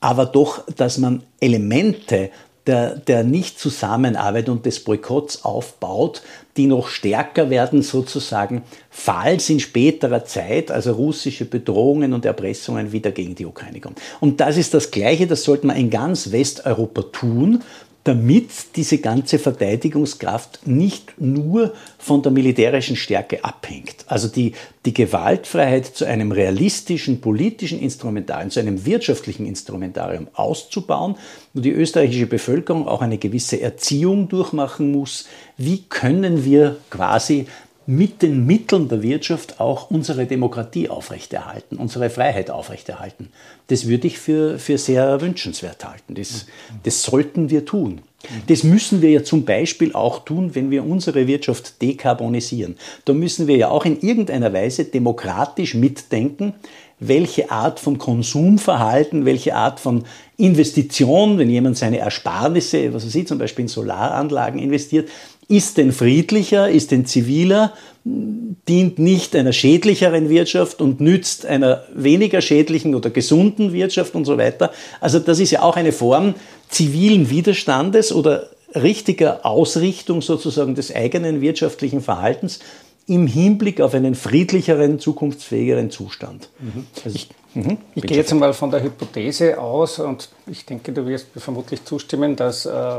Aber 0.00 0.26
doch, 0.26 0.64
dass 0.76 0.98
man 0.98 1.22
Elemente 1.40 2.30
der, 2.66 2.96
der 2.96 3.22
Nicht-Zusammenarbeit 3.22 4.48
und 4.48 4.66
des 4.66 4.82
Boykotts 4.82 5.44
aufbaut, 5.44 6.22
die 6.56 6.66
noch 6.66 6.88
stärker 6.88 7.50
werden 7.50 7.82
sozusagen, 7.82 8.62
falls 8.90 9.48
in 9.50 9.60
späterer 9.60 10.24
Zeit, 10.24 10.70
also 10.70 10.92
russische 10.92 11.44
Bedrohungen 11.44 12.12
und 12.12 12.24
Erpressungen 12.24 12.92
wieder 12.92 13.12
gegen 13.12 13.34
die 13.34 13.46
Ukraine 13.46 13.80
kommen. 13.80 13.96
Und 14.20 14.40
das 14.40 14.56
ist 14.56 14.74
das 14.74 14.90
Gleiche, 14.90 15.26
das 15.26 15.44
sollte 15.44 15.66
man 15.66 15.76
in 15.76 15.90
ganz 15.90 16.32
Westeuropa 16.32 17.02
tun 17.02 17.62
damit 18.06 18.76
diese 18.76 18.98
ganze 18.98 19.40
Verteidigungskraft 19.40 20.64
nicht 20.64 21.20
nur 21.20 21.74
von 21.98 22.22
der 22.22 22.30
militärischen 22.30 22.94
Stärke 22.94 23.42
abhängt. 23.44 24.04
Also 24.06 24.28
die, 24.28 24.52
die 24.84 24.94
Gewaltfreiheit 24.94 25.86
zu 25.86 26.04
einem 26.04 26.30
realistischen 26.30 27.20
politischen 27.20 27.80
Instrumentarium, 27.80 28.50
zu 28.50 28.60
einem 28.60 28.86
wirtschaftlichen 28.86 29.44
Instrumentarium 29.44 30.28
auszubauen, 30.34 31.16
wo 31.52 31.60
die 31.60 31.72
österreichische 31.72 32.26
Bevölkerung 32.26 32.86
auch 32.86 33.02
eine 33.02 33.18
gewisse 33.18 33.60
Erziehung 33.60 34.28
durchmachen 34.28 34.92
muss. 34.92 35.26
Wie 35.56 35.82
können 35.88 36.44
wir 36.44 36.76
quasi 36.90 37.46
mit 37.86 38.22
den 38.22 38.46
Mitteln 38.46 38.88
der 38.88 39.02
Wirtschaft 39.02 39.60
auch 39.60 39.90
unsere 39.90 40.26
Demokratie 40.26 40.88
aufrechterhalten, 40.88 41.76
unsere 41.76 42.10
Freiheit 42.10 42.50
aufrechterhalten. 42.50 43.28
Das 43.68 43.86
würde 43.86 44.08
ich 44.08 44.18
für, 44.18 44.58
für 44.58 44.76
sehr 44.76 45.20
wünschenswert 45.20 45.84
halten. 45.84 46.14
Das, 46.14 46.46
das 46.82 47.02
sollten 47.02 47.48
wir 47.48 47.64
tun. 47.64 48.00
Das 48.48 48.64
müssen 48.64 49.02
wir 49.02 49.10
ja 49.10 49.22
zum 49.22 49.44
Beispiel 49.44 49.92
auch 49.92 50.24
tun, 50.24 50.54
wenn 50.54 50.70
wir 50.70 50.84
unsere 50.84 51.28
Wirtschaft 51.28 51.80
dekarbonisieren. 51.80 52.76
Da 53.04 53.12
müssen 53.12 53.46
wir 53.46 53.56
ja 53.56 53.68
auch 53.68 53.84
in 53.84 54.00
irgendeiner 54.00 54.52
Weise 54.52 54.84
demokratisch 54.84 55.74
mitdenken, 55.74 56.54
welche 56.98 57.50
Art 57.50 57.78
von 57.78 57.98
Konsumverhalten, 57.98 59.26
welche 59.26 59.54
Art 59.54 59.80
von 59.80 60.04
Investition, 60.38 61.38
wenn 61.38 61.50
jemand 61.50 61.76
seine 61.76 61.98
Ersparnisse, 61.98 62.94
was 62.94 63.04
er 63.04 63.10
sieht, 63.10 63.28
zum 63.28 63.38
Beispiel 63.38 63.64
in 63.64 63.68
Solaranlagen 63.68 64.58
investiert, 64.58 65.10
ist 65.48 65.76
denn 65.76 65.92
friedlicher, 65.92 66.68
ist 66.68 66.90
denn 66.90 67.06
ziviler, 67.06 67.72
dient 68.04 68.98
nicht 68.98 69.34
einer 69.36 69.52
schädlicheren 69.52 70.28
Wirtschaft 70.28 70.80
und 70.80 71.00
nützt 71.00 71.46
einer 71.46 71.84
weniger 71.94 72.40
schädlichen 72.40 72.94
oder 72.94 73.10
gesunden 73.10 73.72
Wirtschaft 73.72 74.14
und 74.14 74.24
so 74.24 74.38
weiter. 74.38 74.72
Also 75.00 75.18
das 75.18 75.38
ist 75.38 75.52
ja 75.52 75.62
auch 75.62 75.76
eine 75.76 75.92
Form 75.92 76.34
zivilen 76.68 77.30
Widerstandes 77.30 78.12
oder 78.12 78.50
richtiger 78.74 79.46
Ausrichtung 79.46 80.20
sozusagen 80.20 80.74
des 80.74 80.94
eigenen 80.94 81.40
wirtschaftlichen 81.40 82.00
Verhaltens 82.00 82.58
im 83.06 83.28
Hinblick 83.28 83.80
auf 83.80 83.94
einen 83.94 84.16
friedlicheren, 84.16 84.98
zukunftsfähigeren 84.98 85.90
Zustand. 85.90 86.48
Mhm. 86.58 86.86
Also 87.04 87.16
ich, 87.16 87.28
mhm. 87.54 87.78
ich 87.94 88.02
gehe 88.02 88.16
jetzt 88.16 88.34
mal 88.34 88.52
von 88.52 88.70
der 88.70 88.82
Hypothese 88.82 89.60
aus 89.60 90.00
und 90.00 90.28
ich 90.48 90.66
denke, 90.66 90.92
du 90.92 91.06
wirst 91.06 91.34
mir 91.34 91.40
vermutlich 91.40 91.84
zustimmen, 91.84 92.34
dass 92.34 92.66
äh, 92.66 92.98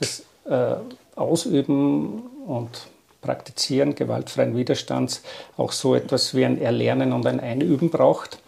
das 0.00 0.24
äh, 0.44 0.76
Ausüben 1.18 2.22
und 2.46 2.88
Praktizieren 3.20 3.96
gewaltfreien 3.96 4.56
Widerstands 4.56 5.22
auch 5.56 5.72
so 5.72 5.96
etwas 5.96 6.34
wie 6.34 6.44
ein 6.44 6.60
Erlernen 6.60 7.12
und 7.12 7.26
ein 7.26 7.40
Einüben 7.40 7.90
braucht. 7.90 8.38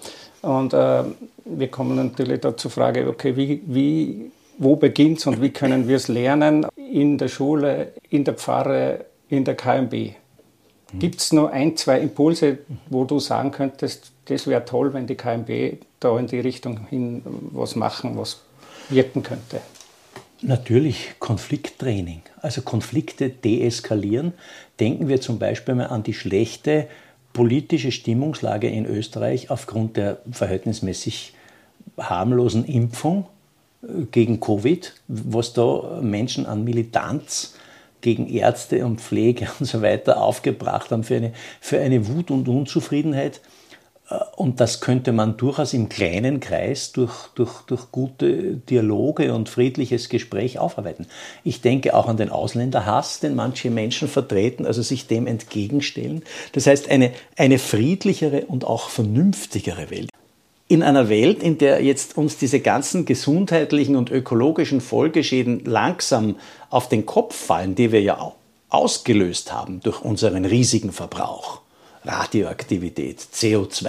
Und 0.42 0.72
äh, 0.72 1.02
wir 1.44 1.68
kommen 1.68 1.96
natürlich 1.96 2.40
da 2.40 2.56
zur 2.56 2.70
Frage, 2.70 3.08
okay, 3.08 3.36
wie, 3.36 3.62
wie, 3.66 4.30
wo 4.58 4.76
beginnt 4.76 5.18
es 5.18 5.26
und 5.26 5.42
wie 5.42 5.50
können 5.50 5.88
wir 5.88 5.96
es 5.96 6.08
lernen 6.08 6.66
in 6.76 7.18
der 7.18 7.28
Schule, 7.28 7.92
in 8.10 8.24
der 8.24 8.34
Pfarre, 8.34 9.06
in 9.28 9.44
der 9.44 9.56
KMB? 9.56 9.92
Mhm. 9.92 10.98
Gibt 10.98 11.20
es 11.20 11.32
nur 11.32 11.50
ein, 11.50 11.76
zwei 11.76 12.00
Impulse, 12.00 12.58
wo 12.88 13.04
du 13.04 13.18
sagen 13.18 13.50
könntest, 13.50 14.12
das 14.26 14.46
wäre 14.46 14.64
toll, 14.64 14.94
wenn 14.94 15.06
die 15.06 15.16
KMB 15.16 15.82
da 15.98 16.16
in 16.18 16.28
die 16.28 16.40
Richtung 16.40 16.86
hin 16.88 17.22
was 17.52 17.74
machen, 17.74 18.16
was 18.16 18.42
wirken 18.88 19.22
könnte? 19.22 19.60
Natürlich 20.42 21.14
Konflikttraining, 21.18 22.22
also 22.40 22.62
Konflikte 22.62 23.28
deeskalieren. 23.28 24.32
Denken 24.78 25.08
wir 25.08 25.20
zum 25.20 25.38
Beispiel 25.38 25.74
mal 25.74 25.86
an 25.86 26.02
die 26.02 26.14
schlechte 26.14 26.88
politische 27.32 27.92
Stimmungslage 27.92 28.68
in 28.68 28.86
Österreich 28.86 29.50
aufgrund 29.50 29.96
der 29.96 30.18
verhältnismäßig 30.30 31.34
harmlosen 31.98 32.64
Impfung 32.64 33.26
äh, 33.82 34.04
gegen 34.10 34.40
Covid, 34.40 34.94
was 35.08 35.52
da 35.52 36.00
Menschen 36.02 36.46
an 36.46 36.64
Militanz 36.64 37.54
gegen 38.00 38.26
Ärzte 38.28 38.86
und 38.86 39.00
Pflege 39.00 39.48
und 39.60 39.66
so 39.66 39.82
weiter 39.82 40.22
aufgebracht 40.22 40.90
haben 40.90 41.04
für 41.04 41.16
eine, 41.16 41.32
für 41.60 41.80
eine 41.80 42.08
Wut 42.08 42.30
und 42.30 42.48
Unzufriedenheit. 42.48 43.40
Und 44.34 44.58
das 44.58 44.80
könnte 44.80 45.12
man 45.12 45.36
durchaus 45.36 45.72
im 45.72 45.88
kleinen 45.88 46.40
Kreis 46.40 46.90
durch, 46.90 47.28
durch, 47.36 47.60
durch 47.66 47.92
gute 47.92 48.54
Dialoge 48.56 49.32
und 49.32 49.48
friedliches 49.48 50.08
Gespräch 50.08 50.58
aufarbeiten. 50.58 51.06
Ich 51.44 51.60
denke 51.60 51.94
auch 51.94 52.08
an 52.08 52.16
den 52.16 52.30
Ausländerhass, 52.30 53.20
den 53.20 53.36
manche 53.36 53.70
Menschen 53.70 54.08
vertreten, 54.08 54.66
also 54.66 54.82
sich 54.82 55.06
dem 55.06 55.28
entgegenstellen. 55.28 56.22
Das 56.52 56.66
heißt, 56.66 56.90
eine, 56.90 57.12
eine 57.36 57.60
friedlichere 57.60 58.46
und 58.46 58.64
auch 58.64 58.88
vernünftigere 58.88 59.90
Welt. 59.90 60.10
In 60.66 60.82
einer 60.82 61.08
Welt, 61.08 61.42
in 61.42 61.58
der 61.58 61.82
jetzt 61.82 62.16
uns 62.16 62.36
diese 62.36 62.60
ganzen 62.60 63.04
gesundheitlichen 63.04 63.94
und 63.94 64.10
ökologischen 64.10 64.80
Folgeschäden 64.80 65.64
langsam 65.64 66.36
auf 66.68 66.88
den 66.88 67.06
Kopf 67.06 67.36
fallen, 67.36 67.76
die 67.76 67.92
wir 67.92 68.02
ja 68.02 68.32
ausgelöst 68.70 69.52
haben 69.52 69.80
durch 69.80 70.00
unseren 70.00 70.44
riesigen 70.44 70.92
Verbrauch, 70.92 71.60
Radioaktivität, 72.04 73.20
CO2, 73.20 73.88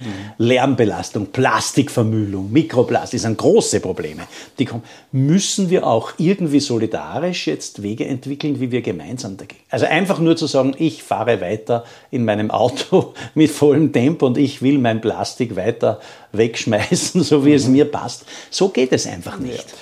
mhm. 0.00 0.06
Lärmbelastung, 0.38 1.26
Plastikvermüllung, 1.26 2.50
Mikroplastik 2.50 3.20
sind 3.20 3.36
große 3.36 3.80
Probleme. 3.80 4.22
Die 4.58 4.64
kommen. 4.64 4.82
Müssen 5.12 5.68
wir 5.68 5.86
auch 5.86 6.12
irgendwie 6.16 6.60
solidarisch 6.60 7.46
jetzt 7.46 7.82
Wege 7.82 8.06
entwickeln, 8.06 8.60
wie 8.60 8.70
wir 8.70 8.80
gemeinsam 8.80 9.36
dagegen. 9.36 9.60
Also 9.68 9.86
einfach 9.86 10.20
nur 10.20 10.36
zu 10.36 10.46
sagen, 10.46 10.74
ich 10.78 11.02
fahre 11.02 11.40
weiter 11.40 11.84
in 12.10 12.24
meinem 12.24 12.50
Auto 12.50 13.14
mit 13.34 13.50
vollem 13.50 13.92
Tempo 13.92 14.26
und 14.26 14.38
ich 14.38 14.62
will 14.62 14.78
mein 14.78 15.00
Plastik 15.00 15.54
weiter 15.56 16.00
wegschmeißen, 16.32 17.22
so 17.24 17.44
wie 17.44 17.50
mhm. 17.50 17.56
es 17.56 17.68
mir 17.68 17.84
passt. 17.84 18.24
So 18.48 18.70
geht 18.70 18.92
es 18.92 19.06
einfach 19.06 19.38
nicht. 19.38 19.68
Ja. 19.68 19.74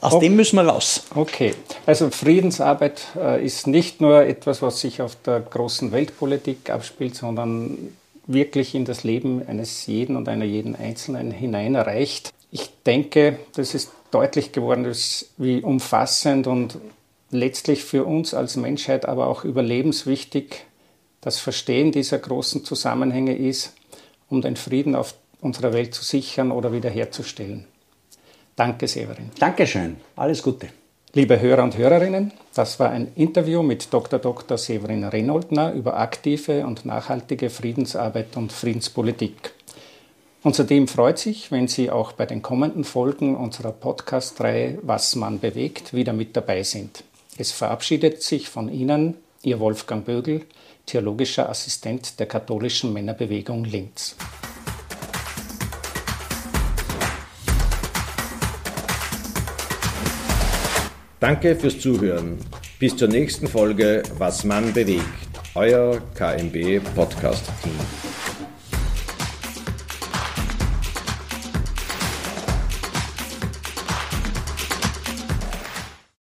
Aus 0.00 0.14
okay. 0.14 0.26
dem 0.26 0.36
müssen 0.36 0.56
wir 0.56 0.62
raus. 0.62 1.04
Okay, 1.14 1.54
also 1.84 2.10
Friedensarbeit 2.10 3.02
äh, 3.16 3.44
ist 3.44 3.66
nicht 3.66 4.00
nur 4.00 4.22
etwas, 4.22 4.62
was 4.62 4.80
sich 4.80 5.02
auf 5.02 5.16
der 5.16 5.40
großen 5.40 5.92
Weltpolitik 5.92 6.70
abspielt, 6.70 7.14
sondern 7.14 7.76
wirklich 8.26 8.74
in 8.74 8.84
das 8.84 9.04
Leben 9.04 9.46
eines 9.46 9.86
jeden 9.86 10.16
und 10.16 10.28
einer 10.28 10.44
jeden 10.44 10.74
Einzelnen 10.74 11.30
hinein 11.30 11.74
erreicht. 11.74 12.32
Ich 12.50 12.70
denke, 12.86 13.38
das 13.54 13.74
ist 13.74 13.90
deutlich 14.10 14.52
geworden, 14.52 14.90
wie 15.36 15.60
umfassend 15.60 16.46
und 16.46 16.78
letztlich 17.30 17.84
für 17.84 18.04
uns 18.04 18.34
als 18.34 18.56
Menschheit 18.56 19.06
aber 19.06 19.26
auch 19.26 19.44
überlebenswichtig 19.44 20.64
das 21.20 21.38
Verstehen 21.38 21.92
dieser 21.92 22.18
großen 22.18 22.64
Zusammenhänge 22.64 23.36
ist, 23.36 23.74
um 24.28 24.40
den 24.40 24.56
Frieden 24.56 24.94
auf 24.94 25.14
unserer 25.40 25.72
Welt 25.72 25.94
zu 25.94 26.02
sichern 26.02 26.50
oder 26.50 26.72
wiederherzustellen. 26.72 27.66
Danke, 28.60 28.86
Severin. 28.86 29.30
Dankeschön. 29.38 29.96
Alles 30.16 30.42
Gute. 30.42 30.68
Liebe 31.14 31.40
Hörer 31.40 31.62
und 31.62 31.78
Hörerinnen, 31.78 32.30
das 32.52 32.78
war 32.78 32.90
ein 32.90 33.10
Interview 33.14 33.62
mit 33.62 33.90
Dr. 33.90 34.18
Dr. 34.18 34.58
Severin 34.58 35.02
Renoldner 35.04 35.72
über 35.72 35.96
aktive 35.96 36.66
und 36.66 36.84
nachhaltige 36.84 37.48
Friedensarbeit 37.48 38.36
und 38.36 38.52
Friedenspolitik. 38.52 39.54
Unser 40.42 40.66
Team 40.66 40.88
freut 40.88 41.18
sich, 41.18 41.50
wenn 41.50 41.68
Sie 41.68 41.90
auch 41.90 42.12
bei 42.12 42.26
den 42.26 42.42
kommenden 42.42 42.84
Folgen 42.84 43.34
unserer 43.34 43.72
Podcast-Reihe 43.72 44.78
Was 44.82 45.16
man 45.16 45.40
bewegt 45.40 45.94
wieder 45.94 46.12
mit 46.12 46.36
dabei 46.36 46.62
sind. 46.62 47.02
Es 47.38 47.52
verabschiedet 47.52 48.22
sich 48.22 48.50
von 48.50 48.70
Ihnen 48.70 49.14
Ihr 49.42 49.58
Wolfgang 49.58 50.04
Bögel, 50.04 50.42
theologischer 50.84 51.48
Assistent 51.48 52.20
der 52.20 52.26
katholischen 52.26 52.92
Männerbewegung 52.92 53.64
Linz. 53.64 54.16
Danke 61.20 61.54
fürs 61.54 61.78
Zuhören. 61.78 62.38
Bis 62.78 62.96
zur 62.96 63.08
nächsten 63.08 63.46
Folge 63.46 64.02
Was 64.16 64.42
Mann 64.44 64.72
bewegt. 64.72 65.04
Euer 65.54 66.00
KMB 66.14 66.80
Podcast 66.94 67.44
Team. 67.62 68.09